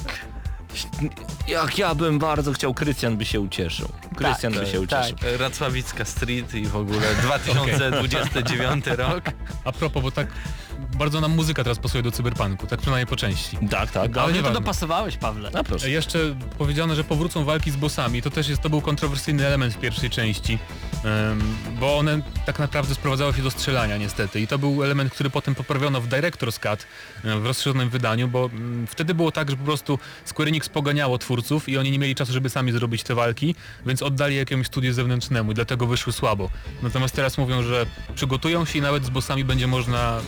Jak 1.47 1.77
ja 1.77 1.95
bym 1.95 2.19
bardzo 2.19 2.53
chciał, 2.53 2.73
Krystian 2.73 3.17
by 3.17 3.25
się 3.25 3.39
ucieszył. 3.39 3.89
Krystian 4.15 4.53
by 4.53 4.65
się 4.65 4.87
tak. 4.87 5.05
ucieszył. 5.05 5.37
Racławicka 5.37 6.05
Street 6.05 6.53
i 6.55 6.65
w 6.65 6.75
ogóle 6.75 7.15
2029 7.21 8.85
rok. 8.87 9.23
A 9.65 9.71
propos, 9.71 10.03
bo 10.03 10.11
tak 10.11 10.27
bardzo 10.97 11.21
nam 11.21 11.31
muzyka 11.31 11.63
teraz 11.63 11.79
pasuje 11.79 12.03
do 12.03 12.11
cyberpunku, 12.11 12.67
tak 12.67 12.79
przynajmniej 12.79 13.07
po 13.07 13.15
części. 13.15 13.57
Tak, 13.69 13.91
tak. 13.91 14.17
Ale 14.17 14.33
Dobrze 14.33 14.43
to 14.43 14.51
dopasowałeś, 14.51 15.17
Pawle. 15.17 15.49
A 15.53 15.63
proszę. 15.63 15.89
Jeszcze 15.89 16.35
powiedziano, 16.57 16.95
że 16.95 17.03
powrócą 17.03 17.45
walki 17.45 17.71
z 17.71 17.75
bossami. 17.75 18.21
To 18.21 18.29
też 18.29 18.49
jest, 18.49 18.61
to 18.61 18.69
był 18.69 18.81
kontrowersyjny 18.81 19.47
element 19.47 19.73
w 19.73 19.79
pierwszej 19.79 20.09
części, 20.09 20.59
em, 21.03 21.55
bo 21.79 21.97
one 21.97 22.21
tak 22.45 22.59
naprawdę 22.59 22.95
sprowadzały 22.95 23.33
się 23.33 23.41
do 23.41 23.51
strzelania 23.51 23.97
niestety. 23.97 24.41
I 24.41 24.47
to 24.47 24.59
był 24.59 24.83
element, 24.83 25.13
który 25.13 25.29
potem 25.29 25.55
poprawiono 25.55 26.01
w 26.01 26.07
Director's 26.07 26.59
Cut, 26.59 26.87
w 27.41 27.45
rozszerzonym 27.45 27.89
wydaniu, 27.89 28.27
bo 28.27 28.45
mm, 28.45 28.87
wtedy 28.87 29.13
było 29.13 29.31
tak, 29.31 29.49
że 29.49 29.57
po 29.57 29.63
prostu 29.63 29.99
Square 30.25 30.47
Enix 30.47 30.69
poganiało 30.69 31.17
twórców 31.17 31.69
i 31.69 31.77
oni 31.77 31.91
nie 31.91 31.99
mieli 31.99 32.15
czasu, 32.15 32.33
żeby 32.33 32.49
sami 32.49 32.71
zrobić 32.71 33.03
te 33.03 33.15
walki, 33.15 33.55
więc 33.85 34.01
oddali 34.01 34.35
jakiemuś 34.35 34.67
studiu 34.67 34.93
zewnętrznemu 34.93 35.51
i 35.51 35.55
dlatego 35.55 35.87
wyszły 35.87 36.13
słabo. 36.13 36.49
Natomiast 36.83 37.15
teraz 37.15 37.37
mówią, 37.37 37.63
że 37.63 37.85
przygotują 38.15 38.65
się 38.65 38.79
i 38.79 38.81
nawet 38.81 39.05
z 39.05 39.09
bossami 39.09 39.43
będzie 39.45 39.67
można 39.67 40.21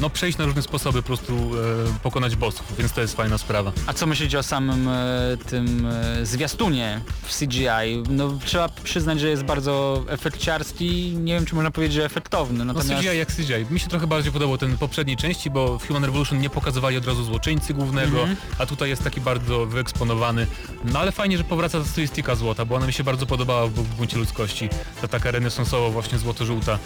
no, 0.00 0.10
przejść 0.10 0.38
na 0.38 0.44
różne 0.44 0.62
sposoby, 0.62 1.02
po 1.02 1.06
prostu 1.06 1.32
e, 1.32 1.98
pokonać 2.02 2.36
bossów, 2.36 2.76
więc 2.78 2.92
to 2.92 3.00
jest 3.00 3.16
fajna 3.16 3.38
sprawa. 3.38 3.72
A 3.86 3.92
co 3.92 4.06
myślicie 4.06 4.38
o 4.38 4.42
samym 4.42 4.88
e, 4.88 5.36
tym 5.48 5.86
e, 5.86 6.26
zwiastunie 6.26 7.00
w 7.22 7.38
CGI? 7.38 8.02
No 8.10 8.38
trzeba 8.44 8.68
przyznać, 8.68 9.20
że 9.20 9.28
jest 9.28 9.42
bardzo 9.44 10.04
efekciarski, 10.08 11.12
nie 11.20 11.34
wiem 11.34 11.46
czy 11.46 11.54
można 11.54 11.70
powiedzieć, 11.70 11.94
że 11.94 12.04
efektowny. 12.04 12.58
No 12.64 12.74
Natomiast 12.74 13.00
CGI 13.02 13.18
jak 13.18 13.28
CGI. 13.28 13.66
Mi 13.74 13.80
się 13.80 13.88
trochę 13.88 14.06
bardziej 14.06 14.32
podobał 14.32 14.58
ten 14.58 14.78
poprzedniej 14.78 15.16
części, 15.16 15.50
bo 15.50 15.78
w 15.78 15.86
Human 15.86 16.04
Revolution 16.04 16.40
nie 16.40 16.50
pokazywali 16.50 16.96
od 16.96 17.06
razu 17.06 17.24
złoczyńcy 17.24 17.74
głównego, 17.74 18.20
Mhm. 18.20 18.36
a 18.58 18.66
tutaj 18.66 18.88
jest 18.88 19.04
taki 19.04 19.20
bardzo 19.20 19.66
wyeksponowany. 19.66 20.46
No 20.84 20.98
ale 20.98 21.12
fajnie, 21.12 21.38
że 21.38 21.44
powraca 21.44 21.78
ta 21.80 21.84
stylistyka 21.84 22.34
złota, 22.34 22.64
bo 22.64 22.74
ona 22.76 22.86
mi 22.86 22.92
się 22.92 23.04
bardzo 23.04 23.26
podobała 23.26 23.66
w, 23.66 23.70
w 23.72 23.94
Buncie 23.96 24.18
Ludzkości. 24.18 24.68
Ta 25.00 25.08
taka 25.08 25.30
renesansowa 25.30 25.90
właśnie 25.90 26.18
złoto-żółta, 26.18 26.78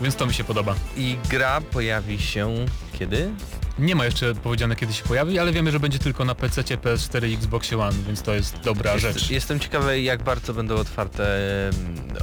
więc 0.00 0.16
to 0.16 0.26
mi 0.26 0.34
się 0.34 0.44
podoba. 0.44 0.74
I 0.96 1.16
gra 1.28 1.60
pojawi 1.60 2.18
się 2.20 2.57
kiedy? 2.98 3.30
Nie 3.78 3.94
ma 3.94 4.04
jeszcze 4.04 4.34
powiedziane 4.34 4.76
kiedy 4.76 4.92
się 4.92 5.04
pojawi, 5.04 5.38
ale 5.38 5.52
wiemy, 5.52 5.70
że 5.72 5.80
będzie 5.80 5.98
tylko 5.98 6.24
na 6.24 6.34
PC, 6.34 6.62
PS4 6.62 7.28
i 7.28 7.34
Xboxie 7.34 7.78
One, 7.78 7.96
więc 8.06 8.22
to 8.22 8.34
jest 8.34 8.60
dobra 8.60 8.98
rzecz. 8.98 9.16
Jest, 9.16 9.30
jestem 9.30 9.60
ciekawy 9.60 10.00
jak 10.00 10.22
bardzo 10.22 10.54
będą 10.54 10.74
otwarte 10.74 11.24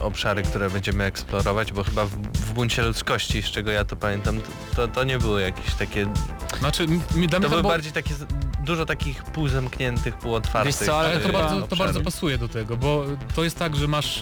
obszary, 0.01 0.43
które 0.43 0.69
będziemy 0.69 1.03
eksplorować, 1.03 1.71
bo 1.71 1.83
chyba 1.83 2.05
w, 2.05 2.09
w 2.33 2.53
buncie 2.53 2.81
ludzkości, 2.83 3.41
z 3.41 3.45
czego 3.45 3.71
ja 3.71 3.85
to 3.85 3.95
pamiętam, 3.95 4.41
to, 4.75 4.87
to 4.87 5.03
nie 5.03 5.17
było 5.17 5.39
jakieś 5.39 5.73
takie... 5.73 6.07
Znaczy, 6.59 6.83
m- 6.83 7.01
mi 7.15 7.27
dla 7.27 7.39
mnie 7.39 7.45
To 7.45 7.49
były 7.49 7.63
bardziej 7.63 7.91
takie 7.91 8.13
z- 8.13 8.25
dużo 8.63 8.85
takich 8.85 9.23
półzamkniętych, 9.23 10.17
półotwartych. 10.17 10.75
Wiesz 10.75 10.85
co, 10.87 10.99
ale 10.99 11.09
Ale 11.09 11.19
to 11.19 11.29
bardzo, 11.31 11.49
to 11.55 11.63
obszarów. 11.63 11.77
bardzo 11.79 12.01
pasuje 12.01 12.37
do 12.37 12.47
tego, 12.47 12.77
bo 12.77 13.05
to 13.35 13.43
jest 13.43 13.59
tak, 13.59 13.75
że 13.75 13.87
masz, 13.87 14.21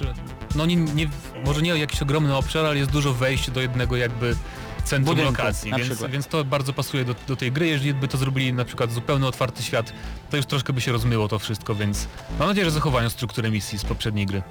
no 0.55 0.65
nie, 0.65 0.75
nie, 0.75 1.09
może 1.45 1.61
nie 1.61 1.69
jakiś 1.69 2.01
ogromny 2.01 2.35
obszar, 2.35 2.65
ale 2.65 2.77
jest 2.77 2.91
dużo 2.91 3.13
wejść 3.13 3.51
do 3.51 3.61
jednego 3.61 3.95
jakby 3.97 4.35
centrum 4.83 5.15
Budynku, 5.15 5.31
lokacji, 5.41 5.71
więc, 5.77 6.03
więc 6.03 6.27
to 6.27 6.45
bardzo 6.45 6.73
pasuje 6.73 7.05
do, 7.05 7.15
do 7.27 7.35
tej 7.35 7.51
gry. 7.51 7.67
Jeżeli 7.67 7.93
by 7.93 8.07
to 8.07 8.17
zrobili 8.17 8.53
na 8.53 8.65
przykład 8.65 8.91
zupełnie 8.91 9.27
otwarty 9.27 9.63
świat, 9.63 9.93
to 10.29 10.37
już 10.37 10.45
troszkę 10.45 10.73
by 10.73 10.81
się 10.81 10.91
rozmyło 10.91 11.27
to 11.27 11.39
wszystko, 11.39 11.75
więc 11.75 12.07
mam 12.39 12.47
nadzieję, 12.47 12.65
że 12.65 12.71
zachowają 12.71 13.09
strukturę 13.09 13.51
misji 13.51 13.79
z 13.79 13.83
poprzedniej 13.83 14.25
gry. 14.25 14.41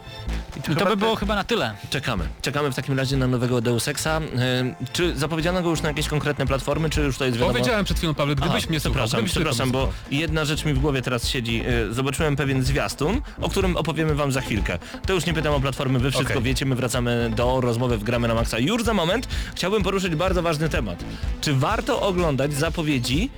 I 0.73 0.77
to 0.77 0.85
by 0.87 0.97
było 0.97 1.17
chyba 1.17 1.35
na 1.35 1.45
tyle. 1.45 1.75
Czekamy. 1.91 2.25
Czekamy 2.43 2.73
w 2.73 2.75
takim 2.75 2.99
razie 2.99 3.17
na 3.17 3.27
nowego 3.27 3.61
Deus 3.61 3.89
Exa. 3.89 4.17
Ym, 4.61 4.75
Czy 4.93 5.17
zapowiedziano 5.17 5.63
go 5.63 5.71
już 5.71 5.83
na 5.83 5.89
jakieś 5.89 6.09
konkretne 6.09 6.47
platformy, 6.47 6.91
czy 6.91 7.01
już 7.01 7.19
to 7.19 7.25
jest 7.25 7.37
wiadomo? 7.39 7.53
Powiedziałem 7.53 7.85
przed 7.85 7.99
chwilą, 7.99 8.15
Paweł, 8.15 8.37
gdybyś 8.37 8.57
Aha, 8.57 8.67
mnie 8.71 8.81
słuchał, 8.81 9.09
przepraszam, 9.27 9.71
bo 9.71 9.79
słuchał. 9.83 9.95
jedna 10.11 10.45
rzecz 10.45 10.65
mi 10.65 10.75
w 10.75 10.79
głowie 10.79 11.03
teraz 11.03 11.29
siedzi. 11.29 11.63
Y, 11.91 11.95
Zobaczyłem 11.95 12.37
pewien 12.37 12.63
zwiastun, 12.63 13.21
o 13.41 13.49
którym 13.49 13.77
opowiemy 13.77 14.15
wam 14.15 14.33
za 14.33 14.41
chwilkę. 14.41 14.79
To 15.07 15.13
już 15.13 15.27
nie 15.27 15.35
pytam 15.35 15.55
o 15.55 15.61
platformy, 15.61 15.99
wy 15.99 16.11
wszystko 16.11 16.33
Okej. 16.33 16.43
wiecie, 16.45 16.67
my 16.67 16.75
wracamy 16.75 17.31
do 17.37 17.61
rozmowy 17.61 17.99
w 17.99 18.05
Gramy 18.05 18.29
na 18.29 18.35
Maxa. 18.35 18.59
Już 18.59 18.85
za 18.85 18.95
moment 18.95 19.29
chciałbym 19.55 19.83
poruszyć 19.83 20.15
bardzo 20.23 20.43
ważny 20.43 20.69
temat. 20.69 21.05
Czy 21.41 21.55
warto 21.55 22.01
oglądać 22.01 22.55
zapowiedzi 22.55 23.31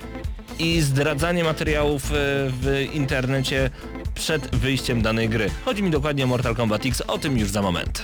i 0.59 0.81
zdradzanie 0.81 1.43
materiałów 1.43 2.11
y, 2.11 2.13
w 2.61 2.89
internecie 2.93 3.69
przed 4.15 4.55
wyjściem 4.55 5.01
danej 5.01 5.29
gry? 5.29 5.49
Chodzi 5.65 5.83
mi 5.83 5.91
dokładnie 5.91 6.23
o 6.23 6.27
Mortal 6.27 6.55
Kombat 6.55 6.85
X, 6.85 7.01
o 7.07 7.17
tym 7.17 7.37
już 7.37 7.49
za 7.49 7.61
moment. 7.61 8.03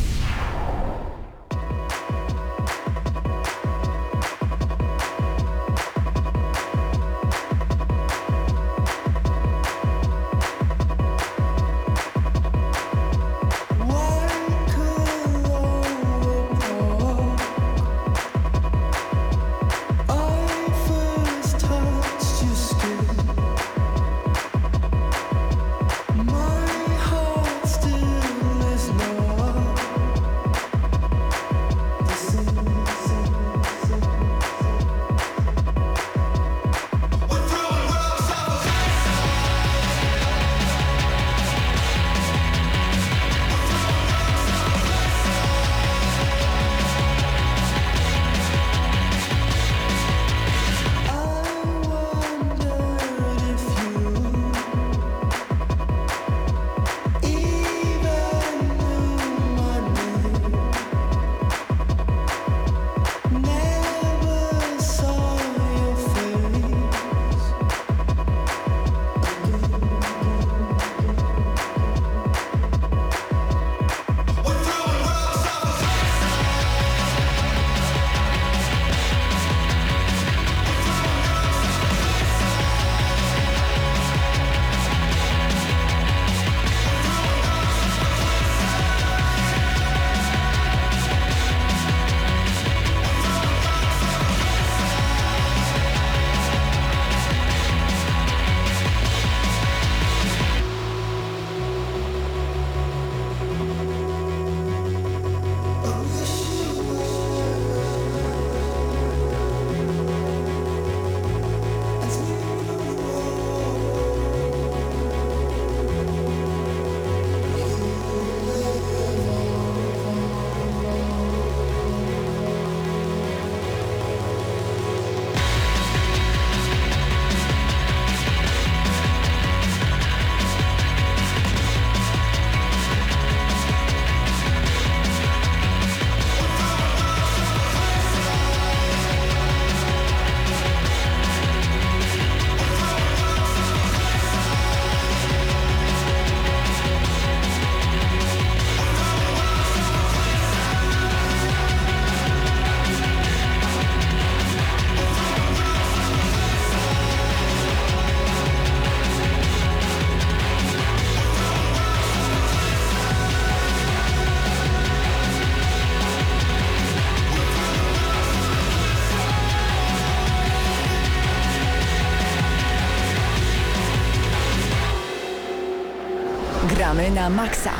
Na 177.15 177.29
maksa. 177.29 177.71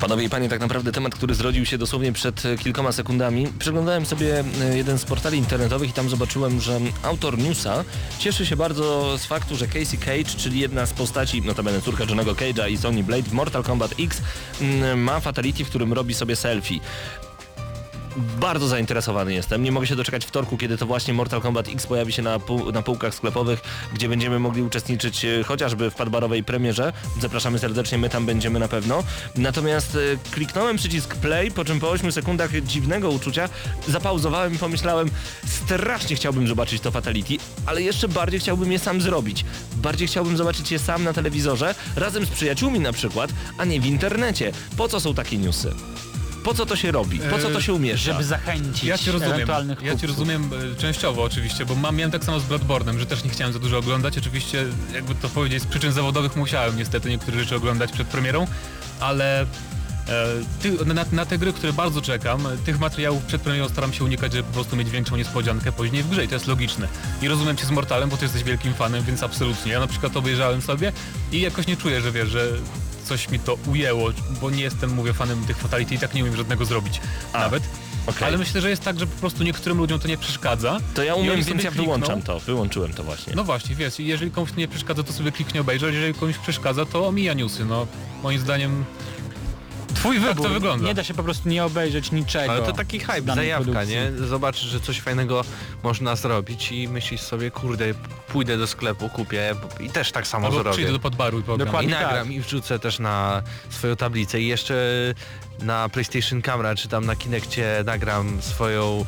Panowie 0.00 0.24
i 0.24 0.28
panie, 0.28 0.48
tak 0.48 0.60
naprawdę 0.60 0.92
temat, 0.92 1.14
który 1.14 1.34
zrodził 1.34 1.66
się 1.66 1.78
dosłownie 1.78 2.12
przed 2.12 2.46
e, 2.46 2.58
kilkoma 2.58 2.92
sekundami. 2.92 3.46
Przeglądałem 3.58 4.06
sobie 4.06 4.44
e, 4.62 4.76
jeden 4.76 4.98
z 4.98 5.04
portali 5.04 5.38
internetowych 5.38 5.90
i 5.90 5.92
tam 5.92 6.08
zobaczyłem, 6.08 6.60
że 6.60 6.80
autor 7.02 7.38
newsa 7.38 7.84
cieszy 8.18 8.46
się 8.46 8.56
bardzo 8.56 9.18
z 9.18 9.26
faktu, 9.26 9.56
że 9.56 9.66
Casey 9.66 9.98
Cage, 9.98 10.36
czyli 10.36 10.60
jedna 10.60 10.86
z 10.86 10.92
postaci, 10.92 11.42
notabene 11.42 11.80
córka 11.80 12.04
Johnego 12.04 12.32
Cage'a 12.32 12.70
i 12.70 12.76
Sonny 12.78 13.02
Blade 13.02 13.22
w 13.22 13.32
Mortal 13.32 13.62
Kombat 13.62 13.94
X 14.00 14.22
ma 14.96 15.20
fatality, 15.20 15.64
w 15.64 15.68
którym 15.68 15.92
robi 15.92 16.14
sobie 16.14 16.36
selfie. 16.36 16.80
Bardzo 18.16 18.68
zainteresowany 18.68 19.34
jestem. 19.34 19.62
Nie 19.62 19.72
mogę 19.72 19.86
się 19.86 19.96
doczekać 19.96 20.24
wtorku, 20.24 20.56
kiedy 20.56 20.76
to 20.76 20.86
właśnie 20.86 21.14
Mortal 21.14 21.40
Kombat 21.40 21.68
X 21.68 21.86
pojawi 21.86 22.12
się 22.12 22.22
na, 22.22 22.38
pół, 22.38 22.72
na 22.72 22.82
półkach 22.82 23.14
sklepowych, 23.14 23.60
gdzie 23.94 24.08
będziemy 24.08 24.38
mogli 24.38 24.62
uczestniczyć 24.62 25.24
e, 25.24 25.44
chociażby 25.44 25.90
w 25.90 25.94
padbarowej 25.94 26.44
premierze. 26.44 26.92
Zapraszamy 27.20 27.58
serdecznie, 27.58 27.98
my 27.98 28.08
tam 28.08 28.26
będziemy 28.26 28.58
na 28.58 28.68
pewno. 28.68 29.02
Natomiast 29.36 29.94
e, 29.94 30.30
kliknąłem 30.30 30.76
przycisk 30.76 31.16
play, 31.16 31.50
po 31.50 31.64
czym 31.64 31.80
po 31.80 31.90
8 31.90 32.12
sekundach 32.12 32.50
dziwnego 32.62 33.10
uczucia 33.10 33.48
zapauzowałem 33.88 34.54
i 34.54 34.58
pomyślałem, 34.58 35.10
strasznie 35.46 36.16
chciałbym 36.16 36.48
zobaczyć 36.48 36.82
to 36.82 36.90
Fatality, 36.90 37.34
ale 37.66 37.82
jeszcze 37.82 38.08
bardziej 38.08 38.40
chciałbym 38.40 38.72
je 38.72 38.78
sam 38.78 39.00
zrobić. 39.00 39.44
Bardziej 39.76 40.08
chciałbym 40.08 40.36
zobaczyć 40.36 40.72
je 40.72 40.78
sam 40.78 41.04
na 41.04 41.12
telewizorze, 41.12 41.74
razem 41.96 42.26
z 42.26 42.30
przyjaciółmi 42.30 42.80
na 42.80 42.92
przykład, 42.92 43.30
a 43.58 43.64
nie 43.64 43.80
w 43.80 43.86
internecie. 43.86 44.52
Po 44.76 44.88
co 44.88 45.00
są 45.00 45.14
takie 45.14 45.38
newsy? 45.38 45.74
Po 46.46 46.54
co 46.54 46.66
to 46.66 46.76
się 46.76 46.92
robi? 46.92 47.18
Po 47.18 47.38
co 47.38 47.50
to 47.50 47.60
się 47.60 47.72
umieszcza? 47.72 48.12
Żeby 48.12 48.24
zachęcić 48.24 48.84
Ja 48.84 48.98
cię 48.98 49.12
rozumiem. 49.12 49.34
ewentualnych 49.34 49.82
Ja 49.82 49.96
cię 49.96 50.06
rozumiem 50.06 50.50
e, 50.72 50.80
częściowo 50.80 51.22
oczywiście, 51.22 51.66
bo 51.66 51.74
mam, 51.74 51.96
miałem 51.96 52.10
tak 52.10 52.24
samo 52.24 52.40
z 52.40 52.44
Bloodborne'em, 52.44 52.98
że 52.98 53.06
też 53.06 53.24
nie 53.24 53.30
chciałem 53.30 53.52
za 53.52 53.58
dużo 53.58 53.78
oglądać. 53.78 54.18
Oczywiście, 54.18 54.64
jakby 54.94 55.14
to 55.14 55.28
powiedzieć, 55.28 55.62
z 55.62 55.66
przyczyn 55.66 55.92
zawodowych 55.92 56.36
musiałem 56.36 56.76
niestety 56.76 57.08
niektóre 57.08 57.38
rzeczy 57.38 57.56
oglądać 57.56 57.92
przed 57.92 58.06
premierą, 58.08 58.46
ale 59.00 59.40
e, 59.42 59.46
ty, 60.62 60.84
na, 60.84 61.04
na 61.12 61.26
te 61.26 61.38
gry, 61.38 61.52
które 61.52 61.72
bardzo 61.72 62.02
czekam, 62.02 62.46
e, 62.46 62.56
tych 62.56 62.78
materiałów 62.80 63.24
przed 63.24 63.42
premierą 63.42 63.68
staram 63.68 63.92
się 63.92 64.04
unikać, 64.04 64.32
żeby 64.32 64.44
po 64.44 64.54
prostu 64.54 64.76
mieć 64.76 64.90
większą 64.90 65.16
niespodziankę 65.16 65.72
później 65.72 66.02
w 66.02 66.08
grze 66.08 66.24
i 66.24 66.28
to 66.28 66.34
jest 66.34 66.46
logiczne. 66.46 66.88
I 67.22 67.28
rozumiem 67.28 67.56
cię 67.56 67.66
z 67.66 67.70
Mortalem, 67.70 68.10
bo 68.10 68.16
ty 68.16 68.24
jesteś 68.24 68.44
wielkim 68.44 68.74
fanem, 68.74 69.04
więc 69.04 69.22
absolutnie. 69.22 69.72
Ja 69.72 69.80
na 69.80 69.86
przykład 69.86 70.16
obejrzałem 70.16 70.62
sobie 70.62 70.92
i 71.32 71.40
jakoś 71.40 71.66
nie 71.66 71.76
czuję, 71.76 72.00
że 72.00 72.12
wiesz, 72.12 72.28
że 72.28 72.48
coś 73.06 73.28
mi 73.30 73.38
to 73.38 73.58
ujęło, 73.66 74.10
bo 74.40 74.50
nie 74.50 74.62
jestem, 74.62 74.90
mówię, 74.94 75.12
fanem 75.12 75.44
tych 75.44 75.56
fatality 75.56 75.94
i 75.94 75.98
tak 75.98 76.14
nie 76.14 76.22
umiem 76.22 76.36
żadnego 76.36 76.64
zrobić 76.64 77.00
nawet. 77.32 77.62
okej. 78.06 78.28
Ale 78.28 78.38
myślę, 78.38 78.60
że 78.60 78.70
jest 78.70 78.82
tak, 78.82 78.98
że 78.98 79.06
po 79.06 79.20
prostu 79.20 79.44
niektórym 79.44 79.78
ludziom 79.78 80.00
to 80.00 80.08
nie 80.08 80.18
przeszkadza. 80.18 80.78
To 80.94 81.02
ja 81.02 81.14
umiem, 81.14 81.42
więc 81.42 81.64
ja 81.64 81.70
wyłączam 81.70 82.22
to. 82.22 82.40
Wyłączyłem 82.40 82.92
to 82.92 83.04
właśnie. 83.04 83.32
No 83.36 83.44
właśnie, 83.44 83.74
wiesz, 83.76 83.98
jeżeli 83.98 84.30
komuś 84.30 84.50
nie 84.56 84.68
przeszkadza, 84.68 85.02
to 85.02 85.12
sobie 85.12 85.32
kliknie 85.32 85.60
obejrzeć, 85.60 85.94
jeżeli 85.94 86.14
komuś 86.14 86.38
przeszkadza, 86.38 86.86
to 86.86 87.08
omija 87.08 87.34
newsy, 87.34 87.64
no. 87.64 87.86
Moim 88.22 88.38
zdaniem 88.38 88.84
Twój 89.96 90.16
tak 90.16 90.28
wybór. 90.28 90.46
to 90.46 90.52
wygląda. 90.52 90.86
Nie 90.86 90.94
da 90.94 91.04
się 91.04 91.14
po 91.14 91.22
prostu 91.22 91.48
nie 91.48 91.64
obejrzeć 91.64 92.12
niczego. 92.12 92.52
Ale 92.52 92.62
to 92.62 92.72
taki 92.72 93.00
hype, 93.00 93.34
zajawka, 93.34 93.64
produkcji. 93.64 93.94
nie? 93.94 94.12
Zobaczysz, 94.26 94.62
że 94.68 94.80
coś 94.80 95.00
fajnego 95.00 95.44
można 95.82 96.16
zrobić 96.16 96.72
i 96.72 96.88
myślisz 96.88 97.20
sobie, 97.20 97.50
kurde, 97.50 97.84
pójdę 98.28 98.58
do 98.58 98.66
sklepu, 98.66 99.08
kupię 99.08 99.54
i 99.80 99.90
też 99.90 100.12
tak 100.12 100.26
samo 100.26 100.46
albo 100.46 100.58
zrobię. 100.58 100.72
przyjdę 100.72 100.92
do 100.92 100.98
podbaru 100.98 101.38
i 101.38 101.42
pogram. 101.42 101.60
I 101.60 101.64
Dokładnie. 101.70 101.94
nagram 101.94 102.26
tak. 102.26 102.36
i 102.36 102.40
wrzucę 102.40 102.78
też 102.78 102.98
na 102.98 103.42
swoją 103.70 103.96
tablicę 103.96 104.40
i 104.40 104.46
jeszcze 104.46 104.74
na 105.62 105.88
PlayStation 105.88 106.42
Camera 106.42 106.74
czy 106.74 106.88
tam 106.88 107.04
na 107.06 107.16
Kinectie 107.16 107.66
nagram 107.86 108.42
swoją 108.42 109.04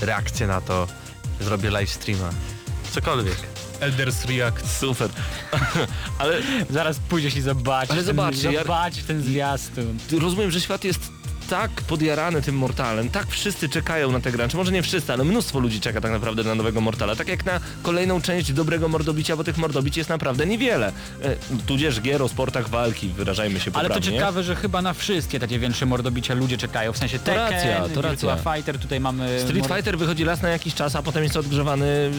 reakcję 0.00 0.46
na 0.46 0.60
to. 0.60 0.86
Zrobię 1.40 1.70
live 1.70 1.90
streama. 1.90 2.30
Cokolwiek. 2.90 3.36
Elders 3.82 4.24
React. 4.24 4.70
Super. 4.80 5.10
Ale 6.18 6.40
Zaraz 6.70 6.98
pójdziesz 6.98 7.36
i 7.36 7.40
zobaczysz. 7.40 7.90
Ale 7.90 8.00
ten, 8.00 8.06
zobaczcie, 8.16 8.52
ja- 8.52 8.62
Zobaczysz 8.62 9.04
ten 9.04 9.22
zwiastun. 9.22 9.98
rozumiem, 10.20 10.50
że 10.50 10.60
świat 10.60 10.84
jest 10.84 11.00
tak 11.50 11.70
podjarany 11.70 12.42
tym 12.42 12.54
Mortalem, 12.56 13.10
tak 13.10 13.26
wszyscy 13.26 13.68
czekają 13.68 14.12
na 14.12 14.20
te 14.20 14.32
grę, 14.32 14.48
czy 14.48 14.56
może 14.56 14.72
nie 14.72 14.82
wszyscy, 14.82 15.12
ale 15.12 15.24
mnóstwo 15.24 15.58
ludzi 15.58 15.80
czeka 15.80 16.00
tak 16.00 16.10
naprawdę 16.12 16.44
na 16.44 16.54
nowego 16.54 16.80
Mortala, 16.80 17.16
tak 17.16 17.28
jak 17.28 17.44
na 17.44 17.60
kolejną 17.82 18.20
część 18.22 18.52
dobrego 18.52 18.88
mordobicia, 18.88 19.36
bo 19.36 19.44
tych 19.44 19.56
mordobić 19.58 19.96
jest 19.96 20.10
naprawdę 20.10 20.46
niewiele. 20.46 20.92
E, 21.22 21.36
tudzież 21.66 22.00
gier 22.00 22.22
o 22.22 22.28
sportach 22.28 22.68
walki, 22.68 23.08
wyrażajmy 23.08 23.60
się 23.60 23.70
Ale 23.74 23.88
poprawnie. 23.88 24.10
to 24.10 24.16
ciekawe, 24.16 24.42
że 24.42 24.56
chyba 24.56 24.82
na 24.82 24.92
wszystkie 24.94 25.40
takie 25.40 25.58
większe 25.58 25.86
mordobicia 25.86 26.34
ludzie 26.34 26.58
czekają. 26.58 26.92
W 26.92 26.98
sensie 26.98 27.18
Tekken, 27.18 27.36
racja, 27.52 27.80
to 27.80 27.88
Virtua 27.88 28.34
racja. 28.34 28.52
Fighter, 28.54 28.78
tutaj 28.78 29.00
mamy... 29.00 29.40
Street 29.40 29.64
mord- 29.66 29.74
Fighter 29.76 29.98
wychodzi 29.98 30.24
raz 30.24 30.42
na 30.42 30.48
jakiś 30.48 30.74
czas, 30.74 30.96
a 30.96 31.02
potem 31.02 31.22
jest 31.22 31.36
odgrzewany 31.36 32.10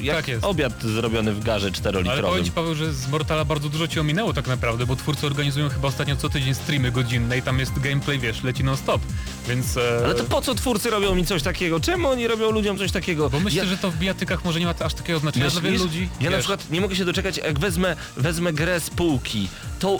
jak 0.00 0.16
Tak 0.16 0.28
jest. 0.28 0.44
obiad 0.44 0.82
zrobiony 0.82 1.32
w 1.32 1.44
garze 1.44 1.66
Ale 1.66 1.74
czterolitrowym. 1.76 2.24
powiem 2.24 2.44
ci 2.44 2.50
Paweł, 2.50 2.74
że 2.74 2.92
z 2.92 3.08
Mortala 3.08 3.44
bardzo 3.44 3.68
dużo 3.68 3.88
ci 3.88 4.00
ominęło 4.00 4.32
tak 4.32 4.46
naprawdę, 4.46 4.86
bo 4.86 4.96
twórcy 4.96 5.26
organizują 5.26 5.68
chyba 5.68 5.88
ostatnio 5.88 6.16
co 6.16 6.28
tydzień 6.28 6.54
streamy 6.54 6.92
godzinne 6.92 7.38
i 7.38 7.42
tam 7.42 7.58
jest 7.58 7.78
gameplay, 7.80 8.18
wiesz, 8.18 8.42
leci 8.42 8.64
non 8.64 8.76
stop. 8.76 9.00
Więc... 9.48 9.76
E, 9.76 10.02
Ale 10.04 10.14
to 10.14 10.24
po 10.24 10.42
co 10.42 10.54
twórcy 10.54 10.90
robią 10.90 11.14
mi 11.14 11.26
coś 11.26 11.42
takiego? 11.42 11.80
Czemu 11.80 12.08
oni 12.08 12.26
robią 12.28 12.50
ludziom 12.50 12.78
coś 12.78 12.92
takiego? 12.92 13.30
Bo 13.30 13.40
myślę, 13.40 13.62
Ja- 13.64 13.70
że 13.70 13.76
to 13.78 13.90
w 13.90 13.96
bijatykach 13.96 14.44
może 14.44 14.60
nie 14.60 14.66
ma 14.66 14.74
aż 14.80 14.94
takiego 14.94 15.18
znaczenia 15.18 15.50
dla 15.50 15.60
wielu 15.60 15.78
ludzi. 15.84 16.08
Ja 16.20 16.30
na 16.30 16.36
wiesz. 16.36 16.46
przykład 16.46 16.70
nie 16.70 16.80
mogę 16.80 16.96
się 16.96 17.04
doczekać, 17.04 17.36
jak 17.36 17.58
wezmę, 17.58 17.96
wezmę 18.16 18.52
grę 18.52 18.80
z 18.80 18.90
półki, 18.90 19.48
to 19.78 19.98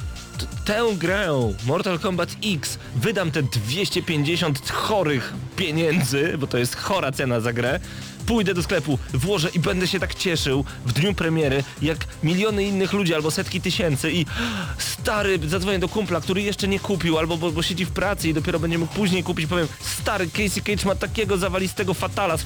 tę 0.65 0.83
grę, 0.99 1.29
Mortal 1.67 1.99
Kombat 1.99 2.37
X, 2.45 2.79
wydam 2.97 3.31
te 3.31 3.43
250 3.43 4.71
chorych 4.71 5.33
pieniędzy, 5.57 6.39
bo 6.39 6.47
to 6.47 6.59
jest 6.59 6.77
chora 6.77 7.13
cena 7.13 7.41
za 7.41 7.53
grę, 7.53 7.81
pójdę 8.27 8.55
do 8.55 8.63
sklepu, 8.63 8.99
włożę 9.15 9.49
i 9.55 9.59
będę 9.59 9.89
się 9.89 10.01
tak 10.01 10.15
cieszył 10.15 10.65
w 10.87 10.93
dniu 10.93 11.15
premiery, 11.15 11.65
jak 11.83 11.99
miliony 12.23 12.65
innych 12.65 12.93
ludzi 12.93 13.15
albo 13.15 13.31
setki 13.31 13.61
tysięcy 13.61 14.13
i 14.13 14.27
stary, 14.79 15.39
zadzwonię 15.49 15.79
do 15.79 15.89
kumpla, 15.89 16.21
który 16.21 16.43
jeszcze 16.43 16.69
nie 16.69 16.81
kupił, 16.81 17.19
albo 17.19 17.37
bo, 17.37 17.53
bo 17.53 17.63
siedzi 17.63 17.85
w 17.85 17.91
pracy 17.91 18.29
i 18.29 18.35
dopiero 18.35 18.59
będzie 18.61 18.79
mógł 18.79 18.95
później 18.95 19.23
kupić, 19.23 19.47
powiem, 19.47 19.69
stary, 19.81 20.29
Casey 20.31 20.63
Cage 20.63 20.87
ma 20.87 20.95
takiego 20.95 21.39
zawalistego 21.39 21.95
fatala 21.95 22.37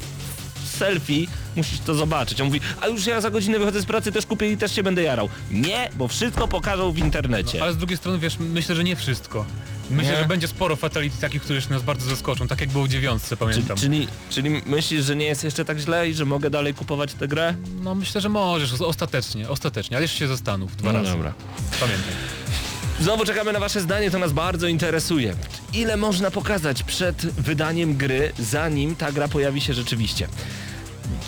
selfie, 0.79 1.26
musisz 1.57 1.81
to 1.81 1.95
zobaczyć. 1.95 2.41
On 2.41 2.47
mówi, 2.47 2.61
a 2.81 2.87
już 2.87 3.07
ja 3.07 3.20
za 3.20 3.31
godzinę 3.31 3.59
wychodzę 3.59 3.81
z 3.81 3.87
pracy, 3.87 4.12
też 4.12 4.26
kupię 4.26 4.53
i 4.53 4.57
też 4.57 4.72
się 4.74 4.83
będę 4.83 5.03
jarał. 5.03 5.29
Nie, 5.51 5.91
bo 5.97 6.09
wszystko 6.09 6.49
pokażą 6.49 6.93
w 6.93 6.99
internecie. 6.99 7.62
Ale 7.62 7.72
z 7.72 7.76
drugiej 7.76 7.97
strony, 7.97 8.18
wiesz, 8.18 8.37
myślę, 8.39 8.74
że 8.74 8.85
nie 8.85 8.97
wszystko. 8.97 9.45
Myślę, 9.91 10.12
Nie? 10.12 10.18
że 10.18 10.24
będzie 10.24 10.49
sporo 10.49 10.76
fatality 10.76 11.20
takich, 11.20 11.43
które 11.43 11.61
nas 11.70 11.83
bardzo 11.83 12.11
zaskoczą, 12.11 12.49
tak 12.49 12.61
jak 12.61 12.70
było 12.70 12.85
w 12.85 12.89
dziewiątce, 12.89 13.37
Czyli, 13.37 13.39
pamiętam. 13.39 13.76
czyli, 13.76 14.09
czyli 14.31 14.51
myślisz, 14.66 15.05
że 15.05 15.16
nie 15.16 15.24
jest 15.26 15.45
jeszcze 15.45 15.64
tak 15.64 15.79
źle 15.79 16.09
i 16.09 16.14
że 16.14 16.24
mogę 16.24 16.51
dalej 16.51 16.74
kupować 16.74 17.14
tę 17.14 17.29
grę? 17.29 17.55
No 17.83 17.95
myślę, 17.95 18.20
że 18.20 18.29
możesz, 18.29 18.72
ostatecznie, 18.81 19.49
ostatecznie, 19.49 19.97
ale 19.97 20.05
jeszcze 20.05 20.18
się 20.18 20.29
zastanów 20.29 20.76
dwa 20.76 20.93
No 20.93 20.99
razy. 20.99 21.11
dobra. 21.11 21.35
Pamiętaj. 21.81 22.12
Znowu 23.01 23.24
czekamy 23.24 23.53
na 23.53 23.61
wasze 23.61 23.81
zdanie, 23.81 24.11
to 24.11 24.18
nas 24.18 24.33
bardzo 24.33 24.66
interesuje. 24.68 25.35
Ile 25.72 25.97
można 25.97 26.31
pokazać 26.31 26.83
przed 26.83 27.16
wydaniem 27.26 27.97
gry, 27.97 28.33
zanim 28.39 28.97
ta 28.97 29.12
gra 29.12 29.29
pojawi 29.29 29.61
się 29.61 29.74
rzeczywiście? 29.74 30.29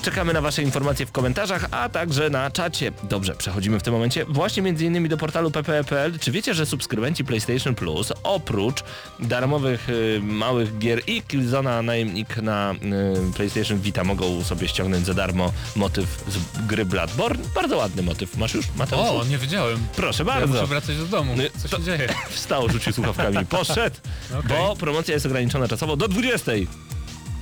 Czekamy 0.03 0.33
na 0.33 0.41
Wasze 0.41 0.63
informacje 0.63 1.07
w 1.07 1.13
komentarzach, 1.13 1.67
a 1.71 1.89
także 1.89 2.31
na 2.31 2.51
czacie. 2.51 2.93
Dobrze, 3.03 3.35
przechodzimy 3.35 3.81
w 3.81 3.83
tym 3.83 3.95
momencie 3.95 4.25
właśnie 4.25 4.63
m.in. 4.63 5.09
do 5.09 5.17
portalu 5.17 5.51
ppe.pl. 5.51 6.19
Czy 6.19 6.31
wiecie, 6.33 6.55
że 6.55 6.67
subskrybenci 6.67 7.25
PlayStation 7.25 7.75
Plus 7.75 8.13
oprócz 8.23 8.83
darmowych 9.21 9.89
y, 9.89 10.21
małych 10.23 10.79
gier 10.79 11.01
i 11.07 11.23
Killzona 11.23 11.83
Najemnik 11.83 12.37
na 12.37 12.73
y, 13.31 13.35
PlayStation 13.37 13.81
Vita 13.81 14.05
mogą 14.05 14.45
sobie 14.45 14.69
ściągnąć 14.69 15.07
za 15.07 15.15
darmo 15.15 15.53
motyw 15.77 16.25
z 16.29 16.67
gry 16.67 16.85
Bloodborne? 16.85 17.45
Bardzo 17.55 17.77
ładny 17.77 18.03
motyw. 18.03 18.37
Masz 18.37 18.55
już, 18.55 18.67
Mateuszu? 18.77 19.17
O, 19.17 19.25
nie 19.25 19.39
wiedziałem. 19.39 19.79
Proszę 19.97 20.23
Ja 20.23 20.25
bardzo. 20.25 20.55
muszę 20.55 20.67
wracać 20.67 20.97
do 20.97 21.07
domu. 21.07 21.35
No, 21.37 21.43
Co 21.63 21.69
to- 21.69 21.77
się 21.77 21.83
dzieje? 21.83 22.09
Wstał, 22.31 22.69
rzucił 22.69 22.93
słuchawkami, 22.93 23.47
poszedł, 23.47 23.97
Okej. 24.39 24.59
bo 24.59 24.77
promocja 24.77 25.15
jest 25.15 25.27
ograniczona 25.27 25.69
czasowo 25.69 25.97
do 25.97 26.09
20. 26.09 26.53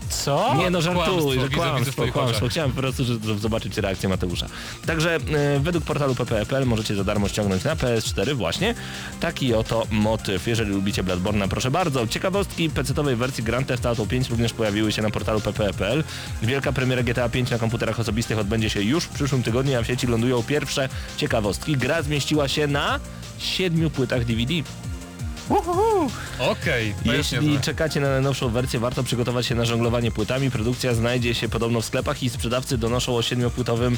Co? 0.09 0.55
Nie 0.59 0.71
no, 0.71 0.83
żartuj, 0.83 1.41
że 1.41 1.49
kłamstwo, 1.49 2.07
kłamstwo. 2.13 2.49
Chciałem 2.49 2.73
po 2.73 2.81
prostu 2.81 3.05
zobaczyć 3.39 3.77
reakcję 3.77 4.09
Mateusza. 4.09 4.47
Także 4.87 5.17
e, 5.17 5.61
według 5.61 5.85
portalu 5.85 6.15
pp.pl 6.15 6.67
możecie 6.67 6.95
za 6.95 7.05
darmo 7.05 7.29
ściągnąć 7.29 7.65
na 7.65 7.77
PS4 7.77 8.35
właśnie 8.35 8.75
taki 9.21 9.55
oto 9.55 9.87
motyw. 9.91 10.47
Jeżeli 10.47 10.71
lubicie 10.71 11.05
Bloodborne'a, 11.05 11.49
proszę 11.49 11.71
bardzo. 11.71 12.07
Ciekawostki 12.07 12.71
PC-owej 12.71 13.17
wersji 13.17 13.45
Grand 13.45 13.67
Theft 13.69 13.87
Auto 13.87 14.07
5 14.07 14.31
również 14.31 14.53
pojawiły 14.53 14.93
się 14.93 15.03
na 15.03 15.11
portalu 15.11 15.41
pp.pl. 15.41 16.05
Wielka 16.43 16.73
premiera 16.73 17.03
GTA 17.03 17.29
5 17.29 17.51
na 17.51 17.59
komputerach 17.59 18.01
osobistych 18.01 18.39
odbędzie 18.39 18.71
się 18.71 18.83
już 18.83 19.05
w 19.05 19.09
przyszłym 19.09 19.43
tygodniu, 19.43 19.79
a 19.79 19.83
w 19.83 19.87
sieci 19.87 20.07
lądują 20.07 20.43
pierwsze 20.43 20.89
ciekawostki. 21.17 21.77
Gra 21.77 22.03
zmieściła 22.03 22.49
się 22.49 22.67
na 22.67 23.01
siedmiu 23.39 23.91
płytach 23.91 24.25
DVD. 24.25 24.55
Okej, 26.39 26.95
jest 27.05 27.33
Jeśli 27.33 27.61
czekacie 27.61 28.01
na 28.01 28.09
najnowszą 28.09 28.49
wersję, 28.49 28.81
warto 28.81 29.03
przygotować 29.03 29.47
się 29.47 29.55
na 29.55 29.65
żonglowanie 29.65 30.11
płytami. 30.11 30.51
Produkcja 30.51 30.95
znajdzie 30.95 31.35
się 31.35 31.49
podobno 31.49 31.81
w 31.81 31.85
sklepach 31.85 32.23
i 32.23 32.31
sprzedawcy 32.31 32.79
donoszą 32.79 33.17
o 33.17 33.23
siedmiopłytowym 33.23 33.97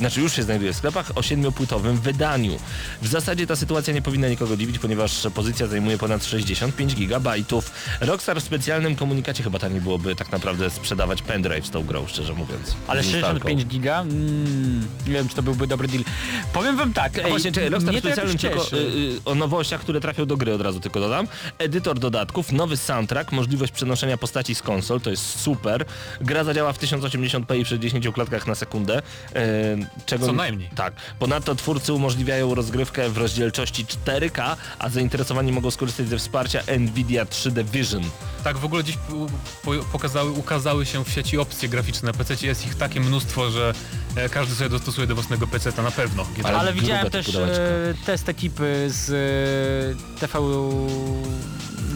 znaczy 0.00 0.20
już 0.20 0.32
się 0.36 0.42
znajduje 0.42 0.72
w 0.72 0.76
sklepach, 0.76 1.12
o 1.14 1.22
siedmiopłytowym 1.22 1.96
wydaniu. 1.96 2.56
W 3.02 3.06
zasadzie 3.06 3.46
ta 3.46 3.56
sytuacja 3.56 3.94
nie 3.94 4.02
powinna 4.02 4.28
nikogo 4.28 4.56
dziwić, 4.56 4.78
ponieważ 4.78 5.26
pozycja 5.34 5.66
zajmuje 5.66 5.98
ponad 5.98 6.24
65 6.24 6.94
gigabajtów. 6.94 7.72
Rockstar 8.00 8.40
w 8.40 8.44
specjalnym 8.44 8.96
komunikacie 8.96 9.42
chyba 9.42 9.58
taniej 9.58 9.80
byłoby 9.80 10.16
tak 10.16 10.32
naprawdę 10.32 10.70
sprzedawać 10.70 11.22
pendrive 11.22 11.66
z 11.66 11.70
tą 11.70 11.84
grą, 11.84 12.06
szczerze 12.06 12.32
mówiąc. 12.32 12.76
Ale 12.86 13.02
Z 13.02 13.06
65 13.06 13.66
giga? 13.66 14.00
Mm, 14.00 14.88
nie 15.06 15.12
wiem, 15.12 15.28
czy 15.28 15.36
to 15.36 15.42
byłby 15.42 15.66
dobry 15.66 15.88
deal. 15.88 16.04
Powiem 16.52 16.76
wam 16.76 16.92
tak, 16.92 17.18
ej, 17.18 17.30
właśnie, 17.30 17.52
czekaj, 17.52 17.70
Rockstar 17.70 17.94
to 17.94 18.00
specjalnym 18.00 18.38
tylko 18.38 18.66
y, 18.72 18.76
y, 18.76 19.20
o 19.24 19.34
nowościach, 19.34 19.80
które 19.80 20.00
trafią 20.00 20.26
do 20.26 20.36
gry 20.36 20.54
od 20.54 20.60
razu 20.60 20.80
tylko 20.80 21.00
dodam. 21.00 21.28
Edytor 21.58 21.98
dodatków, 21.98 22.52
nowy 22.52 22.76
soundtrack, 22.76 23.32
możliwość 23.32 23.72
przenoszenia 23.72 24.16
postaci 24.16 24.54
z 24.54 24.62
konsol, 24.62 25.00
to 25.00 25.10
jest 25.10 25.40
super. 25.40 25.84
Gra 26.20 26.44
zadziała 26.44 26.72
w 26.72 26.78
1080p 26.78 27.58
i 27.58 27.64
przy 27.64 27.78
10 27.78 28.08
klatkach 28.14 28.46
na 28.46 28.54
sekundę. 28.54 28.98
y, 28.98 29.89
czego 30.06 30.26
Co 30.26 30.32
najmniej. 30.32 30.68
Tak. 30.76 30.94
Ponadto 31.18 31.54
twórcy 31.54 31.92
umożliwiają 31.92 32.54
rozgrywkę 32.54 33.10
w 33.10 33.18
rozdzielczości 33.18 33.84
4K, 33.84 34.56
a 34.78 34.88
zainteresowani 34.88 35.52
mogą 35.52 35.70
skorzystać 35.70 36.08
ze 36.08 36.18
wsparcia 36.18 36.62
Nvidia 36.78 37.24
3D 37.24 37.64
Vision. 37.64 38.02
Tak, 38.44 38.58
w 38.58 38.64
ogóle 38.64 38.84
dziś 38.84 38.96
po, 38.96 39.26
po, 39.64 39.84
pokazały, 39.84 40.30
ukazały 40.30 40.86
się 40.86 41.04
w 41.04 41.10
sieci 41.10 41.38
opcje 41.38 41.68
graficzne 41.68 42.06
na 42.06 42.12
PC. 42.12 42.46
Jest 42.46 42.66
ich 42.66 42.74
takie 42.74 43.00
mnóstwo, 43.00 43.50
że 43.50 43.74
e, 44.16 44.28
każdy 44.28 44.54
sobie 44.54 44.70
dostosuje 44.70 45.06
do 45.06 45.14
własnego 45.14 45.46
PC 45.46 45.82
na 45.82 45.90
pewno. 45.90 46.26
Ale 46.44 46.58
Ale 46.58 46.72
widziałem 46.72 47.04
te 47.04 47.10
też 47.10 47.34
e, 47.34 47.94
test 48.06 48.28
ekipy 48.28 48.86
z 48.88 49.10
e, 49.10 50.20
TV 50.20 50.38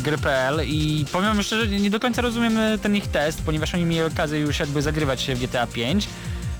gry.pl 0.02 0.60
i 0.66 1.04
powiem 1.12 1.42
szczerze, 1.42 1.68
nie 1.68 1.90
do 1.90 2.00
końca 2.00 2.22
rozumiem 2.22 2.58
ten 2.82 2.96
ich 2.96 3.06
test, 3.06 3.42
ponieważ 3.46 3.74
oni 3.74 3.84
mieli 3.84 4.02
okazję 4.02 4.40
już 4.40 4.58
jakby 4.58 4.82
zagrywać 4.82 5.20
się 5.20 5.34
w 5.34 5.40
GTA 5.40 5.66
5. 5.66 6.08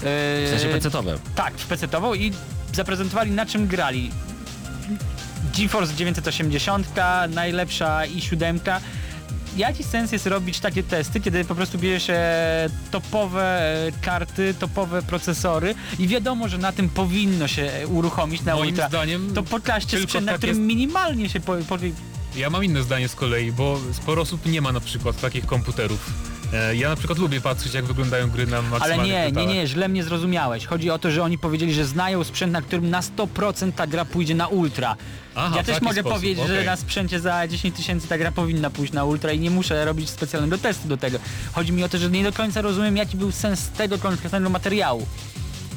W 0.01 0.47
sensie 0.51 0.68
PC-towe. 0.68 1.18
Tak, 1.34 1.55
w 1.55 1.68
PC-tową 1.68 2.14
i 2.16 2.32
zaprezentowali 2.72 3.30
na 3.30 3.47
czym 3.47 3.66
grali. 3.66 4.11
GeForce 5.59 5.95
980, 5.95 6.86
najlepsza 7.28 8.01
i7. 8.07 8.59
Jaki 9.57 9.84
sens 9.84 10.12
jest 10.12 10.26
robić 10.26 10.61
takie 10.61 10.82
testy, 10.82 11.20
kiedy 11.20 11.45
po 11.45 11.55
prostu 11.55 11.78
bierze 11.78 12.01
się 12.07 12.20
topowe 12.90 13.61
e, 13.86 13.92
karty, 14.03 14.55
topowe 14.59 15.03
procesory 15.03 15.74
i 15.99 16.09
wiadomo, 16.09 16.49
że 16.49 16.59
na 16.59 16.72
tym 16.72 16.88
powinno 16.88 17.49
się 17.49 17.70
uruchomić 17.88 18.42
na 18.42 18.55
Moim 18.55 18.68
ultra. 18.70 18.88
zdaniem 18.88 19.34
To 19.34 19.42
pokażcie 19.42 20.03
sprzęt, 20.03 20.26
na 20.26 20.32
tak 20.32 20.38
którym 20.38 20.57
jest- 20.57 20.66
minimalnie 20.68 21.28
się 21.28 21.40
po, 21.40 21.57
po, 21.68 21.78
Ja 22.36 22.51
mam 22.51 22.64
inne 22.64 22.82
zdanie 22.82 23.09
z 23.09 23.14
kolei, 23.14 23.53
bo 23.53 23.80
sporo 23.92 24.22
osób 24.22 24.47
nie 24.47 24.61
ma 24.61 24.72
na 24.72 24.80
przykład 24.80 25.20
takich 25.20 25.47
komputerów. 25.47 26.11
E, 26.55 26.76
ja 26.76 26.88
na 26.88 26.96
przykład 26.96 27.18
lubię 27.18 27.40
patrzeć 27.40 27.74
jak 27.74 27.84
wyglądają 27.84 28.30
gry 28.30 28.46
na 28.46 28.59
Ale 28.59 28.68
maksymalnych 28.68 29.07
nie, 29.07 29.12
nie, 29.12 29.32
detalach. 29.32 29.55
nie, 29.55 29.66
źle 29.66 29.88
mnie 29.88 30.05
zrozumiałeś. 30.05 30.66
Chodzi 30.66 30.90
o 30.90 30.98
to, 30.98 31.11
że 31.11 31.22
oni 31.22 31.38
powiedzieli, 31.38 31.74
że 31.74 31.84
znają 31.84 32.24
sprzęt, 32.24 32.52
na 32.52 32.62
którym 32.62 32.90
na 32.90 33.00
100% 33.00 33.72
ta 33.72 33.86
gra 33.86 34.05
pójdzie 34.05 34.34
na 34.34 34.46
ultra. 34.46 34.96
Aha, 35.34 35.57
ja 35.57 35.62
też 35.62 35.80
mogę 35.80 36.00
sposób, 36.00 36.18
powiedzieć, 36.18 36.46
że 36.46 36.55
okej. 36.55 36.66
na 36.66 36.76
sprzęcie 36.76 37.20
za 37.20 37.48
10 37.48 37.76
tysięcy 37.76 38.09
ta 38.09 38.18
gra 38.18 38.32
powinna 38.32 38.70
pójść 38.70 38.92
na 38.92 39.05
ultra 39.05 39.32
i 39.32 39.38
nie 39.38 39.50
muszę 39.50 39.84
robić 39.84 40.11
specjalnego 40.11 40.59
testu 40.59 40.88
do 40.88 40.96
tego. 40.96 41.18
Chodzi 41.52 41.72
mi 41.72 41.84
o 41.84 41.88
to, 41.88 41.98
że 41.98 42.11
nie 42.11 42.24
do 42.24 42.32
końca 42.32 42.61
rozumiem, 42.62 42.96
jaki 42.96 43.16
był 43.16 43.32
sens 43.32 43.68
tego 43.68 43.98
konkretnego 43.98 44.50
materiału. 44.50 45.07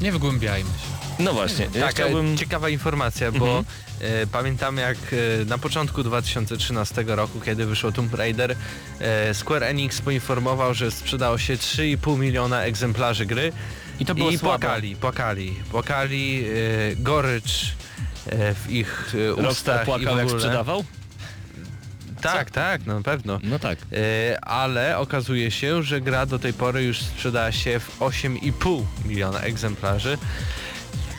Nie 0.01 0.11
wygłębiajmy 0.11 0.69
się. 0.69 1.06
No 1.19 1.33
właśnie, 1.33 1.67
ja 1.75 1.81
Tak, 1.81 1.91
chciałbym... 1.91 2.33
e, 2.33 2.37
ciekawa 2.37 2.69
informacja, 2.69 3.31
bo 3.31 3.45
Mhm. 3.47 3.65
e, 4.01 4.27
pamiętam 4.27 4.77
jak 4.77 4.97
e, 5.41 5.45
na 5.45 5.57
początku 5.57 6.03
2013 6.03 7.03
roku, 7.07 7.39
kiedy 7.41 7.65
wyszło 7.65 7.91
Tomb 7.91 8.13
Raider, 8.13 8.55
e, 8.99 9.33
Square 9.33 9.63
Enix 9.63 10.01
poinformował, 10.01 10.73
że 10.73 10.91
sprzedało 10.91 11.37
się 11.37 11.57
3,5 11.57 12.17
miliona 12.19 12.61
egzemplarzy 12.63 13.25
gry 13.25 13.51
I 13.99 14.05
to 14.05 14.15
było 14.15 14.29
i 14.29 14.39
płakali, 14.39 14.95
płakali, 14.95 15.55
płakali, 15.71 16.45
gorycz 16.97 17.65
w 18.65 18.65
ich 18.71 19.15
Rockstar 19.37 19.51
ustach 19.51 19.81
i 19.81 19.85
płakał 19.85 20.15
w 20.15 20.17
jak 20.17 20.25
ogóle. 20.25 20.39
sprzedawał? 20.39 20.83
Tak, 22.21 22.51
tak, 22.51 22.85
no 22.85 22.93
na 22.95 23.01
pewno. 23.01 23.39
No 23.43 23.59
tak. 23.59 23.77
E, 24.33 24.45
ale 24.45 24.97
okazuje 24.97 25.51
się, 25.51 25.83
że 25.83 26.01
gra 26.01 26.25
do 26.25 26.39
tej 26.39 26.53
pory 26.53 26.83
już 26.83 27.01
sprzedała 27.01 27.51
się 27.51 27.79
w 27.79 27.99
8,5 27.99 28.83
miliona 29.05 29.39
egzemplarzy. 29.39 30.17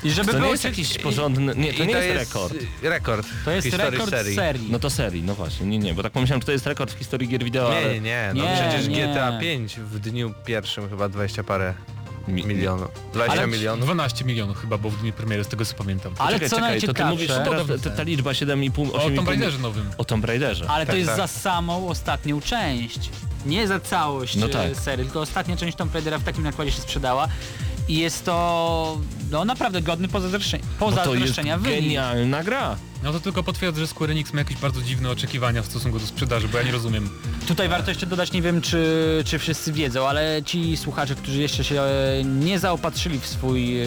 I 0.05 0.11
żeby 0.11 0.27
To 0.27 0.33
nie 0.33 0.39
było 0.41 0.51
jest 0.53 0.63
się- 0.63 0.69
jakiś 0.69 0.99
porządny... 0.99 1.55
Nie, 1.57 1.73
to 1.75 1.83
I 1.83 1.87
nie 1.87 1.93
jest 1.95 2.19
rekord. 2.35 2.55
Rekord. 2.83 3.27
To 3.45 3.51
jest 3.51 3.65
historii 3.67 3.91
rekord 3.91 4.11
serii. 4.11 4.35
serii. 4.37 4.69
No 4.71 4.79
to 4.79 4.91
serii, 4.91 5.23
no 5.23 5.35
właśnie, 5.35 5.67
nie, 5.67 5.79
nie, 5.79 5.95
bo 5.95 6.03
tak 6.03 6.13
pomyślałem, 6.13 6.41
czy 6.41 6.47
to 6.47 6.53
jest 6.53 6.67
rekord 6.67 6.93
w 6.93 6.99
historii 6.99 7.29
gier 7.29 7.45
wideo, 7.45 7.67
ale... 7.77 7.83
Nie, 7.95 8.01
nie, 8.01 8.01
nie. 8.01 8.33
No 8.35 8.45
Nie, 8.45 8.69
przecież 8.69 8.89
nie. 8.89 9.09
GTA 9.09 9.39
5 9.41 9.77
w 9.81 9.99
dniu 9.99 10.35
pierwszym 10.45 10.89
chyba 10.89 11.09
20 11.09 11.45
parę 11.45 11.75
Mi- 12.29 12.45
milionów. 12.47 12.89
20 13.13 13.33
Ale- 13.43 13.47
milionów. 13.53 13.85
12 13.85 14.25
milionów 14.25 14.59
chyba 14.61 14.79
było 14.79 14.91
w 14.93 15.01
dniu 15.01 15.13
premiery, 15.13 15.45
z 15.45 15.49
tego 15.49 15.65
co 15.65 15.75
pamiętam. 15.75 16.15
Ale 16.19 16.33
czekaj, 16.33 16.49
co 16.51 16.57
czekaj, 16.57 16.81
to 16.81 16.87
ty 16.87 16.87
najciekawsze- 17.03 17.11
mówisz 17.11 17.29
teraz, 17.29 17.83
ta, 17.83 17.91
ta 17.91 18.03
liczba 18.03 18.31
7,5, 18.31 18.91
O 18.93 18.99
8,5... 18.99 19.17
Tomb 19.17 19.29
Raiderze 19.29 19.59
nowym. 19.59 19.91
O 19.99 20.05
Tomb 20.05 20.25
Raiderze. 20.25 20.65
Ale 20.69 20.87
to 20.87 20.93
Tak, 20.93 20.99
jest 20.99 21.09
tak. 21.11 21.17
za 21.19 21.27
samą 21.27 21.89
ostatnią 21.89 22.41
część. 22.41 23.11
Nie 23.47 23.69
za 23.69 23.81
całość 23.81 24.37
No 24.37 24.47
e, 24.47 24.49
tak. 24.49 24.77
serii, 24.77 25.05
tylko 25.05 25.21
ostatnia 25.21 25.57
część 25.57 25.77
Tomb 25.77 25.95
Raidera 25.95 26.19
w 26.19 26.25
takim 26.25 26.43
nakładzie 26.45 26.73
się 26.73 26.81
sprzedała. 26.81 27.29
I 27.89 27.97
jest 27.99 28.25
to 28.25 28.99
no 29.31 29.45
naprawdę 29.45 29.83
godny 29.83 30.09
pozazdroszczenia, 30.09 30.65
Bo 30.81 30.93
to 30.93 31.15
jest 31.15 31.35
wynik. 31.37 31.65
genialna 31.65 32.45
gra. 32.45 32.77
No 33.03 33.13
to 33.13 33.21
tylko 33.21 33.43
potwierdza, 33.43 33.81
że 33.81 33.87
Square 33.87 34.11
Enix 34.11 34.33
ma 34.33 34.39
jakieś 34.39 34.57
bardzo 34.57 34.83
dziwne 34.83 35.11
oczekiwania 35.11 35.63
w 35.63 35.67
stosunku 35.67 35.99
do 35.99 36.07
sprzedaży, 36.07 36.49
bo 36.49 36.59
ja 36.59 36.65
nie 36.65 36.73
rozumiem. 36.73 37.11
Tutaj 37.49 37.69
warto 37.69 37.91
jeszcze 37.91 38.07
dodać, 38.07 38.33
nie 38.33 38.43
wiem 38.43 38.61
czy, 38.61 39.23
czy 39.27 39.39
wszyscy 39.39 39.73
wiedzą, 39.73 40.09
ale 40.09 40.41
ci 40.47 40.77
słuchacze, 40.77 41.15
którzy 41.15 41.41
jeszcze 41.41 41.65
się 41.65 41.81
e, 41.83 42.25
nie 42.25 42.59
zaopatrzyli 42.59 43.21
w 43.21 43.27
swój, 43.27 43.81
e, 43.81 43.85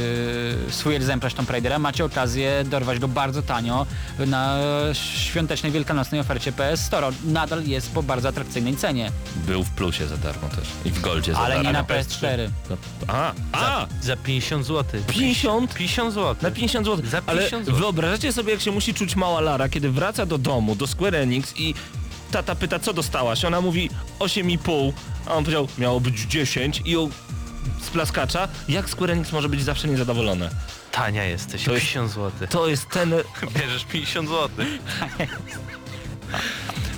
w 0.67 0.71
swój 0.71 0.95
egzemplarz 0.95 1.33
Tomb 1.33 1.49
Raidera, 1.49 1.79
macie 1.79 2.05
okazję 2.05 2.63
dorwać 2.65 2.99
go 2.99 3.07
bardzo 3.07 3.41
tanio 3.41 3.85
na 4.27 4.59
świątecznej, 4.93 5.71
wielkanocnej 5.71 6.21
ofercie 6.21 6.51
PS 6.51 6.81
Store. 6.81 7.07
Nadal 7.25 7.63
jest 7.65 7.91
po 7.91 8.03
bardzo 8.03 8.29
atrakcyjnej 8.29 8.75
cenie, 8.75 9.11
Był 9.35 9.63
w 9.63 9.69
plusie 9.69 10.07
za 10.07 10.17
darmo 10.17 10.49
też. 10.49 10.67
I 10.85 10.89
w 10.91 11.01
goldzie 11.01 11.33
za 11.33 11.39
ale 11.39 11.55
darmo. 11.55 11.69
nie 11.69 11.73
na 11.73 11.83
PS4. 11.83 12.49
No, 12.69 12.77
A, 13.07 13.33
a! 13.51 13.87
Za 14.01 14.17
50 14.17 14.65
zł. 14.65 15.01
50? 15.07 15.73
50 15.73 16.13
zł. 16.13 16.35
Na 16.41 16.51
50 16.51 16.85
zł. 16.85 17.05
Za 17.11 17.21
Ale 17.25 17.37
50 17.39 17.65
zł. 17.65 17.79
wyobrażacie 17.79 18.33
sobie, 18.33 18.51
jak 18.51 18.61
się 18.61 18.71
musi 18.71 18.93
czuć 19.01 19.15
mała 19.15 19.41
Lara, 19.41 19.69
kiedy 19.69 19.91
wraca 19.91 20.25
do 20.25 20.37
domu, 20.37 20.75
do 20.75 20.87
Square 20.87 21.15
Enix 21.15 21.53
i 21.57 21.73
tata 22.31 22.55
pyta, 22.55 22.79
co 22.79 22.93
dostałaś? 22.93 23.45
Ona 23.45 23.61
mówi 23.61 23.89
8,5, 24.19 24.91
a 25.25 25.33
on 25.33 25.43
powiedział, 25.43 25.67
miało 25.77 25.99
być 25.99 26.19
10 26.21 26.81
i 26.85 26.91
ją 26.91 27.09
z 27.81 27.89
plaskacza. 27.89 28.47
Jak 28.69 28.89
Square 28.89 29.11
Enix 29.11 29.31
może 29.31 29.49
być 29.49 29.63
zawsze 29.63 29.87
niezadowolone? 29.87 30.49
Tania 30.91 31.23
jesteś, 31.23 31.63
To 31.63 31.71
jest- 31.73 31.85
50 31.85 32.11
zł. 32.11 32.47
To 32.49 32.67
jest 32.67 32.89
ten... 32.89 33.13
Bierzesz 33.59 33.85
50 33.85 34.29
zł. 34.29 34.49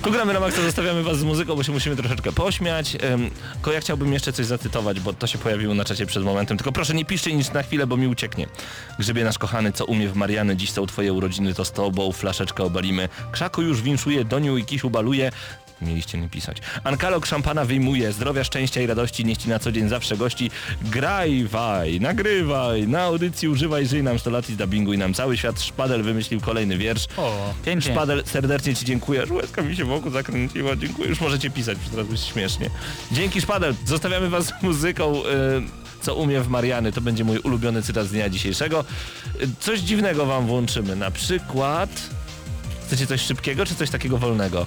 Tu 0.02 0.10
gramy 0.10 0.32
na 0.32 0.40
maksa, 0.40 0.62
zostawiamy 0.62 1.02
was 1.02 1.18
z 1.18 1.22
muzyką, 1.22 1.56
bo 1.56 1.62
się 1.62 1.72
musimy 1.72 1.96
troszeczkę 1.96 2.32
pośmiać. 2.32 2.96
Tylko 3.52 3.72
ja 3.72 3.80
chciałbym 3.80 4.12
jeszcze 4.12 4.32
coś 4.32 4.46
zacytować, 4.46 5.00
bo 5.00 5.12
to 5.12 5.26
się 5.26 5.38
pojawiło 5.38 5.74
na 5.74 5.84
czacie 5.84 6.06
przed 6.06 6.24
momentem. 6.24 6.56
Tylko 6.56 6.72
proszę 6.72 6.94
nie 6.94 7.04
piszcie 7.04 7.32
nic 7.32 7.52
na 7.52 7.62
chwilę, 7.62 7.86
bo 7.86 7.96
mi 7.96 8.06
ucieknie. 8.06 8.46
Grzebie 8.98 9.24
nasz 9.24 9.38
kochany, 9.38 9.72
co 9.72 9.84
umie 9.84 10.08
w 10.08 10.16
Mariany, 10.16 10.56
dziś 10.56 10.70
są 10.70 10.86
twoje 10.86 11.12
urodziny, 11.12 11.54
to 11.54 11.64
z 11.64 11.72
tobą, 11.72 12.12
flaszeczkę 12.12 12.62
obalimy. 12.62 13.08
Krzaku 13.32 13.62
już 13.62 13.82
winszuje, 13.82 14.24
Doniu 14.24 14.56
i 14.56 14.64
Kisiu 14.64 14.90
baluje. 14.90 15.32
Mieliście 15.82 16.18
nie 16.18 16.28
pisać. 16.28 16.56
Ankalog 16.84 17.26
szampana 17.26 17.64
wyjmuje, 17.64 18.12
zdrowia, 18.12 18.44
szczęścia 18.44 18.80
i 18.80 18.86
radości 18.86 19.24
nieści 19.24 19.48
na 19.48 19.58
co 19.58 19.72
dzień 19.72 19.88
zawsze 19.88 20.16
gości. 20.16 20.50
Graj, 20.82 21.44
waj, 21.44 22.00
nagrywaj, 22.00 22.88
na 22.88 23.02
audycji 23.02 23.48
używaj, 23.48 23.86
żyj 23.86 24.02
nam 24.02 24.18
100 24.18 24.30
lat 24.30 24.50
i 24.50 24.52
dubbinguj 24.56 24.98
nam 24.98 25.14
cały 25.14 25.36
świat. 25.36 25.62
Szpadel 25.62 26.02
wymyślił 26.02 26.40
kolejny 26.40 26.78
wiersz. 26.78 27.06
O, 27.16 27.54
Pięknie. 27.64 27.92
Szpadel, 27.92 28.22
serdecznie 28.26 28.74
Ci 28.76 28.84
dziękuję. 28.84 29.24
Łezka 29.30 29.62
mi 29.62 29.76
się 29.76 29.84
wokół 29.84 30.10
zakręciła. 30.10 30.76
Dziękuję. 30.76 31.08
Już 31.08 31.20
możecie 31.20 31.50
pisać, 31.50 31.78
już 31.78 31.88
teraz 31.88 32.06
będzie 32.06 32.22
śmiesznie. 32.22 32.70
Dzięki 33.12 33.40
Szpadel. 33.40 33.74
Zostawiamy 33.86 34.28
Was 34.30 34.46
z 34.46 34.62
muzyką. 34.62 35.14
y, 35.16 35.84
co 36.02 36.14
umie 36.14 36.40
w 36.40 36.48
Mariany, 36.48 36.92
to 36.92 37.00
będzie 37.00 37.24
mój 37.24 37.38
ulubiony 37.38 37.82
cytat 37.82 38.06
z 38.06 38.10
dnia 38.10 38.28
dzisiejszego. 38.28 38.84
Y, 39.42 39.48
Coś 39.60 39.80
dziwnego 39.80 40.26
Wam 40.26 40.46
włączymy. 40.46 40.96
Na 40.96 41.10
przykład... 41.10 41.90
Chcecie 42.86 43.06
coś 43.06 43.20
szybkiego, 43.20 43.66
czy 43.66 43.74
coś 43.74 43.90
takiego 43.90 44.18
wolnego? 44.18 44.66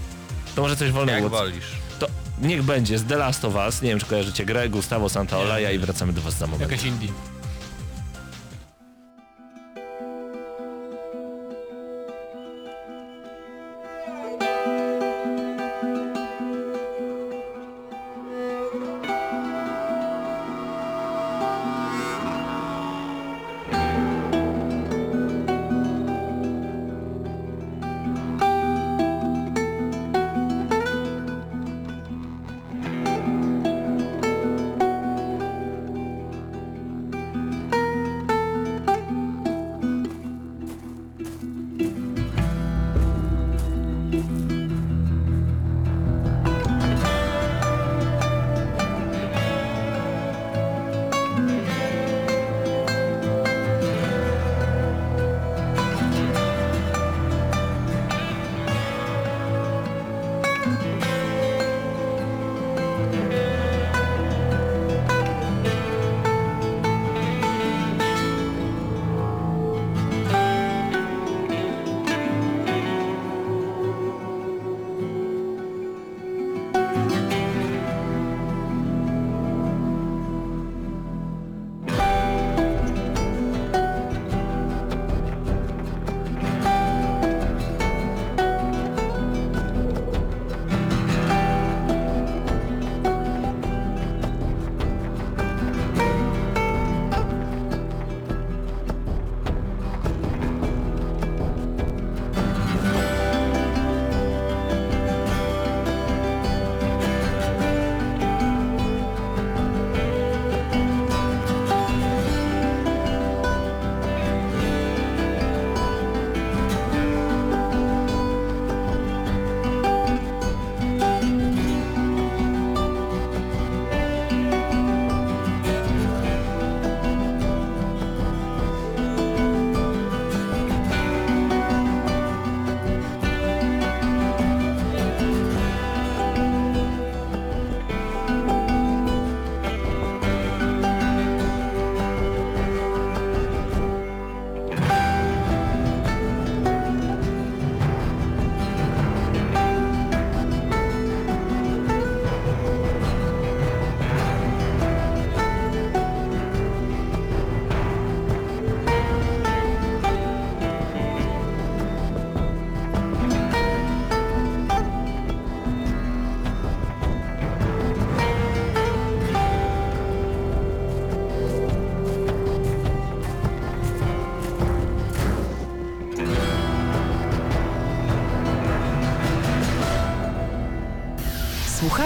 To 0.57 0.61
może 0.61 0.75
coś 0.75 0.91
wolnego. 0.91 1.23
Jak 1.23 1.29
wolisz. 1.31 1.65
To 1.99 2.07
niech 2.41 2.63
będzie 2.63 2.97
z 2.99 3.05
The 3.05 3.15
Last 3.17 3.45
of 3.45 3.55
Us. 3.55 3.81
Nie 3.81 3.89
wiem, 3.89 3.99
czy 3.99 4.05
kojarzycie 4.05 4.45
grę. 4.45 4.69
Gustavo 4.69 5.09
Santaolalla 5.09 5.71
i 5.71 5.79
wracamy 5.79 6.13
do 6.13 6.21
Was 6.21 6.33
za 6.33 6.47
moment. 6.47 6.71
jakaś 6.71 6.85
indie. 6.85 7.09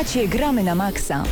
Słuchacie 0.01 0.27
Gramy 0.27 0.63
na 0.63 0.75
Maxa. 0.75 1.23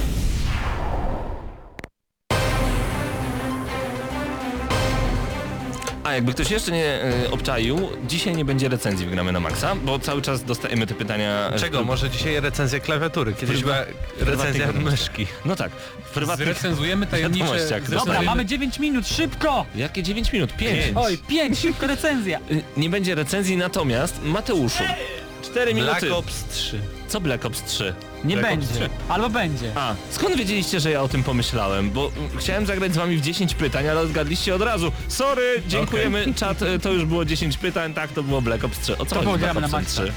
A 6.03 6.13
jakby 6.13 6.34
ktoś 6.34 6.51
jeszcze 6.51 6.72
nie 6.72 6.86
e, 6.86 7.32
obczaił, 7.32 7.89
dzisiaj 8.07 8.36
nie 8.36 8.45
będzie 8.45 8.70
recenzji 8.70 9.05
w 9.05 9.09
Gramy 9.09 9.32
na 9.32 9.39
Maxa, 9.39 9.76
bo 9.76 9.99
cały 9.99 10.22
czas 10.22 10.43
dostajemy 10.43 10.88
te 10.88 10.93
pytania... 10.95 11.49
e, 11.53 11.59
Czego? 11.59 11.84
Może 11.84 12.09
dzisiaj 12.09 12.39
recenzja 12.41 12.80
klawiatury, 12.80 13.34
kiedyś 13.34 13.63
była 13.63 13.76
recenzja 14.20 14.53
prywatnych 14.67 14.84
myszki. 14.91 15.28
No 15.45 15.55
tak, 15.55 15.72
w 16.05 16.09
prywatnych 16.09 16.47
Zrecenzujemy 16.47 17.07
tajemnicze... 17.07 17.45
wiadomościach. 17.45 17.89
Dobra, 17.89 18.22
mamy 18.22 18.45
9 18.45 18.80
minut, 18.80 19.07
szybko! 19.07 19.65
Jakie 19.76 20.03
9 20.03 20.34
minut? 20.34 20.53
5. 20.53 20.84
Oj, 20.95 21.17
5, 21.28 21.59
szybko 21.59 21.88
recenzja. 21.88 22.39
Nie 22.78 22.89
będzie 22.89 23.15
recenzji, 23.15 23.57
natomiast 23.57 24.24
Mateuszu. 24.24 24.84
4 25.41 25.74
Black 25.74 26.01
minuty. 26.01 26.15
Ops 26.15 26.43
3. 26.51 26.80
Co 27.07 27.22
Black 27.22 27.45
Ops 27.45 27.63
3? 27.63 27.93
Nie 28.24 28.38
Black 28.38 28.53
Ops 28.53 28.67
będzie. 28.67 28.86
3. 28.86 28.89
Albo 29.09 29.30
będzie. 29.30 29.72
A, 29.76 29.95
skąd 30.11 30.36
wiedzieliście, 30.36 30.80
że 30.80 30.91
ja 30.91 31.01
o 31.01 31.07
tym 31.07 31.24
pomyślałem? 31.24 31.91
Bo 31.91 32.11
mm, 32.17 32.38
chciałem 32.38 32.65
zagrać 32.65 32.93
z 32.93 32.97
wami 32.97 33.17
w 33.17 33.22
10 33.22 33.55
pytań, 33.55 33.88
ale 33.88 34.01
odgadliście 34.01 34.55
od 34.55 34.61
razu. 34.61 34.91
Sorry, 35.07 35.61
dziękujemy, 35.67 36.34
czat, 36.36 36.61
e, 36.61 36.80
to 36.80 36.91
już 36.91 37.05
było 37.05 37.26
10 37.26 37.57
pytań, 37.57 37.93
tak, 37.93 38.11
to 38.11 38.24
było 38.24 38.41
Black 38.41 38.63
Ops 38.63 38.80
3. 38.80 38.97
O 38.97 39.05
co 39.05 39.15
chodzi 39.15 39.38
Black 39.39 39.55
na 39.55 39.67
maksa. 39.67 40.03
3? 40.03 40.13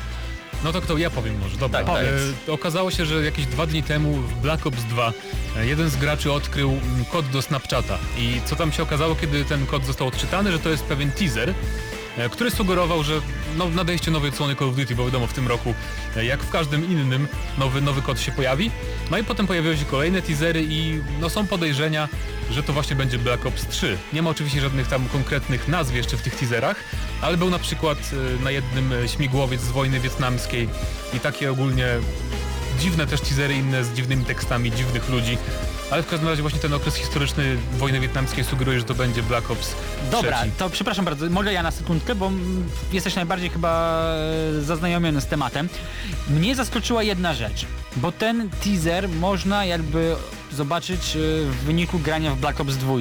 No 0.65 0.73
to 0.73 0.81
kto? 0.81 0.99
Ja 0.99 1.11
powiem 1.11 1.39
może, 1.39 1.57
dobra. 1.57 1.85
Tak. 1.85 2.05
E, 2.49 2.53
okazało 2.53 2.91
się, 2.91 3.07
że 3.07 3.25
jakieś 3.25 3.47
dwa 3.47 3.67
dni 3.67 3.83
temu 3.83 4.13
w 4.13 4.35
Black 4.35 4.67
Ops 4.67 4.85
2 4.85 5.13
e, 5.57 5.67
jeden 5.67 5.91
z 5.91 5.97
graczy 5.97 6.33
odkrył 6.33 6.71
mm, 6.71 7.05
kod 7.13 7.29
do 7.29 7.43
Snapchata. 7.43 7.99
I 8.19 8.41
co 8.45 8.57
tam 8.57 8.73
się 8.73 8.83
okazało, 8.83 9.15
kiedy 9.15 9.45
ten 9.45 9.67
kod 9.67 9.87
został 9.87 10.07
odczytany, 10.07 10.53
że 10.53 10.59
to 10.59 10.69
jest 10.69 10.85
pewien 10.85 11.13
teaser, 11.13 11.55
który 12.33 12.51
sugerował, 12.51 13.03
że 13.03 13.21
no, 13.57 13.69
nadejście 13.69 14.11
nowej 14.11 14.31
odsłony 14.31 14.57
Call 14.57 14.69
of 14.69 14.77
Duty, 14.77 14.95
bo 14.95 15.05
wiadomo 15.05 15.27
w 15.27 15.33
tym 15.33 15.49
roku, 15.49 15.75
e, 16.17 16.25
jak 16.25 16.43
w 16.43 16.51
każdym 16.51 16.91
innym, 16.91 17.29
nowy, 17.59 17.81
nowy 17.81 18.03
kod 18.03 18.21
się 18.21 18.33
pojawi. 18.33 18.71
No 19.11 19.19
i 19.19 19.25
potem 19.25 19.47
pojawiły 19.47 19.77
się 19.77 19.85
kolejne 19.85 20.23
teasery 20.23 20.65
i 20.69 21.01
no, 21.21 21.31
są 21.31 21.47
podejrzenia, 21.47 22.09
że 22.51 22.63
to 22.63 22.73
właśnie 22.73 22.97
będzie 22.97 23.19
Black 23.19 23.47
Ops 23.47 23.67
3. 23.69 23.99
Nie 24.13 24.23
ma 24.23 24.31
oczywiście 24.31 24.61
żadnych 24.61 24.89
tam 24.89 25.09
konkretnych 25.09 25.69
nazw 25.69 25.95
jeszcze 25.95 26.17
w 26.17 26.23
tych 26.23 26.37
teaserach, 26.37 26.77
ale 27.21 27.37
był 27.37 27.51
na 27.51 27.59
przykład 27.59 27.99
e, 28.39 28.45
na 28.45 28.51
jednym 28.51 28.93
e, 28.93 29.09
śmigłowiec 29.09 29.61
z 29.61 29.71
wojny 29.71 30.01
wietnamskiej 30.01 30.69
i 31.15 31.21
takie 31.21 31.51
ogólnie 31.51 31.87
dziwne 32.83 33.07
też 33.07 33.21
teasery 33.21 33.55
inne 33.55 33.85
z 33.85 33.93
dziwnymi 33.93 34.25
tekstami 34.25 34.73
dziwnych 34.73 35.09
ludzi. 35.09 35.39
Ale 35.91 36.03
w 36.03 36.07
każdym 36.07 36.29
razie 36.29 36.43
właśnie 36.43 36.61
ten 36.61 36.75
okres 36.75 36.95
historyczny 36.95 37.57
wojny 37.79 38.01
wietnamskiej 38.01 38.45
sugeruje, 38.45 38.79
że 38.79 38.85
to 38.85 38.95
będzie 38.95 39.23
Black 39.23 39.51
Ops 39.51 39.75
Dobra, 40.11 40.39
trzeci. 40.39 40.53
to 40.59 40.71
przepraszam 40.71 41.05
bardzo, 41.05 41.31
mogę 41.31 41.53
ja 41.53 41.63
na 41.63 41.71
sekundkę, 41.71 42.15
bo 42.15 42.31
jesteś 42.93 43.15
najbardziej 43.15 43.51
chyba 43.51 44.03
e, 44.59 44.63
zaznajomiony 44.63 45.21
z 45.21 45.27
tematem. 45.27 45.69
Mnie 46.31 46.55
zaskoczyła 46.57 47.03
jedna 47.03 47.35
rzecz, 47.35 47.67
bo 47.97 48.13
ten 48.13 48.51
teaser 48.51 49.09
można 49.09 49.65
jakby 49.65 50.17
zobaczyć 50.53 51.17
e, 51.17 51.19
w 51.51 51.57
wyniku 51.65 51.99
grania 51.99 52.35
w 52.35 52.39
Black 52.39 52.61
Ops 52.61 52.77
2, 52.77 52.95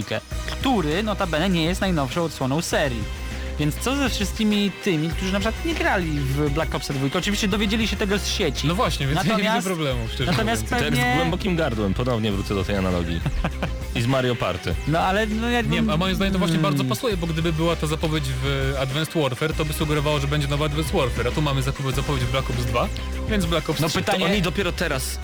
który 0.47 1.03
notabene 1.03 1.49
nie 1.49 1.63
jest 1.63 1.81
najnowszą 1.81 2.23
odsłoną 2.23 2.61
serii. 2.61 3.20
Więc 3.61 3.75
co 3.75 3.95
ze 3.95 4.09
wszystkimi 4.09 4.71
tymi, 4.83 5.09
którzy 5.09 5.33
na 5.33 5.39
przykład 5.39 5.65
nie 5.65 5.75
grali 5.75 6.11
w 6.19 6.49
Black 6.49 6.75
Ops 6.75 6.91
2, 6.91 7.19
oczywiście 7.19 7.47
dowiedzieli 7.47 7.87
się 7.87 7.95
tego 7.97 8.19
z 8.19 8.27
sieci. 8.27 8.67
No 8.67 8.75
właśnie, 8.75 9.07
więc 9.07 9.17
ja 9.17 9.23
nie 9.23 9.29
Natomiast- 9.31 9.55
widzę 9.57 9.69
problemu, 9.75 9.99
natomiast 10.25 10.61
mówiąc. 10.63 10.69
Tak 10.69 10.79
z 10.79 10.83
Pewnie- 10.83 11.13
głębokim 11.15 11.55
gardłem, 11.55 11.93
ponownie 11.93 12.31
wrócę 12.31 12.55
do 12.55 12.63
tej 12.63 12.75
analogii. 12.75 13.21
I 13.95 14.01
z 14.01 14.07
Mario 14.07 14.35
Party. 14.35 14.75
No 14.87 14.99
ale 14.99 15.27
no 15.27 15.49
jakby... 15.49 15.81
Nie, 15.81 15.93
a 15.93 15.97
moim 15.97 16.15
zdaniem 16.15 16.33
to 16.33 16.39
właśnie 16.39 16.57
Mm. 16.57 16.63
bardzo 16.71 16.83
pasuje, 16.83 17.17
bo 17.17 17.27
gdyby 17.27 17.53
była 17.53 17.75
ta 17.75 17.87
zapowiedź 17.87 18.23
w 18.43 18.73
Advanced 18.79 19.13
Warfare, 19.21 19.53
to 19.53 19.65
by 19.65 19.73
sugerowało, 19.73 20.19
że 20.19 20.27
będzie 20.27 20.47
nowa 20.47 20.65
Advanced 20.65 20.91
Warfare, 20.95 21.27
a 21.27 21.31
tu 21.31 21.41
mamy 21.41 21.61
zapowiedź, 21.61 21.95
zapowiedź 21.95 22.23
Black 22.25 22.49
Ops 22.49 22.65
2, 22.65 22.87
więc 23.29 23.45
Black 23.45 23.69
Ops 23.69 23.79
No 23.79 23.89
3. 23.89 23.99
pytanie- 23.99 24.19
To 24.25 24.31
oni 24.31 24.41
dopiero 24.41 24.71
teraz 24.71 25.19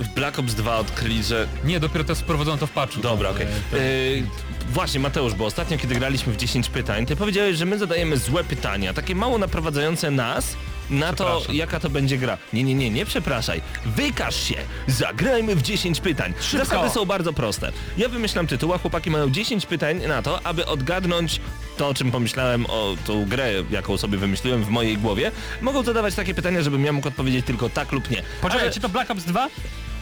w 0.00 0.08
Black 0.14 0.38
Ops 0.38 0.54
2 0.54 0.76
odkryli, 0.78 1.24
że 1.24 1.48
Nie, 1.64 1.80
dopiero 1.80 2.04
teraz 2.04 2.20
wprowadzono 2.20 2.58
to 2.58 2.66
w 2.66 2.70
patchu. 2.70 3.00
Dobra, 3.00 3.30
okej. 3.30 3.46
E, 3.72 3.78
Yy, 4.16 4.22
Właśnie 4.68 5.00
Mateusz, 5.00 5.34
bo 5.34 5.46
ostatnio 5.46 5.78
kiedy 5.78 5.94
graliśmy 5.94 6.32
w 6.32 6.36
10 6.36 6.68
pytań, 6.68 7.06
ty 7.06 7.16
powiedziałeś, 7.16 7.56
że 7.56 7.64
my 7.66 7.78
zadajemy 7.78 8.16
złe 8.16 8.44
pytania, 8.44 8.94
takie 8.94 9.14
mało 9.14 9.38
naprowadzające 9.38 10.10
nas 10.10 10.56
na 10.90 11.12
to, 11.12 11.42
jaka 11.52 11.80
to 11.80 11.90
będzie 11.90 12.18
gra. 12.18 12.38
Nie, 12.52 12.62
nie, 12.64 12.74
nie, 12.74 12.90
nie 12.90 13.06
przepraszaj. 13.06 13.60
Wykaż 13.86 14.48
się! 14.48 14.54
Zagrajmy 14.86 15.56
w 15.56 15.62
10 15.62 16.00
pytań. 16.00 16.34
Zasady 16.52 16.90
są 16.90 17.04
bardzo 17.04 17.32
proste. 17.32 17.72
Ja 17.96 18.08
wymyślam 18.08 18.46
tytuł, 18.46 18.72
a 18.72 18.78
chłopaki 18.78 19.10
mają 19.10 19.30
10 19.30 19.66
pytań 19.66 20.00
na 20.08 20.22
to, 20.22 20.46
aby 20.46 20.66
odgadnąć 20.66 21.40
to, 21.76 21.88
o 21.88 21.94
czym 21.94 22.10
pomyślałem 22.10 22.66
o 22.66 22.96
tą 23.06 23.24
grę, 23.24 23.52
jaką 23.70 23.96
sobie 23.96 24.18
wymyśliłem 24.18 24.64
w 24.64 24.68
mojej 24.68 24.98
głowie. 24.98 25.32
Mogą 25.62 25.82
zadawać 25.82 26.14
takie 26.14 26.34
pytania, 26.34 26.62
żebym 26.62 26.84
ja 26.84 26.92
mógł 26.92 27.08
odpowiedzieć 27.08 27.46
tylko 27.46 27.68
tak 27.68 27.92
lub 27.92 28.10
nie. 28.10 28.22
Poczekaj, 28.40 28.62
Ale- 28.62 28.70
czy 28.72 28.80
to 28.80 28.88
Black 28.88 29.10
Ops 29.10 29.24
2? 29.24 29.48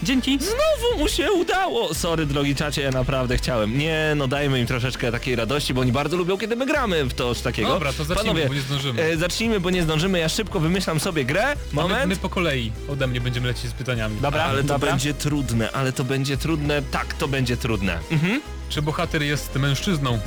Dzięki. 0.02 0.38
Znowu 0.38 0.98
mu 0.98 1.08
się 1.08 1.32
udało! 1.32 1.94
Sorry, 1.94 2.26
drogi 2.26 2.54
czacie, 2.54 2.82
ja 2.82 2.90
naprawdę 2.90 3.36
chciałem. 3.36 3.78
Nie, 3.78 4.12
no 4.16 4.28
dajmy 4.28 4.60
im 4.60 4.66
troszeczkę 4.66 5.12
takiej 5.12 5.36
radości, 5.36 5.74
bo 5.74 5.80
oni 5.80 5.92
bardzo 5.92 6.16
lubią, 6.16 6.38
kiedy 6.38 6.56
my 6.56 6.66
gramy 6.66 7.04
w 7.04 7.14
to 7.14 7.34
takiego. 7.34 7.68
Dobra, 7.68 7.92
to 7.92 8.04
zacznijmy, 8.04 8.40
Panowie, 8.40 8.48
bo 8.48 8.54
nie 8.54 8.60
zdążymy. 8.60 9.02
E, 9.02 9.16
zacznijmy, 9.16 9.60
bo 9.60 9.70
nie 9.70 9.82
zdążymy. 9.82 10.18
Ja 10.18 10.28
szybko 10.28 10.60
wymyślam 10.60 11.00
sobie 11.00 11.24
grę. 11.24 11.46
My, 11.46 11.82
my 11.82 11.88
Moment. 11.88 12.18
po 12.18 12.28
kolei 12.28 12.72
ode 12.88 13.06
mnie 13.06 13.20
będziemy 13.20 13.46
lecieć 13.48 13.70
z 13.70 13.74
pytaniami. 13.74 14.16
Dobra, 14.20 14.42
Ale 14.44 14.62
to 14.62 14.68
dobra. 14.68 14.90
będzie 14.90 15.14
trudne, 15.14 15.72
ale 15.72 15.92
to 15.92 16.04
będzie 16.04 16.36
trudne. 16.36 16.82
Tak, 16.82 17.14
to 17.14 17.28
będzie 17.28 17.56
trudne. 17.56 17.98
Mhm. 18.10 18.40
Czy 18.68 18.82
bohater 18.82 19.22
jest 19.22 19.54
mężczyzną? 19.54 20.18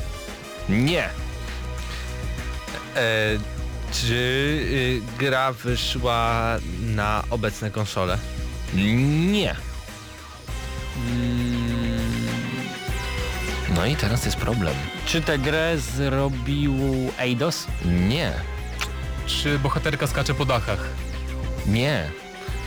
Nie. 0.69 1.03
E, 2.95 3.39
czy 3.93 4.13
y, 4.13 5.01
gra 5.19 5.51
wyszła 5.53 6.57
na 6.81 7.23
obecne 7.29 7.71
konsole? 7.71 8.17
Nie. 8.73 9.55
No 13.75 13.85
i 13.85 13.95
teraz 13.95 14.25
jest 14.25 14.37
problem. 14.37 14.73
Czy 15.05 15.21
tę 15.21 15.37
grę 15.39 15.77
zrobił 15.77 16.75
Eidos? 17.19 17.67
Nie. 17.85 18.33
Czy 19.27 19.59
bohaterka 19.59 20.07
skacze 20.07 20.33
po 20.33 20.45
dachach? 20.45 20.89
Nie. 21.65 22.09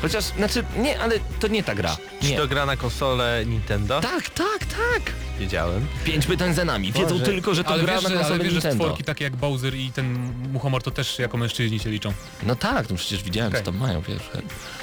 Chociaż, 0.02 0.24
znaczy, 0.24 0.64
nie, 0.76 1.00
ale 1.00 1.14
to 1.40 1.48
nie 1.48 1.62
ta 1.62 1.74
gra. 1.74 1.96
Czy 2.22 2.30
Nie. 2.30 2.36
to 2.36 2.48
gra 2.48 2.66
na 2.66 2.76
konsolę 2.76 3.42
Nintendo? 3.46 4.00
Tak, 4.00 4.30
tak, 4.30 4.58
tak. 4.58 5.12
Wiedziałem. 5.38 5.86
Pięć 6.04 6.26
pytań 6.26 6.54
za 6.54 6.64
nami. 6.64 6.92
Wiedzą 6.92 7.08
Boże. 7.12 7.24
tylko, 7.24 7.54
że 7.54 7.64
to 7.64 7.70
ale 7.70 7.82
gra 7.82 7.94
wiesz, 7.94 8.02
na 8.02 8.08
że, 8.08 8.14
ale 8.14 8.24
konsolę 8.24 8.44
wiesz, 8.44 8.52
że 8.52 8.54
Nintendo. 8.58 8.84
stworki 8.84 9.04
takie 9.04 9.24
jak 9.24 9.36
Bowser 9.36 9.74
i 9.74 9.92
ten 9.92 10.32
Muchomor 10.52 10.82
to 10.82 10.90
też 10.90 11.18
jako 11.18 11.36
mężczyźni 11.36 11.78
się 11.78 11.90
liczą. 11.90 12.12
No 12.42 12.56
tak, 12.56 12.90
no 12.90 12.96
przecież 12.96 13.22
widziałem, 13.22 13.48
Okej. 13.52 13.60
co 13.64 13.72
tam 13.72 13.80
mają, 13.80 14.00
wiesz. 14.00 14.22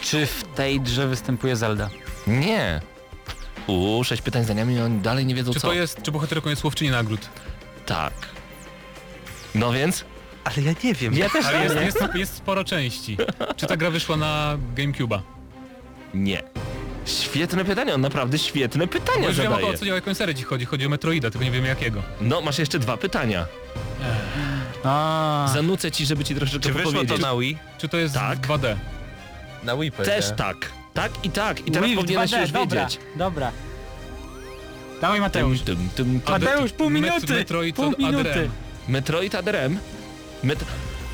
Czy 0.01 0.25
w 0.25 0.43
tej 0.55 0.81
grze 0.81 1.07
występuje 1.07 1.55
Zelda? 1.55 1.89
Nie. 2.27 2.81
Uuu, 3.67 4.03
sześć 4.03 4.21
pytań 4.21 4.45
za 4.45 4.53
nami, 4.53 4.79
oni 4.79 4.99
dalej 4.99 5.25
nie 5.25 5.35
wiedzą 5.35 5.53
Czy 5.53 5.59
co. 5.59 5.67
to 5.67 5.73
jest, 5.73 6.01
czy 6.01 6.11
bohaterką 6.11 6.49
jest 6.49 6.63
łowczyni 6.63 6.89
nagród? 6.91 7.29
Tak. 7.85 8.13
No 9.55 9.71
więc? 9.73 10.05
Ale 10.55 10.61
ja 10.65 10.73
nie 10.83 10.93
wiem. 10.93 11.13
Ja 11.13 11.29
też 11.29 11.45
Ale 11.45 11.63
jest, 11.63 11.75
nie. 11.75 11.81
jest, 11.81 11.99
jest 12.15 12.35
sporo 12.35 12.63
części. 12.63 13.17
Czy 13.57 13.65
ta 13.67 13.77
gra 13.77 13.91
wyszła 13.91 14.17
na 14.17 14.57
GameCube'a? 14.75 15.19
Nie. 16.13 16.43
Świetne 17.05 17.65
pytanie, 17.65 17.93
on 17.95 18.01
naprawdę 18.01 18.37
świetne 18.39 18.87
Bo 18.87 18.93
pytania 18.93 19.27
już 19.27 19.37
wiem 19.37 19.53
o 19.53 19.55
zadaje. 19.55 19.77
co 19.77 19.85
o 19.85 19.87
jaką 19.87 20.13
serię 20.13 20.35
ci 20.35 20.43
chodzi. 20.43 20.65
Chodzi 20.65 20.85
o 20.85 20.89
Metroida, 20.89 21.29
tylko 21.31 21.45
nie 21.45 21.51
wiemy 21.51 21.67
jakiego. 21.67 22.01
No, 22.21 22.41
masz 22.41 22.59
jeszcze 22.59 22.79
dwa 22.79 22.97
pytania. 22.97 23.45
A, 24.83 25.49
Zanucę 25.53 25.91
ci, 25.91 26.05
żeby 26.05 26.23
ci 26.23 26.35
troszeczkę 26.35 26.59
Czy 26.69 26.73
wyszło 26.73 26.91
to 26.91 26.97
powiedzieć. 26.97 27.19
na 27.21 27.35
Wii? 27.35 27.57
Czy 27.77 27.89
to 27.89 27.97
jest 27.97 28.13
Tak. 28.13 28.37
w 28.37 28.41
2D? 28.49 28.75
Na 29.63 29.77
Wii 29.77 29.91
Też 29.91 29.97
powiedziałem. 29.97 30.35
tak. 30.35 30.71
Tak 30.93 31.11
i 31.23 31.29
tak. 31.29 31.67
I 31.67 31.71
teraz 31.71 31.85
Wii 31.89 31.95
w 31.95 31.99
powinieneś 31.99 32.31
2D, 32.31 32.41
już 32.41 32.51
dobra, 32.51 32.83
wiedzieć. 32.83 32.99
Dobra. 33.15 33.51
Dawaj 35.01 35.19
Mateusz. 35.19 35.59
Mateusz, 36.29 36.71
pół 36.71 36.89
Met- 36.89 36.93
minuty! 36.93 37.33
Metroid 37.33 37.75
pół 37.75 37.85
od 37.89 37.99
minuty! 37.99 38.31
ADRM. 38.31 38.49
Metroid 38.87 39.35
ADRM. 39.35 39.77
Met... 40.43 40.65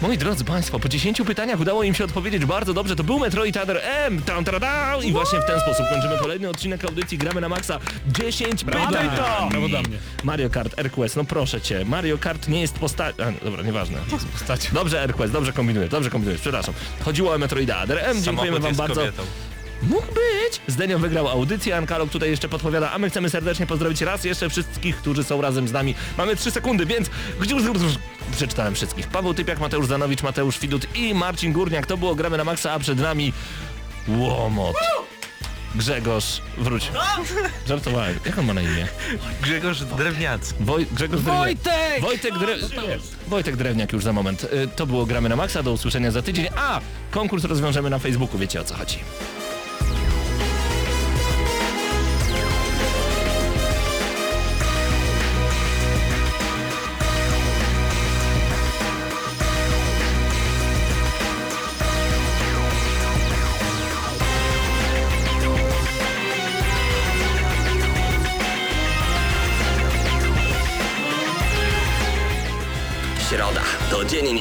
Moi 0.01 0.17
drodzy 0.17 0.43
Państwo, 0.43 0.79
po 0.79 0.89
10 0.89 1.21
pytaniach 1.25 1.59
udało 1.59 1.83
im 1.83 1.93
się 1.93 2.03
odpowiedzieć 2.05 2.45
bardzo 2.45 2.73
dobrze. 2.73 2.95
To 2.95 3.03
był 3.03 3.19
Metroid 3.19 3.57
ADRM. 3.57 4.21
Tam, 4.25 4.43
tam, 4.45 4.59
tam. 4.59 5.03
I 5.03 5.11
właśnie 5.11 5.39
w 5.39 5.45
ten 5.45 5.59
sposób 5.59 5.85
kończymy 5.89 6.17
kolejny 6.17 6.49
odcinek 6.49 6.85
audycji 6.85 7.17
Gramy 7.17 7.41
na 7.41 7.49
Maxa. 7.49 7.79
10 8.07 8.63
Brawo 8.63 8.87
dla 8.87 8.99
pytań. 8.99 9.15
mnie. 9.41 9.49
Brawo 9.51 9.67
dla 9.69 9.81
mnie. 9.81 9.97
Mario 10.23 10.49
Kart, 10.49 10.79
AirQuest, 10.79 11.15
no 11.15 11.23
proszę 11.23 11.61
cię. 11.61 11.85
Mario 11.85 12.17
Kart 12.17 12.47
nie 12.47 12.61
jest 12.61 12.73
postacią... 12.79 13.17
Dobra, 13.43 13.63
nieważne. 13.63 13.97
Postacią. 14.33 14.69
Dobrze, 14.73 15.01
AirQuest, 15.01 15.33
dobrze 15.33 15.53
kombinujesz, 15.53 15.89
dobrze 15.89 16.09
kombinujesz, 16.09 16.41
przepraszam. 16.41 16.73
Chodziło 17.05 17.33
o 17.33 17.37
Metroida 17.37 17.77
ADRM, 17.77 18.21
dziękujemy 18.21 18.23
Samochód 18.23 18.61
wam 18.61 18.67
jest 18.67 18.77
bardzo. 18.77 18.95
kobietą. 19.01 19.23
Mógł 19.89 20.07
być! 20.07 20.61
Zdenio 20.67 20.99
wygrał 20.99 21.27
audycję, 21.27 21.77
Ankalog 21.77 22.09
tutaj 22.09 22.29
jeszcze 22.29 22.49
podpowiada, 22.49 22.91
a 22.91 22.97
my 22.99 23.09
chcemy 23.09 23.29
serdecznie 23.29 23.67
pozdrowić 23.67 24.01
raz 24.01 24.23
jeszcze 24.23 24.49
wszystkich, 24.49 24.95
którzy 24.97 25.23
są 25.23 25.41
razem 25.41 25.67
z 25.67 25.71
nami. 25.71 25.95
Mamy 26.17 26.35
3 26.35 26.51
sekundy, 26.51 26.85
więc... 26.85 27.09
Przeczytałem 28.31 28.75
wszystkich. 28.75 29.07
Paweł 29.07 29.33
Typiak, 29.33 29.59
Mateusz 29.59 29.87
Zanowicz, 29.87 30.23
Mateusz 30.23 30.59
Widut 30.59 30.95
i 30.95 31.13
Marcin 31.13 31.53
Górniak. 31.53 31.85
To 31.85 31.97
było 31.97 32.15
Gramy 32.15 32.37
na 32.37 32.43
Maxa, 32.43 32.71
a 32.71 32.79
przed 32.79 32.99
nami... 32.99 33.33
Łomot. 34.07 34.75
Grzegorz, 35.75 36.41
wróć. 36.57 36.91
Żartowałem. 37.67 38.19
Jak 38.25 38.37
on 38.37 38.45
ma 38.45 38.53
na 38.53 38.61
imię? 38.61 38.87
Grzegorz 39.41 39.79
Drewniacki. 39.79 40.53
Woj... 40.59 40.87
Grzegorz 40.91 41.21
Drewniak. 41.21 41.37
Wojtek! 41.43 42.01
Wojtek, 42.01 42.37
Dre... 42.39 42.55
Wojtek 43.27 43.55
Drewniak 43.55 43.93
już 43.93 44.03
za 44.03 44.13
moment. 44.13 44.43
Y, 44.43 44.67
To 44.75 44.87
było 44.87 45.05
Gramy 45.05 45.29
na 45.29 45.35
Maxa, 45.35 45.63
do 45.63 45.71
usłyszenia 45.71 46.11
za 46.11 46.21
tydzień. 46.21 46.47
A, 46.55 46.81
konkurs 47.11 47.43
rozwiążemy 47.43 47.89
na 47.89 47.99
Facebooku, 47.99 48.39
wiecie 48.39 48.61
o 48.61 48.63
co 48.63 48.75
chodzi. 48.75 48.99